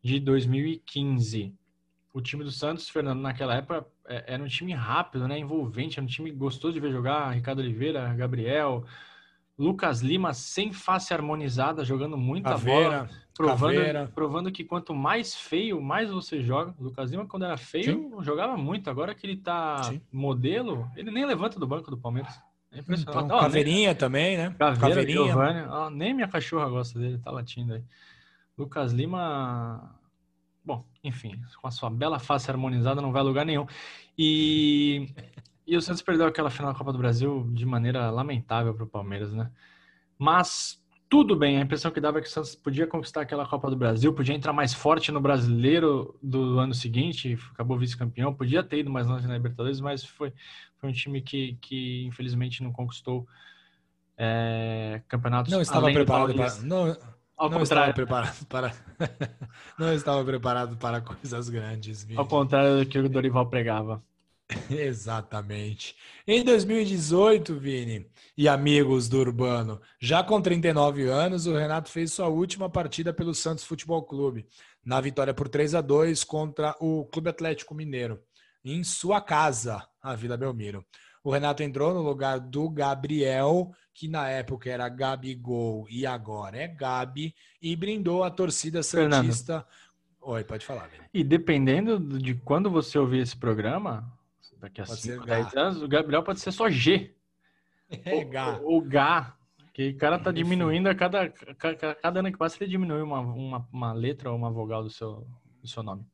de 0.07 0.20
2015. 0.20 1.52
O 2.14 2.20
time 2.20 2.44
do 2.44 2.50
Santos, 2.50 2.88
Fernando, 2.88 3.20
naquela 3.20 3.57
época 3.57 3.84
é, 4.07 4.34
era 4.34 4.42
um 4.42 4.46
time 4.46 4.72
rápido, 4.72 5.26
né, 5.26 5.36
envolvente, 5.36 5.98
era 5.98 6.04
um 6.04 6.09
time 6.09 6.30
gostoso 6.30 6.74
de 6.74 6.80
ver 6.80 6.92
jogar. 6.92 7.30
Ricardo 7.32 7.59
Oliveira, 7.59 8.14
Gabriel, 8.14 8.84
Lucas 9.59 10.00
Lima 10.00 10.32
sem 10.32 10.72
face 10.72 11.12
harmonizada, 11.12 11.84
jogando 11.84 12.16
muita 12.16 12.50
Caveira, 12.50 12.88
bola, 12.88 13.11
provando, 13.34 14.12
provando 14.14 14.52
que 14.52 14.62
quanto 14.64 14.94
mais 14.94 15.34
feio, 15.34 15.82
mais 15.82 16.09
você 16.09 16.40
joga. 16.40 16.72
Lucas 16.78 17.11
Lima, 17.11 17.26
quando 17.26 17.44
era 17.44 17.57
feio, 17.57 17.84
Sim. 17.84 18.22
jogava 18.22 18.57
muito. 18.57 18.88
Agora 18.88 19.12
que 19.12 19.26
ele 19.26 19.36
tá 19.36 19.82
Sim. 19.82 20.00
modelo, 20.12 20.88
ele 20.96 21.11
nem 21.11 21.26
levanta 21.26 21.59
do 21.59 21.66
banco 21.66 21.90
do 21.90 21.98
Palmeiras. 21.98 22.40
É 22.70 22.78
impressionante. 22.78 23.24
Então, 23.24 23.38
oh, 23.38 23.40
Caveirinha 23.40 23.88
nem... 23.88 23.96
também, 23.96 24.36
né? 24.36 24.54
Caveira, 24.57 24.80
Caveirinha. 24.80 25.26
Giovanni, 25.26 25.68
oh, 25.68 25.90
nem 25.90 26.14
minha 26.14 26.28
cachorra 26.28 26.68
gosta 26.68 26.96
dele, 26.96 27.18
tá 27.18 27.32
latindo 27.32 27.74
aí. 27.74 27.82
Lucas 28.57 28.92
Lima, 28.92 29.95
enfim, 31.07 31.40
com 31.61 31.68
a 31.68 31.70
sua 31.70 31.90
bela 31.90 32.18
face 32.18 32.50
harmonizada 32.50 33.00
não 33.00 33.12
vai 33.12 33.20
a 33.20 33.24
lugar 33.24 33.46
nenhum. 33.46 33.66
E, 34.18 35.09
e 35.66 35.76
o 35.76 35.82
Santos 35.82 36.02
perdeu 36.02 36.26
aquela 36.26 36.50
final 36.50 36.72
da 36.72 36.78
Copa 36.78 36.92
do 36.92 36.98
Brasil 36.98 37.48
de 37.52 37.66
maneira 37.66 38.11
lamentável 38.11 38.74
para 38.74 38.84
o 38.84 38.88
Palmeiras, 38.88 39.32
né? 39.32 39.50
Mas 40.18 40.82
tudo 41.09 41.36
bem, 41.36 41.59
a 41.59 41.61
impressão 41.61 41.90
que 41.90 42.00
dava 42.00 42.18
é 42.18 42.20
que 42.20 42.28
o 42.28 42.30
Santos 42.30 42.54
podia 42.54 42.86
conquistar 42.86 43.20
aquela 43.20 43.46
Copa 43.46 43.70
do 43.70 43.76
Brasil, 43.76 44.12
podia 44.12 44.34
entrar 44.34 44.52
mais 44.52 44.74
forte 44.74 45.12
no 45.12 45.20
brasileiro 45.20 46.18
do 46.22 46.59
ano 46.59 46.74
seguinte, 46.74 47.38
acabou 47.52 47.78
vice-campeão, 47.78 48.34
podia 48.34 48.62
ter 48.62 48.78
ido 48.80 48.90
mais 48.90 49.07
longe 49.07 49.26
na 49.26 49.34
Libertadores, 49.34 49.80
mas 49.80 50.04
foi, 50.04 50.32
foi 50.78 50.90
um 50.90 50.92
time 50.92 51.20
que, 51.20 51.57
que 51.61 52.04
infelizmente 52.07 52.62
não 52.62 52.72
conquistou 52.72 53.26
é, 54.16 55.00
campeonatos. 55.07 55.52
Não 55.52 55.61
estava 55.61 55.92
preparado 55.92 56.34
para. 56.34 56.54
Não, 56.62 56.96
ao 57.37 57.51
não 57.51 57.59
contrário. 57.59 57.91
estava 57.91 57.93
preparado 57.93 58.45
para 58.47 58.74
não 59.78 59.93
estava 59.93 60.24
preparado 60.24 60.76
para 60.76 61.01
coisas 61.01 61.49
grandes. 61.49 62.03
Vini. 62.05 62.18
Ao 62.18 62.26
contrário 62.26 62.78
do 62.78 62.87
que 62.87 62.99
o 62.99 63.09
Dorival 63.09 63.49
pregava. 63.49 64.03
Exatamente. 64.70 65.97
Em 66.26 66.45
2018, 66.45 67.55
Vini 67.57 68.07
e 68.37 68.49
amigos 68.49 69.09
do 69.09 69.18
Urbano, 69.18 69.80
já 70.01 70.22
com 70.22 70.41
39 70.41 71.09
anos, 71.09 71.47
o 71.47 71.55
Renato 71.57 71.91
fez 71.91 72.12
sua 72.12 72.28
última 72.28 72.70
partida 72.70 73.12
pelo 73.12 73.34
Santos 73.34 73.64
Futebol 73.64 74.03
Clube, 74.05 74.47
na 74.84 75.01
vitória 75.01 75.34
por 75.34 75.49
3 75.49 75.74
a 75.74 75.80
2 75.80 76.22
contra 76.22 76.76
o 76.80 77.07
Clube 77.07 77.30
Atlético 77.30 77.74
Mineiro, 77.74 78.20
em 78.64 78.84
sua 78.84 79.20
casa, 79.20 79.84
a 80.01 80.14
Vila 80.14 80.37
Belmiro. 80.37 80.84
O 81.27 81.31
Renato 81.33 81.61
entrou 81.61 81.93
no 81.93 82.03
lugar 82.03 82.39
do 82.39 82.70
Gabriel, 82.70 83.72
que 83.93 84.07
na 84.07 84.29
época 84.29 84.70
era 84.70 84.89
Gabigol 84.89 85.85
e 85.91 86.07
agora 86.07 86.57
é 86.57 86.68
Gabi, 86.68 87.35
e 87.61 87.74
brindou 87.74 88.22
a 88.22 88.31
torcida 88.31 88.81
santista. 88.81 89.55
Fernando. 89.55 89.66
Oi, 90.20 90.45
pode 90.45 90.64
falar. 90.64 90.87
Velho. 90.87 91.03
E 91.12 91.24
dependendo 91.24 91.99
de 91.99 92.37
quando 92.37 92.70
você 92.70 92.97
ouvir 92.97 93.22
esse 93.22 93.37
programa, 93.37 94.09
daqui 94.61 94.81
a 94.81 94.87
5, 94.87 95.27
10 95.27 95.57
anos, 95.57 95.83
o 95.83 95.89
Gabriel 95.89 96.22
pode 96.22 96.39
ser 96.39 96.53
só 96.53 96.70
G. 96.70 97.12
É, 98.05 98.22
Gá. 98.24 98.61
O, 98.62 98.79
o 98.79 98.81
Gá. 98.81 99.35
Que 99.74 99.89
o 99.89 99.97
cara 99.97 100.20
tá 100.20 100.31
diminuindo 100.31 100.89
a 100.89 100.95
cada, 100.95 101.29
cada, 101.29 101.95
cada 101.97 102.20
ano 102.20 102.31
que 102.31 102.39
passa, 102.39 102.57
ele 102.61 102.70
diminui 102.70 103.03
uma, 103.03 103.18
uma, 103.18 103.68
uma 103.72 103.93
letra 103.93 104.31
ou 104.31 104.37
uma 104.37 104.51
vogal 104.51 104.85
do 104.85 104.91
seu, 104.91 105.27
do 105.61 105.66
seu 105.66 105.83
nome. 105.83 106.07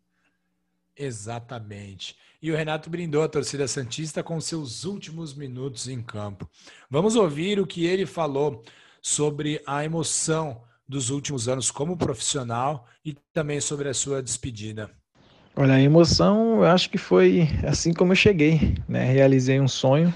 Exatamente. 0.97 2.17
E 2.41 2.51
o 2.51 2.57
Renato 2.57 2.91
brindou 2.91 3.23
a 3.23 3.29
torcida 3.29 3.69
Santista 3.69 4.23
com 4.23 4.41
seus 4.41 4.85
últimos 4.85 5.35
minutos 5.35 5.89
em 5.89 6.03
campo. 6.03 6.49
Vamos 6.91 7.17
ouvir 7.17 7.61
o 7.61 7.67
que 7.67 7.87
ele 7.87 8.05
falou 8.05 8.63
sobre 9.01 9.63
a 9.67 9.85
emoção 9.85 10.63
dos 10.89 11.09
últimos 11.09 11.49
anos 11.49 11.71
como 11.71 11.97
profissional 11.97 12.87
e 13.05 13.17
também 13.33 13.61
sobre 13.61 13.89
a 13.89 13.95
sua 13.95 14.23
despedida. 14.23 14.91
Olha, 15.55 15.75
a 15.75 15.81
emoção, 15.81 16.57
eu 16.57 16.67
acho 16.67 16.91
que 16.91 16.99
foi 16.99 17.49
assim 17.67 17.93
como 17.93 18.13
eu 18.13 18.17
cheguei, 18.17 18.77
né? 18.89 19.05
Realizei 19.05 19.61
um 19.61 19.69
sonho, 19.69 20.13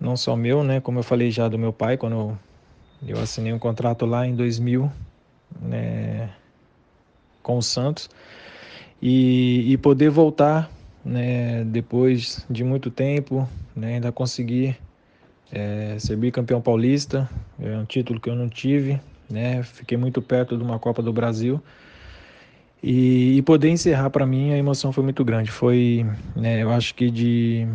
não 0.00 0.16
só 0.16 0.34
meu, 0.34 0.64
né? 0.64 0.80
Como 0.80 0.98
eu 0.98 1.02
falei 1.02 1.30
já 1.30 1.48
do 1.48 1.58
meu 1.58 1.72
pai, 1.72 1.96
quando 1.96 2.38
eu, 3.06 3.18
assinei 3.20 3.52
um 3.52 3.58
contrato 3.58 4.06
lá 4.06 4.26
em 4.26 4.34
2000, 4.34 4.90
né? 5.60 6.30
Com 7.42 7.58
o 7.58 7.62
Santos 7.62 8.08
e, 9.02 9.72
e 9.72 9.76
poder 9.76 10.08
voltar 10.10 10.70
né, 11.04 11.64
depois 11.64 12.46
de 12.48 12.62
muito 12.62 12.88
tempo, 12.90 13.48
né, 13.74 13.94
ainda 13.94 14.12
conseguir 14.12 14.78
é, 15.50 15.98
ser 15.98 16.16
bicampeão 16.16 16.60
paulista, 16.62 17.28
é 17.60 17.76
um 17.76 17.84
título 17.84 18.20
que 18.20 18.30
eu 18.30 18.36
não 18.36 18.48
tive, 18.48 19.00
né, 19.28 19.62
fiquei 19.64 19.98
muito 19.98 20.22
perto 20.22 20.56
de 20.56 20.62
uma 20.62 20.78
Copa 20.78 21.02
do 21.02 21.12
Brasil 21.12 21.60
e, 22.80 23.36
e 23.36 23.42
poder 23.42 23.70
encerrar 23.70 24.10
para 24.10 24.24
mim 24.24 24.52
a 24.52 24.56
emoção 24.56 24.92
foi 24.92 25.02
muito 25.02 25.24
grande, 25.24 25.50
foi, 25.50 26.06
né, 26.36 26.62
eu 26.62 26.70
acho 26.70 26.94
que 26.94 27.10
de 27.10 27.66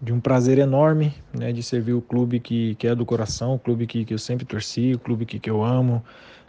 de 0.00 0.12
um 0.12 0.20
prazer 0.20 0.58
enorme, 0.58 1.14
né, 1.32 1.50
de 1.50 1.62
servir 1.62 1.94
o 1.94 2.02
clube 2.02 2.38
que, 2.38 2.74
que 2.74 2.86
é 2.86 2.94
do 2.94 3.06
coração, 3.06 3.54
o 3.54 3.58
clube 3.58 3.86
que, 3.86 4.04
que 4.04 4.12
eu 4.12 4.18
sempre 4.18 4.44
torci, 4.44 4.92
o 4.92 4.98
clube 4.98 5.24
que, 5.24 5.40
que 5.40 5.48
eu 5.48 5.64
amo, 5.64 6.04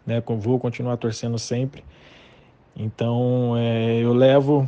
né, 0.05 0.21
vou 0.21 0.59
continuar 0.59 0.97
torcendo 0.97 1.39
sempre. 1.39 1.81
Então, 2.75 3.55
é, 3.57 3.99
eu 3.99 4.13
levo 4.13 4.67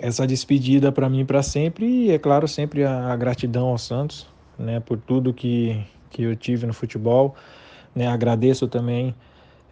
essa 0.00 0.26
despedida 0.26 0.92
para 0.92 1.08
mim 1.08 1.24
para 1.24 1.42
sempre 1.42 1.86
e, 1.86 2.10
é 2.10 2.18
claro, 2.18 2.46
sempre 2.46 2.84
a, 2.84 3.12
a, 3.12 3.16
gratidão 3.16 3.68
ao 3.68 3.78
Santos, 3.78 4.26
né, 4.58 4.78
por 4.80 4.98
tudo 4.98 5.32
que, 5.32 5.82
que 6.10 6.22
eu 6.22 6.36
tive 6.36 6.66
no 6.66 6.74
futebol. 6.74 7.34
Né, 7.94 8.06
agradeço 8.06 8.68
também 8.68 9.14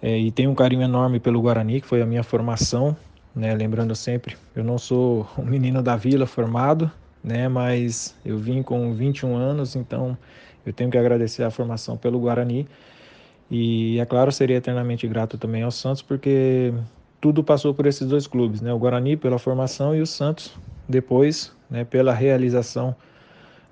é, 0.03 0.19
e 0.19 0.31
tenho 0.31 0.51
um 0.51 0.55
carinho 0.55 0.83
enorme 0.83 1.21
pelo 1.21 1.41
Guarani, 1.41 1.81
que 1.81 1.87
foi 1.87 2.03
a 2.03 2.07
minha 2.07 2.23
formação. 2.23 2.97
Né, 3.35 3.55
lembrando 3.55 3.95
sempre, 3.95 4.35
eu 4.55 4.65
não 4.65 4.79
sou 4.79 5.29
um 5.37 5.45
menino 5.45 5.83
da 5.83 5.95
vila 5.95 6.27
formado, 6.27 6.91
né, 7.23 7.49
mas 7.49 8.17
eu 8.25 8.39
vim 8.39 8.63
com 8.63 8.95
21 8.95 9.37
anos, 9.37 9.77
então 9.77 10.17
eu 10.65 10.73
tenho 10.73 10.91
que 10.91 10.97
agradecer 10.97 11.43
a 11.45 11.51
formação 11.51 11.99
pelo 11.99 12.19
Guarani. 12.19 12.67
E, 13.51 14.01
é 14.01 14.07
claro, 14.07 14.33
seria 14.33 14.57
eternamente 14.57 15.07
grato 15.07 15.37
também 15.37 15.63
ao 15.63 15.71
Santos, 15.71 16.01
porque 16.01 16.73
tudo 17.27 17.43
passou 17.43 17.75
por 17.75 17.87
esses 17.87 18.07
dois 18.07 18.29
clubes, 18.29 18.61
né? 18.61 18.73
O 18.73 18.79
Guarani 18.79 19.17
pela 19.17 19.37
formação 19.37 19.93
e 19.93 20.01
o 20.01 20.07
Santos 20.07 20.57
depois, 20.89 21.53
né, 21.69 21.85
pela 21.85 22.15
realização 22.15 22.95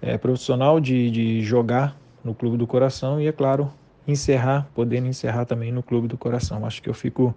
é, 0.03 0.19
profissional 0.19 0.81
de, 0.81 1.09
de 1.09 1.41
jogar 1.41 1.97
no 2.25 2.35
Clube 2.35 2.57
do 2.57 2.67
Coração 2.67 3.21
e, 3.21 3.29
é 3.29 3.33
claro, 3.33 3.73
encerrar, 4.09 4.69
podendo 4.75 5.07
encerrar 5.07 5.45
também 5.45 5.71
no 5.71 5.85
Clube 5.85 6.09
do 6.09 6.19
Coração. 6.19 6.67
Acho 6.67 6.83
que 6.83 6.89
eu 6.89 6.95
fico 6.95 7.33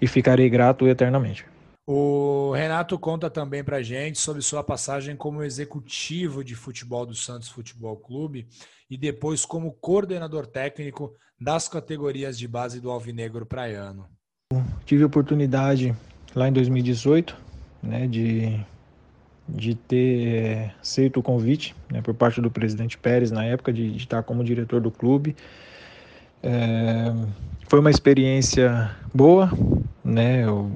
e 0.00 0.06
ficarei 0.06 0.48
grato 0.48 0.86
eternamente. 0.86 1.44
O 1.84 2.52
Renato 2.52 2.96
conta 2.96 3.28
também 3.28 3.64
para 3.64 3.82
gente 3.82 4.20
sobre 4.20 4.42
sua 4.42 4.62
passagem 4.62 5.16
como 5.16 5.42
executivo 5.42 6.44
de 6.44 6.54
futebol 6.54 7.04
do 7.04 7.16
Santos 7.16 7.48
Futebol 7.48 7.96
Clube 7.96 8.46
e 8.88 8.96
depois 8.96 9.44
como 9.44 9.72
coordenador 9.72 10.46
técnico 10.46 11.12
das 11.40 11.68
categorias 11.68 12.38
de 12.38 12.46
base 12.46 12.80
do 12.80 12.92
Alvinegro 12.92 13.44
Praiano. 13.44 14.08
Tive 14.84 15.04
oportunidade 15.04 15.94
lá 16.34 16.48
em 16.48 16.52
2018 16.52 17.36
né, 17.82 18.06
de, 18.06 18.60
de 19.48 19.74
ter 19.74 20.28
é, 20.28 20.74
aceito 20.80 21.20
o 21.20 21.22
convite 21.22 21.74
né, 21.90 22.00
por 22.02 22.14
parte 22.14 22.40
do 22.40 22.50
presidente 22.50 22.98
Pérez 22.98 23.30
na 23.30 23.44
época 23.44 23.72
de, 23.72 23.90
de 23.92 23.98
estar 23.98 24.22
como 24.22 24.42
diretor 24.44 24.80
do 24.80 24.90
clube. 24.90 25.36
É, 26.42 27.12
foi 27.68 27.80
uma 27.80 27.90
experiência 27.90 28.90
boa, 29.14 29.50
né? 30.04 30.44
Eu 30.44 30.70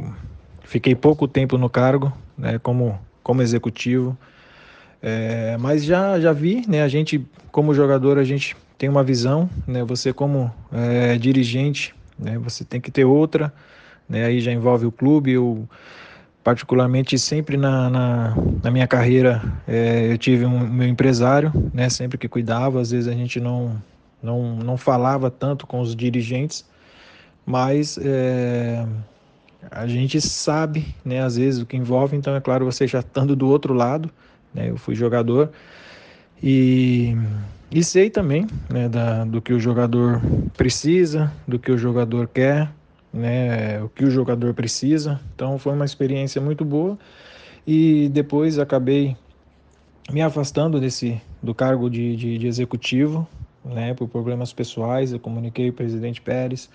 fiquei 0.62 0.94
pouco 0.94 1.28
tempo 1.28 1.58
no 1.58 1.68
cargo, 1.68 2.12
né? 2.38 2.58
Como 2.58 2.98
como 3.26 3.42
executivo, 3.42 4.16
É, 5.02 5.56
mas 5.58 5.84
já, 5.84 6.18
já 6.20 6.32
vi, 6.32 6.64
né? 6.68 6.82
A 6.82 6.88
gente, 6.88 7.26
como 7.52 7.74
jogador, 7.74 8.18
a 8.18 8.24
gente 8.24 8.56
tem 8.78 8.88
uma 8.88 9.02
visão, 9.04 9.50
né? 9.66 9.84
Você 9.84 10.12
como 10.12 10.52
é, 10.72 11.18
dirigente, 11.18 11.94
né? 12.18 12.38
Você 12.38 12.64
tem 12.64 12.80
que 12.80 12.90
ter 12.90 13.04
outra, 13.04 13.52
né? 14.08 14.24
Aí 14.24 14.40
já 14.40 14.52
envolve 14.52 14.86
o 14.86 14.92
clube, 14.92 15.32
eu 15.32 15.68
particularmente 16.42 17.18
sempre 17.18 17.56
na, 17.56 17.90
na, 17.90 18.36
na 18.62 18.70
minha 18.70 18.86
carreira 18.86 19.42
é, 19.66 20.12
eu 20.12 20.16
tive 20.16 20.44
um 20.44 20.60
meu 20.60 20.86
empresário, 20.86 21.52
né? 21.72 21.88
Sempre 21.88 22.18
que 22.18 22.28
cuidava, 22.28 22.80
às 22.80 22.90
vezes 22.90 23.08
a 23.08 23.12
gente 23.12 23.40
não 23.40 23.80
não, 24.22 24.56
não 24.56 24.76
falava 24.76 25.30
tanto 25.30 25.66
com 25.66 25.80
os 25.80 25.94
dirigentes, 25.94 26.64
mas 27.44 27.98
é, 27.98 28.84
a 29.70 29.86
gente 29.86 30.20
sabe, 30.20 30.94
né? 31.04 31.20
Às 31.22 31.36
vezes 31.36 31.60
o 31.60 31.66
que 31.66 31.76
envolve, 31.76 32.16
então 32.16 32.34
é 32.34 32.40
claro 32.40 32.64
você 32.64 32.86
já 32.86 33.00
estando 33.00 33.36
do 33.36 33.48
outro 33.48 33.74
lado, 33.74 34.10
né? 34.52 34.70
Eu 34.70 34.76
fui 34.76 34.94
jogador 34.94 35.50
e, 36.42 37.16
e 37.70 37.82
sei 37.82 38.10
também 38.10 38.46
né, 38.70 38.88
da, 38.88 39.24
do 39.24 39.42
que 39.42 39.52
o 39.52 39.58
jogador 39.58 40.20
precisa, 40.56 41.32
do 41.46 41.58
que 41.58 41.70
o 41.70 41.78
jogador 41.78 42.28
quer, 42.28 42.70
né, 43.12 43.82
o 43.82 43.88
que 43.88 44.04
o 44.04 44.10
jogador 44.10 44.54
precisa. 44.54 45.20
Então 45.34 45.58
foi 45.58 45.72
uma 45.72 45.84
experiência 45.84 46.40
muito 46.40 46.64
boa 46.64 46.98
e 47.66 48.08
depois 48.12 48.58
acabei 48.58 49.16
me 50.12 50.22
afastando 50.22 50.78
desse 50.78 51.20
do 51.42 51.54
cargo 51.54 51.90
de, 51.90 52.16
de, 52.16 52.38
de 52.38 52.46
executivo, 52.46 53.26
né, 53.64 53.94
por 53.94 54.08
problemas 54.08 54.52
pessoais. 54.52 55.12
Eu 55.12 55.18
comuniquei 55.18 55.68
o 55.68 55.72
presidente 55.72 56.20
Pérez, 56.20 56.70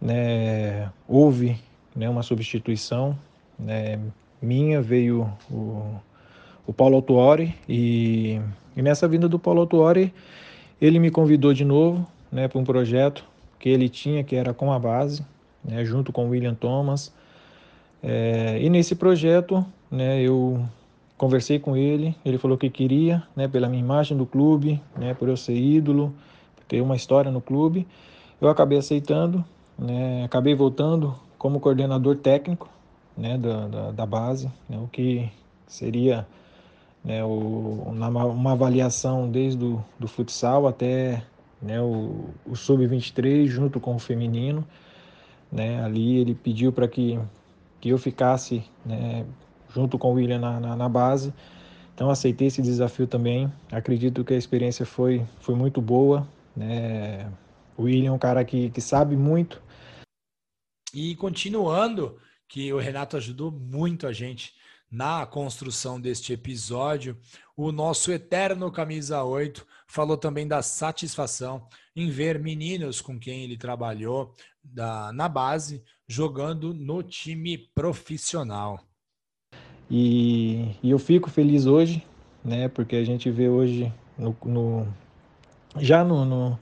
né, 0.00 0.90
houve 1.06 1.56
né, 1.94 2.08
uma 2.08 2.22
substituição 2.22 3.16
né, 3.58 3.98
minha, 4.42 4.80
veio 4.80 5.32
o 5.50 5.94
o 6.68 6.72
Paulo 6.74 6.96
Autuori 6.96 7.54
e, 7.66 8.38
e 8.76 8.82
nessa 8.82 9.08
vinda 9.08 9.26
do 9.26 9.38
Paulo 9.38 9.60
Autuori 9.60 10.12
ele 10.78 10.98
me 10.98 11.10
convidou 11.10 11.54
de 11.54 11.64
novo 11.64 12.06
né, 12.30 12.46
para 12.46 12.58
um 12.58 12.64
projeto 12.64 13.24
que 13.58 13.70
ele 13.70 13.88
tinha 13.88 14.22
que 14.22 14.36
era 14.36 14.52
com 14.52 14.70
a 14.70 14.78
base, 14.78 15.24
né, 15.64 15.82
junto 15.86 16.12
com 16.12 16.26
o 16.26 16.28
William 16.28 16.54
Thomas. 16.54 17.10
É, 18.02 18.58
e 18.60 18.68
nesse 18.68 18.94
projeto 18.94 19.64
né, 19.90 20.20
eu 20.20 20.62
conversei 21.16 21.58
com 21.58 21.74
ele, 21.74 22.14
ele 22.22 22.36
falou 22.36 22.58
que 22.58 22.68
queria, 22.68 23.22
né, 23.34 23.48
pela 23.48 23.66
minha 23.66 23.82
imagem 23.82 24.14
do 24.14 24.26
clube, 24.26 24.78
né, 24.94 25.14
por 25.14 25.26
eu 25.26 25.38
ser 25.38 25.56
ídolo, 25.56 26.14
ter 26.68 26.82
uma 26.82 26.94
história 26.94 27.30
no 27.30 27.40
clube. 27.40 27.88
Eu 28.38 28.48
acabei 28.50 28.76
aceitando, 28.76 29.42
né, 29.78 30.22
acabei 30.22 30.54
voltando 30.54 31.16
como 31.38 31.60
coordenador 31.60 32.16
técnico 32.16 32.68
né, 33.16 33.38
da, 33.38 33.66
da, 33.66 33.90
da 33.90 34.06
base, 34.06 34.52
né, 34.68 34.78
o 34.78 34.86
que 34.86 35.28
seria 35.66 36.26
né, 37.04 37.24
o, 37.24 37.84
uma 37.86 38.52
avaliação 38.52 39.30
desde 39.30 39.64
o 39.64 39.84
do 39.98 40.08
futsal 40.08 40.66
até 40.66 41.22
né, 41.60 41.80
o, 41.80 42.30
o 42.46 42.54
sub-23 42.54 43.46
junto 43.46 43.80
com 43.80 43.96
o 43.96 43.98
feminino. 43.98 44.66
Né, 45.50 45.82
ali 45.82 46.18
ele 46.18 46.34
pediu 46.34 46.72
para 46.72 46.86
que, 46.86 47.18
que 47.80 47.88
eu 47.88 47.98
ficasse 47.98 48.62
né, 48.84 49.24
junto 49.74 49.98
com 49.98 50.12
o 50.12 50.14
William 50.14 50.38
na, 50.38 50.60
na, 50.60 50.76
na, 50.76 50.88
base. 50.88 51.32
Então 51.94 52.10
aceitei 52.10 52.48
esse 52.48 52.60
desafio 52.60 53.06
também. 53.06 53.50
Acredito 53.72 54.24
que 54.24 54.34
a 54.34 54.36
experiência 54.36 54.84
foi, 54.84 55.24
foi 55.40 55.54
muito 55.54 55.80
boa. 55.80 56.28
Né? 56.54 57.30
O 57.76 57.84
William 57.84 58.10
é 58.10 58.12
um 58.12 58.18
cara 58.18 58.44
que, 58.44 58.70
que 58.70 58.80
sabe 58.80 59.16
muito. 59.16 59.62
E 60.92 61.14
continuando, 61.16 62.18
que 62.48 62.72
o 62.72 62.78
Renato 62.78 63.16
ajudou 63.16 63.50
muito 63.50 64.06
a 64.06 64.12
gente 64.12 64.54
na 64.90 65.26
construção 65.26 66.00
deste 66.00 66.32
episódio. 66.32 67.16
O 67.56 67.70
nosso 67.72 68.12
eterno 68.12 68.70
camisa 68.70 69.22
8 69.22 69.66
falou 69.86 70.16
também 70.16 70.46
da 70.46 70.62
satisfação 70.62 71.66
em 71.94 72.08
ver 72.10 72.38
meninos 72.38 73.00
com 73.00 73.18
quem 73.18 73.42
ele 73.42 73.56
trabalhou 73.56 74.34
da, 74.62 75.12
na 75.12 75.28
base 75.28 75.82
jogando 76.06 76.72
no 76.72 77.02
time 77.02 77.58
profissional. 77.74 78.80
E, 79.90 80.76
e 80.82 80.90
eu 80.90 80.98
fico 80.98 81.30
feliz 81.30 81.66
hoje, 81.66 82.06
né? 82.44 82.68
Porque 82.68 82.96
a 82.96 83.04
gente 83.04 83.30
vê 83.30 83.48
hoje 83.48 83.92
no, 84.16 84.36
no 84.44 84.86
já 85.76 86.04
no, 86.04 86.24
no, 86.24 86.58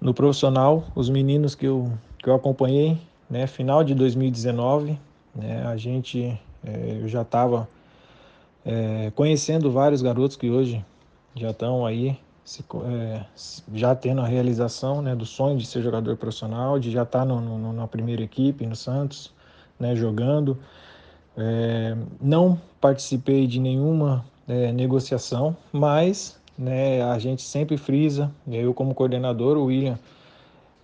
no, 0.00 0.14
profissional 0.14 0.86
os 0.94 1.08
meninos 1.08 1.54
que 1.54 1.66
eu, 1.66 1.92
que 2.18 2.28
eu 2.28 2.34
acompanhei, 2.34 2.98
né? 3.30 3.46
Final 3.46 3.82
de 3.82 3.94
2019, 3.94 4.98
né? 5.34 5.66
A 5.66 5.76
gente 5.76 6.38
é, 6.68 6.98
eu 7.02 7.08
já 7.08 7.22
estava 7.22 7.68
é, 8.64 9.10
conhecendo 9.14 9.70
vários 9.70 10.02
garotos 10.02 10.36
que 10.36 10.50
hoje 10.50 10.84
já 11.34 11.50
estão 11.50 11.86
aí, 11.86 12.18
se, 12.44 12.64
é, 12.84 13.24
já 13.72 13.94
tendo 13.94 14.20
a 14.20 14.26
realização 14.26 15.00
né, 15.00 15.14
do 15.14 15.24
sonho 15.24 15.56
de 15.56 15.66
ser 15.66 15.82
jogador 15.82 16.16
profissional, 16.16 16.78
de 16.78 16.90
já 16.90 17.02
estar 17.02 17.20
tá 17.20 17.24
no, 17.24 17.72
na 17.72 17.86
primeira 17.86 18.22
equipe, 18.22 18.66
no 18.66 18.76
Santos, 18.76 19.32
né, 19.78 19.96
jogando. 19.96 20.58
É, 21.36 21.96
não 22.20 22.60
participei 22.80 23.46
de 23.46 23.60
nenhuma 23.60 24.24
é, 24.46 24.72
negociação, 24.72 25.56
mas 25.72 26.38
né, 26.58 27.02
a 27.02 27.18
gente 27.18 27.42
sempre 27.42 27.76
frisa, 27.76 28.30
eu 28.46 28.74
como 28.74 28.94
coordenador, 28.94 29.56
o 29.56 29.66
William 29.66 29.98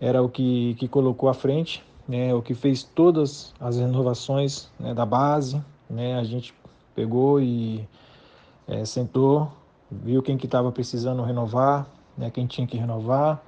era 0.00 0.22
o 0.22 0.28
que, 0.28 0.74
que 0.78 0.86
colocou 0.86 1.28
à 1.28 1.34
frente 1.34 1.82
né, 2.06 2.34
o 2.34 2.42
que 2.42 2.54
fez 2.54 2.82
todas 2.82 3.52
as 3.58 3.78
renovações 3.78 4.68
né, 4.78 4.94
da 4.94 5.06
base. 5.06 5.60
Né, 5.88 6.18
a 6.18 6.24
gente 6.24 6.54
pegou 6.94 7.40
e 7.40 7.86
é, 8.66 8.84
sentou, 8.84 9.52
viu 9.90 10.22
quem 10.22 10.36
que 10.36 10.46
estava 10.46 10.72
precisando 10.72 11.22
renovar, 11.22 11.86
né, 12.16 12.30
quem 12.30 12.46
tinha 12.46 12.66
que 12.66 12.76
renovar. 12.76 13.42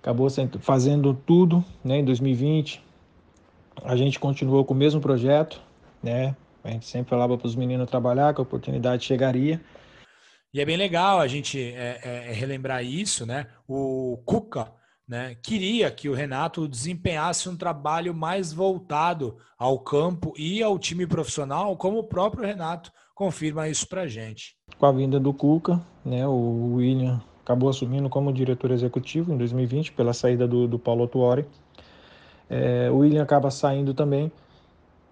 Acabou 0.00 0.28
fazendo 0.60 1.14
tudo 1.14 1.64
né, 1.84 1.98
em 1.98 2.04
2020. 2.04 2.82
A 3.84 3.96
gente 3.96 4.18
continuou 4.18 4.64
com 4.64 4.74
o 4.74 4.76
mesmo 4.76 5.00
projeto, 5.00 5.60
né? 6.02 6.36
A 6.64 6.70
gente 6.70 6.86
sempre 6.86 7.10
falava 7.10 7.38
para 7.38 7.46
os 7.46 7.56
meninos 7.56 7.88
trabalhar, 7.88 8.34
que 8.34 8.40
a 8.40 8.42
oportunidade 8.42 9.04
chegaria. 9.04 9.60
E 10.52 10.60
é 10.60 10.64
bem 10.64 10.76
legal 10.76 11.20
a 11.20 11.26
gente 11.26 11.58
é, 11.58 12.00
é, 12.02 12.32
relembrar 12.32 12.84
isso, 12.84 13.24
né? 13.24 13.46
O 13.66 14.20
Cuca, 14.24 14.72
né, 15.12 15.36
queria 15.42 15.90
que 15.90 16.08
o 16.08 16.14
Renato 16.14 16.66
desempenhasse 16.66 17.46
um 17.46 17.54
trabalho 17.54 18.14
mais 18.14 18.50
voltado 18.50 19.36
ao 19.58 19.78
campo 19.78 20.32
e 20.38 20.62
ao 20.62 20.78
time 20.78 21.06
profissional, 21.06 21.76
como 21.76 21.98
o 21.98 22.04
próprio 22.04 22.46
Renato 22.46 22.90
confirma 23.14 23.68
isso 23.68 23.86
para 23.86 24.06
gente. 24.06 24.56
Com 24.78 24.86
a 24.86 24.90
vinda 24.90 25.20
do 25.20 25.34
Cuca, 25.34 25.78
né, 26.02 26.26
o 26.26 26.76
William 26.76 27.20
acabou 27.44 27.68
assumindo 27.68 28.08
como 28.08 28.32
diretor 28.32 28.70
executivo 28.70 29.34
em 29.34 29.36
2020 29.36 29.92
pela 29.92 30.14
saída 30.14 30.48
do, 30.48 30.66
do 30.66 30.78
Paulo 30.78 31.06
Tuori. 31.06 31.44
É, 32.48 32.90
o 32.90 33.00
William 33.00 33.22
acaba 33.22 33.50
saindo 33.50 33.92
também 33.92 34.32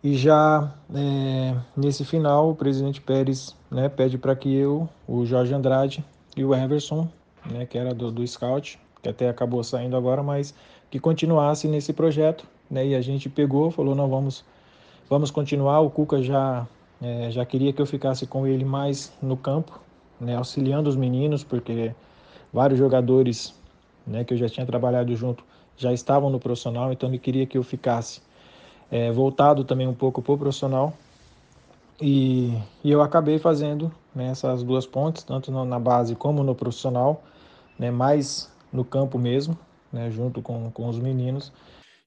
e 0.02 0.16
já 0.16 0.72
é, 0.94 1.54
nesse 1.76 2.06
final 2.06 2.48
o 2.48 2.54
presidente 2.54 3.02
Pérez 3.02 3.54
né, 3.70 3.90
pede 3.90 4.16
para 4.16 4.34
que 4.34 4.50
eu, 4.50 4.88
o 5.06 5.26
Jorge 5.26 5.52
Andrade 5.52 6.02
e 6.34 6.42
o 6.42 6.54
Everson, 6.54 7.06
né, 7.52 7.66
que 7.66 7.76
era 7.76 7.92
do, 7.92 8.10
do 8.10 8.26
Scout, 8.26 8.78
que 9.02 9.08
até 9.08 9.28
acabou 9.28 9.62
saindo 9.64 9.96
agora, 9.96 10.22
mas 10.22 10.54
que 10.90 10.98
continuasse 10.98 11.68
nesse 11.68 11.92
projeto, 11.92 12.46
né? 12.70 12.86
E 12.86 12.94
a 12.94 13.00
gente 13.00 13.28
pegou, 13.28 13.70
falou, 13.70 13.94
não, 13.94 14.08
vamos, 14.08 14.44
vamos 15.08 15.30
continuar. 15.30 15.80
O 15.80 15.90
Cuca 15.90 16.22
já, 16.22 16.66
é, 17.00 17.30
já 17.30 17.44
queria 17.44 17.72
que 17.72 17.80
eu 17.80 17.86
ficasse 17.86 18.26
com 18.26 18.46
ele 18.46 18.64
mais 18.64 19.12
no 19.22 19.36
campo, 19.36 19.80
né? 20.20 20.36
Auxiliando 20.36 20.88
os 20.88 20.96
meninos, 20.96 21.44
porque 21.44 21.94
vários 22.52 22.78
jogadores, 22.78 23.54
né? 24.06 24.24
Que 24.24 24.34
eu 24.34 24.38
já 24.38 24.48
tinha 24.48 24.66
trabalhado 24.66 25.14
junto, 25.14 25.44
já 25.76 25.92
estavam 25.92 26.28
no 26.28 26.40
profissional, 26.40 26.92
então 26.92 27.08
ele 27.08 27.18
queria 27.18 27.46
que 27.46 27.56
eu 27.56 27.62
ficasse 27.62 28.20
é, 28.90 29.12
voltado 29.12 29.64
também 29.64 29.86
um 29.86 29.94
pouco 29.94 30.20
para 30.20 30.32
o 30.32 30.38
profissional. 30.38 30.92
E, 32.00 32.56
e, 32.82 32.90
eu 32.90 33.02
acabei 33.02 33.38
fazendo 33.38 33.92
né, 34.14 34.28
essas 34.28 34.62
duas 34.62 34.86
pontes, 34.86 35.22
tanto 35.22 35.52
na 35.52 35.78
base 35.78 36.14
como 36.14 36.42
no 36.42 36.54
profissional, 36.54 37.22
né, 37.78 37.90
mais 37.90 38.49
no 38.72 38.84
campo 38.84 39.18
mesmo, 39.18 39.58
né, 39.92 40.10
junto 40.10 40.40
com, 40.42 40.70
com 40.70 40.88
os 40.88 40.98
meninos. 40.98 41.52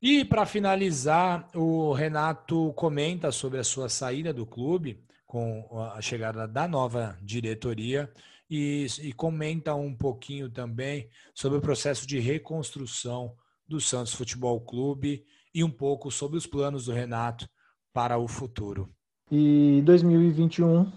E 0.01 0.25
para 0.25 0.45
finalizar, 0.45 1.47
o 1.55 1.93
Renato 1.93 2.73
comenta 2.73 3.31
sobre 3.31 3.59
a 3.59 3.63
sua 3.63 3.87
saída 3.87 4.33
do 4.33 4.45
clube 4.45 5.01
com 5.25 5.65
a 5.95 6.01
chegada 6.01 6.47
da 6.47 6.67
nova 6.67 7.17
diretoria 7.21 8.11
e, 8.49 8.85
e 9.01 9.13
comenta 9.13 9.73
um 9.73 9.95
pouquinho 9.95 10.49
também 10.49 11.07
sobre 11.33 11.57
o 11.57 11.61
processo 11.61 12.05
de 12.05 12.19
reconstrução 12.19 13.33
do 13.67 13.79
Santos 13.79 14.13
Futebol 14.13 14.59
Clube 14.61 15.23
e 15.55 15.63
um 15.63 15.71
pouco 15.71 16.11
sobre 16.11 16.37
os 16.37 16.45
planos 16.45 16.85
do 16.85 16.91
Renato 16.91 17.47
para 17.93 18.17
o 18.17 18.27
futuro. 18.27 18.89
E 19.31 19.81
2021 19.85 20.91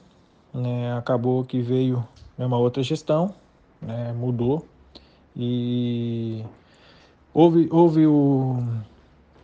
né, 0.53 0.93
acabou 0.95 1.45
que 1.45 1.61
veio 1.61 2.07
uma 2.37 2.59
outra 2.59 2.83
gestão, 2.83 3.35
né, 3.81 4.13
mudou 4.13 4.67
e 5.37 6.43
houve, 7.35 7.69
houve 7.71 8.07
o, 8.07 8.65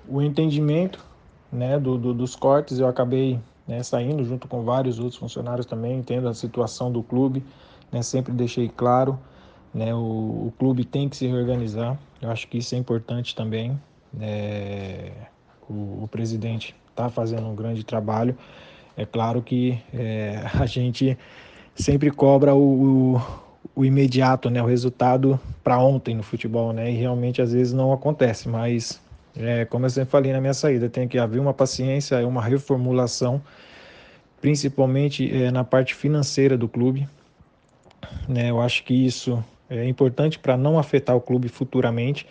o 0.08 0.22
entendimento 0.22 1.04
né, 1.52 1.78
do, 1.78 1.98
do, 1.98 2.14
dos 2.14 2.34
cortes, 2.34 2.78
eu 2.78 2.88
acabei 2.88 3.38
né, 3.68 3.82
saindo 3.82 4.24
junto 4.24 4.48
com 4.48 4.62
vários 4.62 4.98
outros 4.98 5.16
funcionários 5.16 5.66
também, 5.66 5.98
entendo 5.98 6.28
a 6.28 6.34
situação 6.34 6.90
do 6.90 7.02
clube, 7.02 7.44
né, 7.90 8.02
sempre 8.02 8.32
deixei 8.32 8.68
claro, 8.68 9.18
né, 9.74 9.94
o, 9.94 9.98
o, 9.98 10.54
clube 10.58 10.84
tem 10.84 11.08
que 11.08 11.16
se 11.16 11.26
reorganizar, 11.26 11.98
eu 12.20 12.30
acho 12.30 12.48
que 12.48 12.58
isso 12.58 12.74
é 12.74 12.78
importante 12.78 13.36
também, 13.36 13.78
é, 14.18 15.12
o, 15.68 16.04
o, 16.04 16.08
presidente 16.10 16.74
está 16.90 17.10
fazendo 17.10 17.46
um 17.46 17.54
grande 17.54 17.84
trabalho, 17.84 18.36
é 18.96 19.04
claro 19.04 19.42
que 19.42 19.78
é, 19.92 20.42
a 20.58 20.64
gente 20.64 21.18
sempre 21.74 22.10
cobra 22.10 22.54
o, 22.54 23.20
o, 23.74 23.84
imediato, 23.84 24.50
né, 24.50 24.62
o 24.62 24.66
resultado 24.66 25.38
para 25.62 25.78
ontem 25.78 26.14
no 26.14 26.22
futebol, 26.22 26.72
né, 26.72 26.90
e 26.90 26.94
realmente 26.94 27.40
às 27.40 27.52
vezes 27.52 27.72
não 27.72 27.92
acontece, 27.92 28.48
mas 28.48 29.00
é, 29.36 29.64
como 29.64 29.86
eu 29.86 29.90
sempre 29.90 30.10
falei 30.10 30.32
na 30.32 30.40
minha 30.40 30.54
saída, 30.54 30.88
tem 30.88 31.08
que 31.08 31.18
haver 31.18 31.40
uma 31.40 31.54
paciência, 31.54 32.26
uma 32.26 32.42
reformulação, 32.42 33.40
principalmente 34.40 35.30
é, 35.34 35.50
na 35.50 35.64
parte 35.64 35.94
financeira 35.94 36.56
do 36.56 36.68
clube. 36.68 37.08
Né, 38.28 38.50
eu 38.50 38.60
acho 38.60 38.84
que 38.84 38.94
isso 38.94 39.42
é 39.70 39.88
importante 39.88 40.38
para 40.38 40.56
não 40.56 40.78
afetar 40.78 41.16
o 41.16 41.20
clube 41.20 41.48
futuramente. 41.48 42.26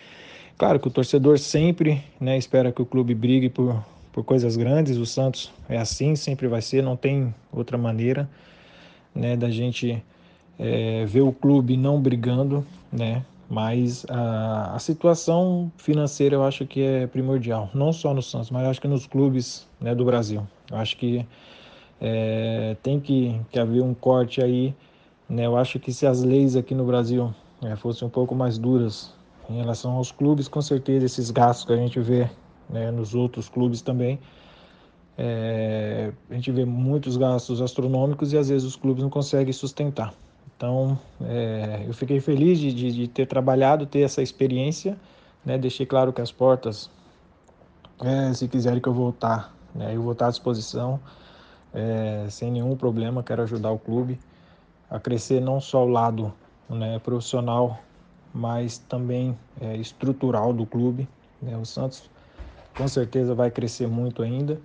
Claro 0.57 0.79
que 0.79 0.87
o 0.87 0.91
torcedor 0.91 1.39
sempre 1.39 2.03
né, 2.19 2.37
espera 2.37 2.71
que 2.71 2.81
o 2.81 2.85
clube 2.85 3.15
brigue 3.15 3.49
por, 3.49 3.83
por 4.11 4.23
coisas 4.23 4.55
grandes. 4.55 4.97
O 4.97 5.05
Santos 5.05 5.51
é 5.67 5.77
assim, 5.77 6.15
sempre 6.15 6.47
vai 6.47 6.61
ser, 6.61 6.83
não 6.83 6.95
tem 6.95 7.33
outra 7.51 7.77
maneira 7.77 8.29
né, 9.15 9.35
da 9.35 9.49
gente 9.49 10.03
é, 10.61 11.05
ver 11.05 11.21
o 11.21 11.31
clube 11.31 11.75
não 11.75 11.99
brigando, 11.99 12.63
né? 12.93 13.25
Mas 13.49 14.05
a, 14.07 14.75
a, 14.75 14.79
situação 14.79 15.71
financeira 15.75 16.35
eu 16.35 16.43
acho 16.43 16.65
que 16.65 16.81
é 16.81 17.07
primordial, 17.07 17.69
não 17.73 17.91
só 17.91 18.13
no 18.13 18.21
Santos, 18.21 18.49
mas 18.51 18.65
acho 18.65 18.79
que 18.79 18.87
nos 18.87 19.05
clubes 19.07 19.67
né, 19.81 19.93
do 19.93 20.05
Brasil. 20.05 20.47
Eu 20.69 20.77
acho 20.77 20.95
que 20.95 21.25
é, 21.99 22.77
tem 22.81 22.99
que, 22.99 23.41
que 23.51 23.59
haver 23.59 23.81
um 23.81 23.93
corte 23.93 24.41
aí. 24.41 24.73
Né? 25.27 25.47
Eu 25.47 25.57
acho 25.57 25.79
que 25.79 25.91
se 25.91 26.05
as 26.05 26.23
leis 26.23 26.55
aqui 26.55 26.73
no 26.73 26.85
Brasil 26.85 27.33
é, 27.61 27.75
fossem 27.75 28.07
um 28.07 28.11
pouco 28.11 28.33
mais 28.33 28.57
duras 28.57 29.13
em 29.49 29.57
relação 29.57 29.93
aos 29.93 30.11
clubes, 30.11 30.47
com 30.47 30.61
certeza 30.61 31.05
esses 31.05 31.29
gastos 31.31 31.65
que 31.65 31.73
a 31.73 31.77
gente 31.77 31.99
vê 31.99 32.29
né, 32.69 32.89
nos 32.89 33.13
outros 33.13 33.49
clubes 33.49 33.81
também, 33.81 34.17
é, 35.17 36.13
a 36.29 36.33
gente 36.35 36.51
vê 36.51 36.63
muitos 36.63 37.17
gastos 37.17 37.61
astronômicos 37.61 38.31
e 38.31 38.37
às 38.37 38.47
vezes 38.47 38.65
os 38.65 38.77
clubes 38.77 39.03
não 39.03 39.09
conseguem 39.09 39.51
sustentar. 39.51 40.13
Então, 40.61 40.95
é, 41.23 41.85
eu 41.87 41.93
fiquei 41.95 42.19
feliz 42.19 42.59
de, 42.59 42.71
de, 42.71 42.91
de, 42.91 43.07
ter 43.07 43.25
trabalhado, 43.25 43.87
ter 43.87 44.01
essa 44.01 44.21
experiência, 44.21 44.95
né? 45.43 45.57
Deixei 45.57 45.87
claro 45.87 46.13
que 46.13 46.21
as 46.21 46.31
portas, 46.31 46.87
é, 47.99 48.31
se 48.31 48.47
quiserem 48.47 48.79
que 48.79 48.87
eu 48.87 48.93
voltar, 48.93 49.55
né? 49.73 49.95
Eu 49.95 50.03
vou 50.03 50.11
estar 50.11 50.27
à 50.27 50.29
disposição, 50.29 50.99
é, 51.73 52.27
sem 52.29 52.51
nenhum 52.51 52.75
problema, 52.75 53.23
quero 53.23 53.41
ajudar 53.41 53.71
o 53.71 53.79
clube 53.79 54.19
a 54.87 54.99
crescer 54.99 55.41
não 55.41 55.59
só 55.59 55.83
o 55.83 55.89
lado 55.89 56.31
né, 56.69 56.99
profissional, 56.99 57.79
mas 58.31 58.77
também 58.77 59.35
é, 59.59 59.75
estrutural 59.77 60.53
do 60.53 60.67
clube. 60.67 61.09
Né? 61.41 61.57
O 61.57 61.65
Santos 61.65 62.07
com 62.77 62.87
certeza 62.87 63.33
vai 63.33 63.49
crescer 63.49 63.87
muito 63.87 64.21
ainda. 64.21 64.61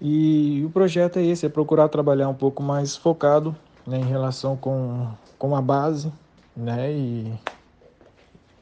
E 0.00 0.62
o 0.64 0.70
projeto 0.70 1.18
é 1.18 1.24
esse, 1.24 1.44
é 1.44 1.48
procurar 1.48 1.88
trabalhar 1.88 2.28
um 2.28 2.34
pouco 2.34 2.62
mais 2.62 2.94
focado 2.94 3.56
né, 3.84 3.98
em 3.98 4.04
relação 4.04 4.56
com, 4.56 5.08
com 5.44 5.54
a 5.54 5.60
base, 5.60 6.10
né, 6.56 6.90
e, 6.90 7.30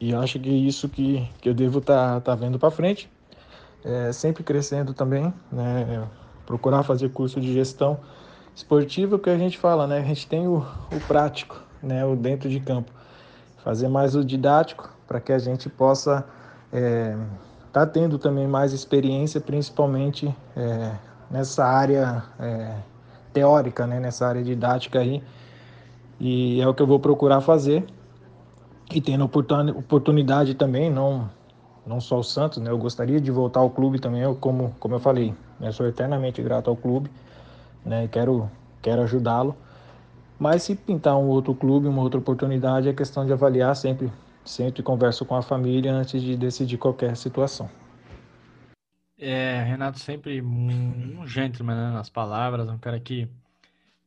e 0.01 0.13
acho 0.13 0.37
que 0.37 0.49
é 0.49 0.53
isso 0.53 0.89
que, 0.89 1.25
que 1.39 1.47
eu 1.47 1.53
devo 1.53 1.79
estar 1.79 2.15
tá, 2.15 2.21
tá 2.21 2.35
vendo 2.35 2.59
para 2.59 2.69
frente, 2.69 3.09
é, 3.85 4.11
sempre 4.11 4.43
crescendo 4.43 4.93
também, 4.93 5.33
né, 5.49 6.05
procurar 6.45 6.83
fazer 6.83 7.07
curso 7.09 7.39
de 7.39 7.53
gestão 7.53 7.97
esportiva, 8.53 9.17
que 9.17 9.29
a 9.29 9.37
gente 9.37 9.57
fala, 9.57 9.87
né, 9.87 9.99
a 9.99 10.03
gente 10.03 10.27
tem 10.27 10.45
o, 10.45 10.57
o 10.57 10.99
prático, 11.07 11.57
né, 11.81 12.05
o 12.05 12.17
dentro 12.17 12.49
de 12.49 12.59
campo, 12.59 12.91
fazer 13.63 13.87
mais 13.87 14.13
o 14.13 14.25
didático 14.25 14.93
para 15.07 15.21
que 15.21 15.31
a 15.31 15.39
gente 15.39 15.69
possa 15.69 16.25
é, 16.71 17.15
tá 17.71 17.85
tendo 17.85 18.19
também 18.19 18.45
mais 18.45 18.73
experiência, 18.73 19.39
principalmente 19.39 20.35
é, 20.53 20.91
nessa 21.31 21.63
área 21.63 22.23
é, 22.37 22.75
teórica, 23.31 23.87
né, 23.87 24.01
nessa 24.01 24.27
área 24.27 24.43
didática 24.43 24.99
aí. 24.99 25.23
E 26.19 26.61
é 26.61 26.67
o 26.67 26.73
que 26.73 26.81
eu 26.81 26.87
vou 26.87 26.99
procurar 26.99 27.41
fazer. 27.41 27.85
E 28.93 29.01
tendo 29.01 29.23
oportunidade 29.25 30.55
também, 30.55 30.89
não 30.89 31.29
não 31.85 31.99
só 31.99 32.19
o 32.19 32.23
Santos, 32.23 32.59
né? 32.59 32.69
Eu 32.69 32.77
gostaria 32.77 33.19
de 33.19 33.29
voltar 33.29 33.59
ao 33.59 33.69
clube 33.69 33.99
também, 33.99 34.21
eu, 34.21 34.35
como 34.35 34.73
como 34.79 34.95
eu 34.95 34.99
falei, 34.99 35.33
né? 35.59 35.71
sou 35.71 35.85
eternamente 35.85 36.41
grato 36.41 36.69
ao 36.69 36.77
clube, 36.77 37.09
né? 37.85 38.07
Quero 38.07 38.49
quero 38.81 39.01
ajudá-lo. 39.01 39.55
Mas 40.39 40.63
se 40.63 40.75
pintar 40.75 41.17
um 41.17 41.27
outro 41.27 41.53
clube, 41.53 41.87
uma 41.87 42.01
outra 42.01 42.19
oportunidade, 42.19 42.89
é 42.89 42.93
questão 42.93 43.25
de 43.25 43.31
avaliar 43.33 43.75
sempre, 43.75 44.11
sempre 44.43 44.83
converso 44.83 45.25
com 45.25 45.35
a 45.35 45.41
família 45.41 45.93
antes 45.93 46.21
de 46.21 46.35
decidir 46.35 46.77
qualquer 46.77 47.15
situação. 47.15 47.69
É, 49.17 49.63
Renato 49.63 49.99
sempre 49.99 50.41
um 50.41 51.25
gentleman 51.25 51.75
né, 51.75 51.91
nas 51.91 52.09
palavras, 52.09 52.67
um 52.67 52.77
cara 52.77 52.99
que, 52.99 53.29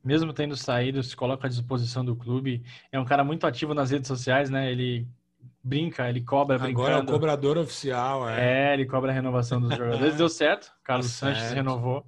mesmo 0.07 0.31
tendo 0.31 0.55
saído, 0.55 1.03
se 1.03 1.13
coloca 1.15 1.47
à 1.47 1.49
disposição 1.49 2.03
do 2.03 2.15
clube. 2.15 2.63
É 2.89 2.97
um 2.97 3.03
cara 3.03 3.25
muito 3.25 3.45
ativo 3.45 3.73
nas 3.73 3.91
redes 3.91 4.07
sociais, 4.07 4.49
né? 4.49 4.71
Ele 4.71 5.05
brinca, 5.61 6.07
ele 6.07 6.21
cobra 6.21 6.57
brincando. 6.57 6.87
Agora 6.87 7.01
é 7.01 7.03
o 7.03 7.05
cobrador 7.05 7.57
oficial, 7.57 8.29
é. 8.29 8.69
É, 8.69 8.73
ele 8.73 8.85
cobra 8.85 9.11
a 9.11 9.13
renovação 9.13 9.59
dos 9.59 9.75
jogadores. 9.75 10.15
Deu 10.15 10.29
certo, 10.29 10.71
Carlos 10.81 11.07
tá 11.07 11.27
Sanches 11.27 11.51
renovou. 11.51 12.07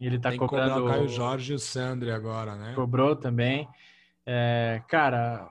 E 0.00 0.06
ele 0.06 0.18
tá 0.18 0.30
Tem 0.30 0.38
cobrando. 0.38 0.86
o 0.86 0.88
Caio 0.88 1.08
Jorge 1.08 1.52
e 1.52 1.56
o 1.56 1.58
Sandri 1.58 2.10
agora, 2.10 2.56
né? 2.56 2.72
Cobrou 2.74 3.14
também. 3.14 3.68
É, 4.24 4.80
cara, 4.88 5.50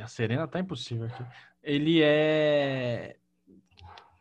a 0.00 0.06
Serena 0.08 0.48
tá 0.48 0.58
impossível 0.58 1.06
aqui. 1.06 1.24
Ele 1.62 2.00
é 2.02 3.16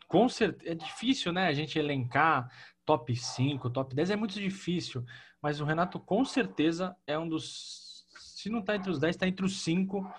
com 0.08 0.28
certeza, 0.28 0.72
é 0.72 0.76
difícil, 0.76 1.32
né, 1.32 1.48
a 1.48 1.54
gente 1.54 1.78
elencar 1.78 2.50
top 2.84 3.16
5, 3.16 3.70
top 3.70 3.96
10, 3.96 4.10
é 4.10 4.16
muito 4.16 4.34
difícil, 4.34 5.06
mas 5.42 5.62
o 5.62 5.66
Renato 5.66 6.00
com 6.00 6.24
certeza 6.26 6.96
é 7.08 7.18
um 7.18 7.28
dos, 7.28 8.06
se 8.18 8.50
não 8.50 8.60
está 8.60 8.76
entre 8.76 8.92
os 8.92 9.00
10, 9.00 9.16
está 9.16 9.28
entre 9.28 9.46
os 9.46 9.62
5 9.62 10.12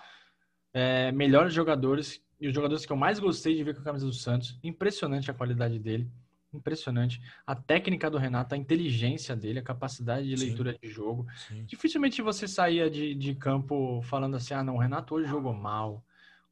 é, 0.73 1.11
melhores 1.11 1.53
jogadores 1.53 2.23
e 2.39 2.47
os 2.47 2.53
jogadores 2.55 2.85
que 2.85 2.91
eu 2.91 2.97
mais 2.97 3.19
gostei 3.19 3.55
de 3.55 3.63
ver 3.63 3.75
com 3.75 3.81
a 3.81 3.85
camisa 3.85 4.05
do 4.05 4.13
Santos. 4.13 4.57
Impressionante 4.63 5.29
a 5.29 5.33
qualidade 5.33 5.77
dele, 5.77 6.09
impressionante. 6.51 7.21
A 7.45 7.55
técnica 7.55 8.09
do 8.09 8.17
Renato, 8.17 8.55
a 8.55 8.57
inteligência 8.57 9.35
dele, 9.35 9.59
a 9.59 9.63
capacidade 9.63 10.27
de 10.27 10.35
leitura 10.35 10.73
Sim. 10.73 10.79
de 10.81 10.89
jogo. 10.89 11.27
Sim. 11.47 11.65
Dificilmente 11.65 12.21
você 12.21 12.47
saía 12.47 12.89
de, 12.89 13.13
de 13.13 13.35
campo 13.35 14.01
falando 14.03 14.35
assim, 14.35 14.53
ah, 14.53 14.63
não, 14.63 14.75
o 14.75 14.79
Renato 14.79 15.15
hoje 15.15 15.29
jogou 15.29 15.53
mal. 15.53 16.03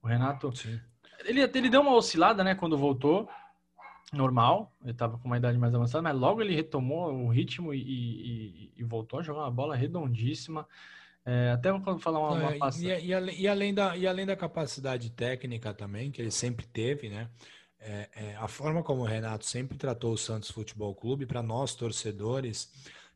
O 0.02 0.08
Renato 0.08 0.56
Sim. 0.56 0.80
Ele, 1.26 1.42
ele 1.42 1.70
deu 1.70 1.82
uma 1.82 1.96
oscilada, 1.96 2.44
né, 2.44 2.56
quando 2.56 2.78
voltou. 2.78 3.30
Normal, 4.12 4.74
ele 4.82 4.92
estava 4.92 5.18
com 5.18 5.28
uma 5.28 5.38
idade 5.38 5.58
mais 5.58 5.74
avançada, 5.74 6.02
mas 6.02 6.18
logo 6.18 6.42
ele 6.42 6.56
retomou 6.56 7.14
o 7.14 7.30
ritmo 7.30 7.74
e, 7.74 7.80
e, 7.80 8.74
e 8.78 8.84
voltou 8.84 9.20
a 9.20 9.24
jogar 9.24 9.42
uma 9.42 9.52
bola 9.52 9.76
redondíssima. 9.76 10.68
É, 11.26 11.52
até 11.52 11.72
vou 11.72 12.00
falar 12.00 12.20
uma, 12.20 12.50
uma 12.56 12.70
é, 12.70 13.02
e, 13.02 13.12
e, 13.12 13.42
e, 13.42 13.48
além 13.48 13.74
da, 13.74 13.96
e 13.96 14.08
além 14.08 14.26
da 14.26 14.36
capacidade 14.36 15.12
técnica 15.12 15.74
também, 15.74 16.10
que 16.10 16.22
ele 16.22 16.32
sempre 16.32 16.66
teve, 16.66 17.10
né? 17.10 17.30
É, 17.80 18.10
é, 18.14 18.36
a 18.36 18.48
forma 18.48 18.84
como 18.84 19.02
o 19.02 19.06
Renato 19.06 19.46
sempre 19.46 19.78
tratou 19.78 20.14
o 20.14 20.18
Santos 20.18 20.50
Futebol 20.50 20.94
Clube, 20.96 21.26
para 21.26 21.44
nós 21.44 21.76
torcedores, 21.76 22.70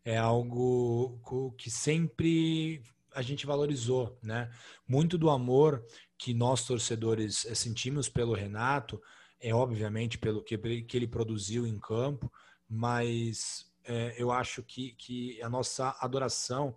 é 0.05 0.17
algo 0.17 1.19
que 1.57 1.69
sempre 1.69 2.81
a 3.15 3.21
gente 3.21 3.45
valorizou, 3.45 4.17
né? 4.21 4.49
Muito 4.87 5.17
do 5.17 5.29
amor 5.29 5.83
que 6.17 6.33
nós 6.33 6.65
torcedores 6.65 7.45
eh, 7.45 7.55
sentimos 7.55 8.09
pelo 8.09 8.33
Renato 8.33 9.01
é 9.43 9.53
obviamente 9.53 10.17
pelo 10.17 10.41
que, 10.41 10.57
que 10.57 10.97
ele 10.97 11.07
produziu 11.07 11.67
em 11.67 11.77
campo, 11.77 12.31
mas 12.67 13.65
é, 13.83 14.15
eu 14.17 14.31
acho 14.31 14.63
que, 14.63 14.93
que 14.93 15.41
a 15.41 15.49
nossa 15.49 15.95
adoração 15.99 16.75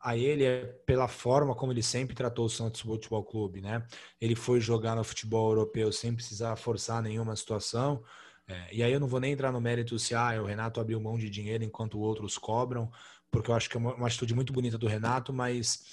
a 0.00 0.16
ele 0.16 0.44
é 0.44 0.64
pela 0.84 1.06
forma 1.06 1.54
como 1.54 1.72
ele 1.72 1.82
sempre 1.82 2.14
tratou 2.14 2.46
o 2.46 2.50
Santos 2.50 2.80
Futebol 2.80 3.24
Clube, 3.24 3.60
né? 3.60 3.86
Ele 4.20 4.34
foi 4.34 4.60
jogar 4.60 4.96
no 4.96 5.04
futebol 5.04 5.50
europeu 5.50 5.92
sem 5.92 6.14
precisar 6.14 6.56
forçar 6.56 7.00
nenhuma 7.00 7.36
situação. 7.36 8.02
É, 8.48 8.74
e 8.74 8.82
aí 8.82 8.92
eu 8.92 9.00
não 9.00 9.08
vou 9.08 9.20
nem 9.20 9.32
entrar 9.32 9.52
no 9.52 9.60
mérito 9.60 9.98
se 9.98 10.14
ah, 10.14 10.40
o 10.42 10.46
Renato 10.46 10.80
abriu 10.80 11.00
mão 11.00 11.16
de 11.16 11.30
dinheiro 11.30 11.64
enquanto 11.64 12.00
outros 12.00 12.36
cobram, 12.36 12.90
porque 13.30 13.50
eu 13.50 13.54
acho 13.54 13.70
que 13.70 13.76
é 13.76 13.80
uma, 13.80 13.94
uma 13.94 14.06
atitude 14.06 14.34
muito 14.34 14.52
bonita 14.52 14.76
do 14.76 14.86
Renato, 14.88 15.32
mas 15.32 15.84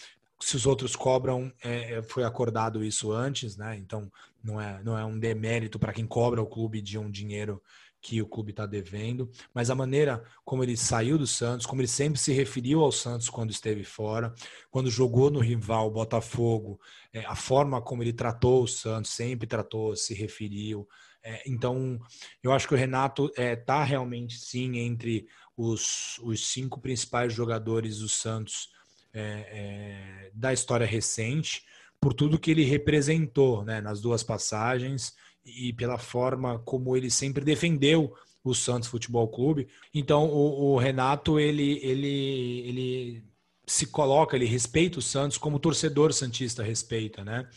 se 0.44 0.56
os 0.56 0.66
outros 0.66 0.96
cobram, 0.96 1.52
é, 1.64 1.96
é, 1.96 2.04
foi 2.04 2.24
acordado 2.24 2.84
isso 2.84 3.12
antes, 3.12 3.56
né? 3.58 3.78
Então 3.78 4.12
não 4.44 4.60
é, 4.60 4.82
não 4.84 4.98
é 4.98 5.06
um 5.06 5.18
demérito 5.18 5.80
para 5.80 5.94
quem 5.94 6.06
cobra 6.06 6.42
o 6.42 6.48
clube 6.48 6.82
de 6.82 6.98
um 6.98 7.10
dinheiro 7.10 7.62
que 8.02 8.22
o 8.22 8.28
clube 8.28 8.52
está 8.52 8.66
devendo, 8.66 9.32
mas 9.54 9.70
a 9.70 9.76
maneira 9.76 10.22
como 10.44 10.62
ele 10.62 10.76
saiu 10.76 11.18
do 11.18 11.26
Santos, 11.26 11.66
como 11.66 11.80
ele 11.80 11.88
sempre 11.88 12.20
se 12.20 12.34
referiu 12.34 12.82
ao 12.82 12.92
Santos 12.92 13.30
quando 13.30 13.52
esteve 13.52 13.86
fora, 13.86 14.34
quando 14.70 14.92
jogou 14.92 15.32
no 15.32 15.40
rival 15.40 15.90
Botafogo, 15.90 16.78
é, 17.14 17.26
a 17.26 17.36
forma 17.36 17.82
como 17.82 18.04
ele 18.04 18.12
tratou 18.12 18.64
o 18.64 18.68
Santos, 18.68 19.12
sempre 19.12 19.48
tratou, 19.48 19.96
se 19.96 20.14
referiu. 20.14 20.86
É, 21.24 21.42
então, 21.50 21.98
eu 22.44 22.52
acho 22.52 22.68
que 22.68 22.74
o 22.74 22.78
Renato 22.78 23.32
está 23.38 23.82
é, 23.82 23.86
realmente 23.86 24.38
sim 24.38 24.78
entre 24.78 25.26
os, 25.56 26.20
os 26.20 26.48
cinco 26.50 26.82
principais 26.82 27.34
jogadores 27.34 28.00
do 28.00 28.10
Santos 28.10 28.68
é, 29.14 29.22
é, 29.22 30.32
da 30.34 30.52
história 30.52 30.86
recente, 30.86 31.64
por 32.00 32.14
tudo 32.14 32.40
que 32.40 32.52
ele 32.52 32.64
representou 32.64 33.64
né, 33.64 33.80
nas 33.80 34.02
duas 34.02 34.24
passagens 34.24 35.14
e 35.46 35.72
pela 35.74 35.98
forma 35.98 36.60
como 36.60 36.98
ele 36.98 37.10
sempre 37.10 37.46
defendeu 37.46 38.14
o 38.44 38.54
Santos 38.54 38.90
Futebol 38.90 39.28
Clube. 39.28 39.68
Então 39.94 40.26
o, 40.26 40.74
o 40.74 40.78
Renato 40.78 41.40
ele, 41.40 41.80
ele, 41.82 42.68
ele 42.68 43.24
se 43.66 43.88
coloca, 43.88 44.36
ele 44.36 44.46
respeita 44.46 45.00
o 45.00 45.02
Santos 45.02 45.38
como 45.38 45.58
o 45.58 45.60
torcedor 45.60 46.12
santista 46.14 46.62
respeita, 46.62 47.24
né? 47.24 47.48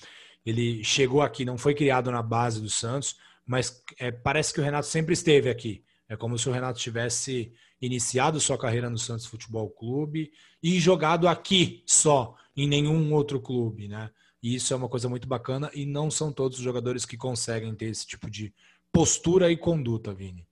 Ele 0.45 0.85
chegou 0.85 1.23
aqui, 1.23 1.45
não 1.45 1.59
foi 1.59 1.75
criado 1.75 2.11
na 2.11 2.23
base 2.23 2.61
do 2.61 2.71
Santos, 2.71 3.17
mas 3.45 3.83
é, 3.99 4.13
parece 4.13 4.55
que 4.55 4.61
o 4.61 4.65
Renato 4.65 4.87
sempre 4.87 5.13
esteve 5.13 5.51
aqui. 5.51 5.83
É 6.09 6.17
como 6.17 6.39
se 6.39 6.49
o 6.49 6.53
Renato 6.53 6.79
tivesse 6.79 7.53
iniciado 7.81 8.41
sua 8.41 8.59
carreira 8.59 8.89
no 8.89 8.99
Santos 8.99 9.27
Futebol 9.27 9.69
Clube 9.71 10.33
e 10.63 10.81
jogado 10.81 11.29
aqui 11.29 11.83
só, 11.87 12.35
em 12.57 12.67
nenhum 12.67 13.13
outro 13.13 13.41
clube, 13.41 13.89
né? 13.89 14.11
E 14.43 14.55
isso 14.55 14.73
é 14.73 14.77
uma 14.77 14.89
coisa 14.89 15.09
muito 15.09 15.27
bacana 15.27 15.71
e 15.75 15.85
não 15.85 16.11
são 16.11 16.33
todos 16.33 16.59
os 16.59 16.65
jogadores 16.65 17.05
que 17.05 17.17
conseguem 17.17 17.75
ter 17.75 17.87
esse 17.87 18.07
tipo 18.07 18.31
de 18.31 18.55
postura 18.93 19.51
e 19.51 19.57
conduta, 19.57 20.15
Vini. 20.15 20.47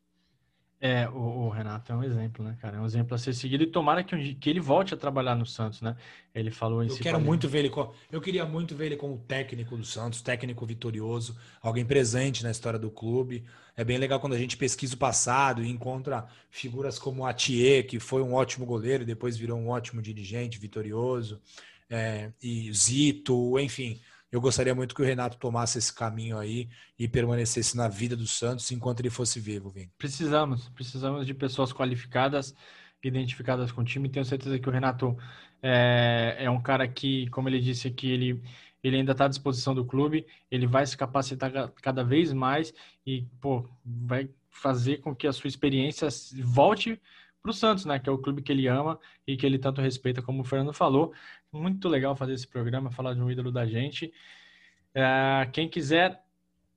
É, 0.87 1.09
o, 1.09 1.47
o, 1.47 1.49
Renato 1.49 1.91
é 1.91 1.97
um 1.97 2.05
exemplo, 2.05 2.45
né, 2.45 2.59
cara? 2.61 2.77
É 2.77 2.81
um 2.81 2.85
exemplo 2.85 3.15
a 3.15 3.19
ser 3.19 3.33
seguido 3.33 3.65
e 3.65 3.67
tomara 3.67 4.05
que, 4.05 4.35
que 4.35 4.51
ele 4.51 4.61
volte 4.61 4.93
a 4.93 4.99
trabalhar 4.99 5.35
no 5.35 5.47
Santos, 5.47 5.81
né? 5.81 5.97
Ele 6.35 6.51
falou 6.51 6.85
em 6.85 6.89
Eu 6.91 6.97
quero 6.99 7.19
muito 7.19 7.49
ver 7.49 7.61
ele, 7.61 7.73
eu 8.13 8.21
queria 8.21 8.45
muito 8.45 8.77
ver 8.77 8.85
ele 8.87 8.97
como 8.97 9.17
técnico 9.17 9.79
do 9.79 9.85
Santos, 9.87 10.21
técnico 10.21 10.67
vitorioso, 10.67 11.39
alguém 11.63 11.87
presente 11.87 12.43
na 12.43 12.51
história 12.51 12.79
do 12.79 12.91
clube. 12.91 13.47
É 13.75 13.83
bem 13.83 13.97
legal 13.97 14.21
quando 14.21 14.35
a 14.35 14.39
gente 14.39 14.59
pesquisa 14.59 14.95
o 14.95 14.99
passado 14.99 15.65
e 15.65 15.71
encontra 15.71 16.27
figuras 16.51 16.99
como 16.99 17.25
Atier, 17.25 17.87
que 17.87 17.99
foi 17.99 18.21
um 18.21 18.35
ótimo 18.35 18.67
goleiro 18.67 19.05
e 19.05 19.07
depois 19.07 19.39
virou 19.39 19.59
um 19.59 19.71
ótimo 19.71 20.03
dirigente, 20.03 20.59
vitorioso, 20.59 21.41
é, 21.89 22.31
e 22.43 22.71
Zito, 22.75 23.59
enfim 23.59 24.03
eu 24.35 24.41
gostaria 24.41 24.75
muito 24.75 24.97
que 24.97 25.01
o 25.01 25.05
Renato 25.05 25.39
tomasse 25.39 25.79
esse 25.79 25.95
caminho 25.95 26.37
aí 26.37 26.69
e 26.99 27.07
permanecesse 27.07 27.77
na 27.77 27.87
vida 27.87 28.17
do 28.17 28.27
Santos 28.27 28.69
enquanto 28.73 28.99
ele 28.99 29.09
fosse 29.09 29.39
vivo, 29.39 29.71
Vini. 29.71 29.93
Precisamos, 29.97 30.69
precisamos 30.71 31.25
de 31.25 31.33
pessoas 31.33 31.73
qualificadas, 31.73 32.53
identificadas 33.01 33.71
com 33.71 33.83
o 33.83 33.85
time. 33.85 34.09
Tenho 34.09 34.25
certeza 34.25 34.59
que 34.59 34.69
o 34.69 34.73
Renato 34.73 35.17
é, 35.63 36.35
é 36.41 36.51
um 36.51 36.61
cara 36.61 36.89
que, 36.89 37.29
como 37.29 37.49
ele 37.49 37.61
disse 37.61 37.87
aqui, 37.87 38.11
ele, 38.11 38.43
ele 38.83 38.97
ainda 38.97 39.13
está 39.13 39.27
à 39.27 39.29
disposição 39.29 39.73
do 39.73 39.85
clube, 39.85 40.27
ele 40.51 40.67
vai 40.67 40.85
se 40.85 40.97
capacitar 40.97 41.71
cada 41.81 42.03
vez 42.03 42.33
mais 42.33 42.75
e, 43.07 43.29
pô, 43.41 43.69
vai 43.85 44.29
fazer 44.51 44.97
com 44.97 45.15
que 45.15 45.29
a 45.29 45.33
sua 45.33 45.47
experiência 45.47 46.09
volte 46.43 47.01
para 47.41 47.51
o 47.51 47.55
Santos, 47.55 47.85
né? 47.85 47.99
Que 47.99 48.09
é 48.09 48.13
o 48.13 48.19
clube 48.19 48.43
que 48.43 48.51
ele 48.51 48.67
ama 48.67 48.99
e 49.27 49.37
que 49.37 49.45
ele 49.45 49.59
tanto 49.59 49.83
respeita, 49.83 50.23
como 50.23 50.41
o 50.41 50.45
Fernando 50.45 50.73
falou. 50.73 51.13
Muito 51.55 51.89
legal 51.89 52.17
fazer 52.17 52.35
esse 52.35 52.47
programa, 52.47 52.91
falar 52.91 53.15
de 53.15 53.21
um 53.21 53.31
ídolo 53.31 53.53
da 53.53 53.65
gente. 53.65 54.13
É, 54.95 55.49
quem 55.53 55.69
quiser 55.69 56.23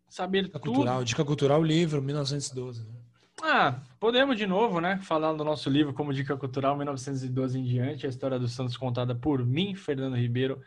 saber 0.08 0.44
dica 0.44 0.60
tudo... 0.60 0.74
Cultural, 0.74 1.04
dica 1.04 1.26
cultural, 1.26 1.64
livro, 1.64 2.02
1912. 2.02 2.84
Né? 2.84 2.94
Ah, 3.42 3.80
podemos 4.00 4.38
de 4.38 4.48
novo, 4.48 4.80
né? 4.80 5.00
Falar 5.02 5.34
do 5.34 5.44
nosso 5.44 5.70
livro 5.70 5.94
como 5.94 6.14
dica 6.14 6.36
cultural, 6.38 6.76
1912 6.76 7.60
em 7.60 7.64
diante, 7.64 8.06
a 8.06 8.10
história 8.10 8.40
do 8.40 8.48
Santos 8.48 8.78
contada 8.78 9.14
por 9.14 9.46
mim, 9.46 9.76
Fernando 9.76 10.16
Ribeiro, 10.16 10.62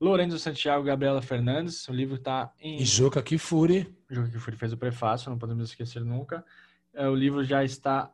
Lourenço 0.00 0.38
Santiago 0.38 0.84
Gabriela 0.84 1.22
Fernandes. 1.22 1.86
O 1.88 1.92
livro 1.92 2.16
está 2.16 2.52
em. 2.60 2.80
E 2.80 2.84
Juca 2.84 3.22
Kifuri. 3.22 3.94
Juca 4.10 4.28
Kifuri 4.30 4.56
fez 4.56 4.72
o 4.72 4.76
prefácio, 4.76 5.30
não 5.30 5.38
podemos 5.38 5.68
esquecer 5.68 6.04
nunca. 6.04 6.44
É, 6.92 7.08
o 7.08 7.14
livro 7.14 7.44
já 7.44 7.62
está 7.62 8.12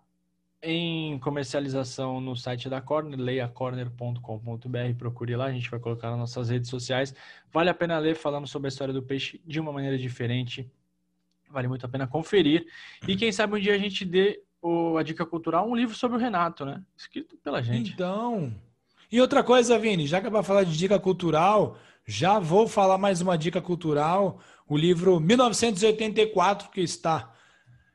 em 0.62 1.18
comercialização 1.18 2.20
no 2.20 2.34
site 2.36 2.68
da 2.68 2.80
Corner, 2.80 3.18
leiacorner.com.br, 3.18 4.94
procure 4.98 5.36
lá, 5.36 5.46
a 5.46 5.52
gente 5.52 5.70
vai 5.70 5.78
colocar 5.78 6.10
nas 6.10 6.18
nossas 6.18 6.50
redes 6.50 6.68
sociais. 6.68 7.14
Vale 7.52 7.70
a 7.70 7.74
pena 7.74 7.98
ler 7.98 8.16
falando 8.16 8.46
sobre 8.46 8.66
a 8.66 8.70
história 8.70 8.92
do 8.92 9.02
peixe 9.02 9.40
de 9.46 9.60
uma 9.60 9.72
maneira 9.72 9.96
diferente. 9.96 10.70
Vale 11.50 11.68
muito 11.68 11.86
a 11.86 11.88
pena 11.88 12.06
conferir. 12.06 12.66
E 13.06 13.16
quem 13.16 13.30
sabe 13.30 13.56
um 13.56 13.60
dia 13.60 13.74
a 13.74 13.78
gente 13.78 14.04
dê 14.04 14.42
o, 14.60 14.96
a 14.96 15.02
dica 15.02 15.24
cultural, 15.24 15.68
um 15.68 15.76
livro 15.76 15.94
sobre 15.94 16.16
o 16.16 16.20
Renato, 16.20 16.64
né? 16.64 16.82
Escrito 16.96 17.36
pela 17.36 17.62
gente. 17.62 17.92
Então. 17.92 18.52
E 19.10 19.20
outra 19.20 19.42
coisa, 19.42 19.78
Vini, 19.78 20.06
já 20.06 20.20
que 20.20 20.26
é 20.26 20.30
para 20.30 20.42
falar 20.42 20.64
de 20.64 20.76
dica 20.76 20.98
cultural, 20.98 21.78
já 22.04 22.38
vou 22.38 22.66
falar 22.66 22.98
mais 22.98 23.20
uma 23.20 23.38
dica 23.38 23.62
cultural. 23.62 24.40
O 24.66 24.76
livro 24.76 25.20
1984, 25.20 26.70
que 26.70 26.80
está. 26.80 27.32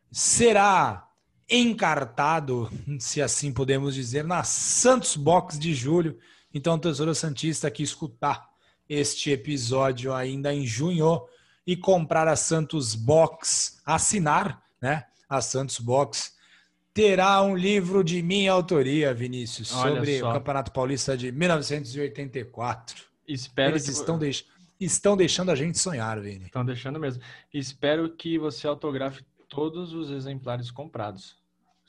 Será 0.09 1.07
encartado, 1.53 2.67
se 2.99 3.21
assim 3.21 3.53
podemos 3.53 3.93
dizer, 3.93 4.23
na 4.23 4.43
Santos 4.43 5.15
Box 5.15 5.59
de 5.59 5.73
julho. 5.73 6.17
Então, 6.51 6.79
Tesouro 6.79 7.13
Santista 7.13 7.69
que 7.69 7.83
escutar 7.83 8.49
este 8.89 9.29
episódio 9.29 10.11
ainda 10.13 10.51
em 10.51 10.65
junho 10.65 11.21
e 11.65 11.77
comprar 11.77 12.27
a 12.27 12.35
Santos 12.35 12.95
Box, 12.95 13.79
assinar, 13.85 14.63
né? 14.81 15.05
A 15.29 15.41
Santos 15.41 15.79
Box 15.79 16.33
terá 16.91 17.41
um 17.41 17.55
livro 17.55 18.03
de 18.03 18.21
minha 18.21 18.51
autoria, 18.51 19.13
Vinícius, 19.13 19.67
sobre 19.67 20.21
o 20.21 20.31
Campeonato 20.31 20.71
Paulista 20.71 21.15
de 21.15 21.31
1984. 21.31 23.03
Espero 23.27 23.73
Eles 23.73 23.85
que... 23.85 23.91
estão, 23.91 24.17
deix... 24.17 24.45
estão 24.79 25.15
deixando 25.15 25.51
a 25.51 25.55
gente 25.55 25.77
sonhar, 25.79 26.19
Vini. 26.19 26.45
Estão 26.45 26.65
deixando 26.65 26.99
mesmo. 26.99 27.21
Espero 27.53 28.09
que 28.09 28.37
você 28.37 28.67
autografe 28.67 29.23
todos 29.47 29.93
os 29.93 30.09
exemplares 30.09 30.71
comprados. 30.71 31.42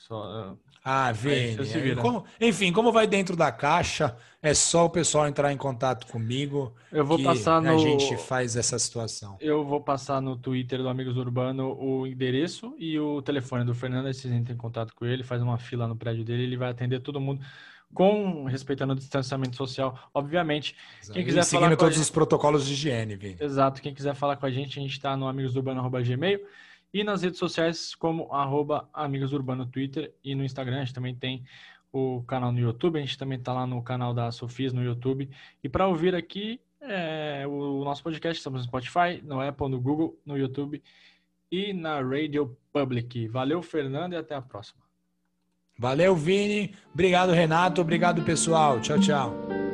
Só, 0.06 0.54
ah, 0.84 1.10
Vini. 1.12 1.56
Como, 1.96 2.26
enfim, 2.38 2.70
como 2.70 2.92
vai 2.92 3.06
dentro 3.06 3.34
da 3.34 3.50
caixa, 3.50 4.14
é 4.42 4.52
só 4.52 4.84
o 4.84 4.90
pessoal 4.90 5.26
entrar 5.26 5.50
em 5.50 5.56
contato 5.56 6.06
comigo. 6.08 6.74
Eu 6.92 7.06
vou 7.06 7.22
passar 7.22 7.62
no. 7.62 7.70
A 7.70 7.78
gente 7.78 8.14
faz 8.18 8.54
essa 8.54 8.78
situação. 8.78 9.38
Eu 9.40 9.64
vou 9.64 9.80
passar 9.80 10.20
no 10.20 10.36
Twitter 10.36 10.80
do 10.82 10.90
Amigos 10.90 11.16
Urbano 11.16 11.74
o 11.80 12.06
endereço 12.06 12.74
e 12.78 12.98
o 12.98 13.22
telefone 13.22 13.64
do 13.64 13.74
Fernando. 13.74 14.08
Aí 14.08 14.12
vocês 14.12 14.32
entrem 14.34 14.54
em 14.54 14.58
contato 14.58 14.94
com 14.94 15.06
ele, 15.06 15.22
faz 15.22 15.40
uma 15.40 15.56
fila 15.56 15.88
no 15.88 15.96
prédio 15.96 16.22
dele, 16.22 16.42
ele 16.42 16.58
vai 16.58 16.70
atender 16.70 17.00
todo 17.00 17.18
mundo 17.18 17.42
com 17.94 18.44
respeitando 18.44 18.92
o 18.92 18.96
distanciamento 18.96 19.56
social, 19.56 19.98
obviamente. 20.12 20.76
Exato. 21.00 21.14
Quem 21.14 21.24
quiser 21.24 21.40
e 21.40 21.44
seguindo 21.44 21.76
todos 21.78 21.94
gente... 21.94 22.02
os 22.02 22.10
protocolos 22.10 22.66
de 22.66 22.74
higiene, 22.74 23.16
Vini. 23.16 23.36
Exato. 23.40 23.80
Quem 23.80 23.94
quiser 23.94 24.14
falar 24.14 24.36
com 24.36 24.44
a 24.44 24.50
gente, 24.50 24.78
a 24.78 24.82
gente 24.82 24.92
está 24.92 25.16
no 25.16 25.26
amigosdourbano.gmail 25.26 26.40
e 26.94 27.02
nas 27.02 27.22
redes 27.22 27.40
sociais 27.40 27.92
como 27.92 28.32
arroba 28.32 28.88
Amigos 28.94 29.32
Urbano 29.32 29.66
Twitter 29.66 30.14
e 30.22 30.32
no 30.36 30.44
Instagram. 30.44 30.76
A 30.76 30.84
gente 30.84 30.94
também 30.94 31.12
tem 31.12 31.44
o 31.92 32.22
canal 32.22 32.52
no 32.52 32.60
YouTube, 32.60 32.98
a 32.98 33.02
gente 33.02 33.18
também 33.18 33.36
está 33.36 33.52
lá 33.52 33.66
no 33.66 33.82
canal 33.82 34.14
da 34.14 34.30
Sofias 34.30 34.72
no 34.72 34.82
YouTube. 34.82 35.28
E 35.62 35.68
para 35.68 35.88
ouvir 35.88 36.14
aqui 36.14 36.60
é, 36.80 37.44
o 37.48 37.82
nosso 37.84 38.00
podcast, 38.00 38.38
estamos 38.38 38.60
no 38.60 38.68
Spotify, 38.68 39.20
no 39.24 39.40
Apple, 39.40 39.68
no 39.68 39.80
Google, 39.80 40.16
no 40.24 40.38
YouTube 40.38 40.80
e 41.50 41.72
na 41.72 42.00
Radio 42.00 42.56
Public. 42.72 43.26
Valeu, 43.26 43.60
Fernando, 43.60 44.12
e 44.12 44.16
até 44.16 44.36
a 44.36 44.42
próxima. 44.42 44.84
Valeu, 45.76 46.14
Vini. 46.14 46.76
Obrigado, 46.92 47.32
Renato. 47.32 47.80
Obrigado, 47.80 48.22
pessoal. 48.22 48.80
Tchau, 48.80 49.00
tchau. 49.00 49.73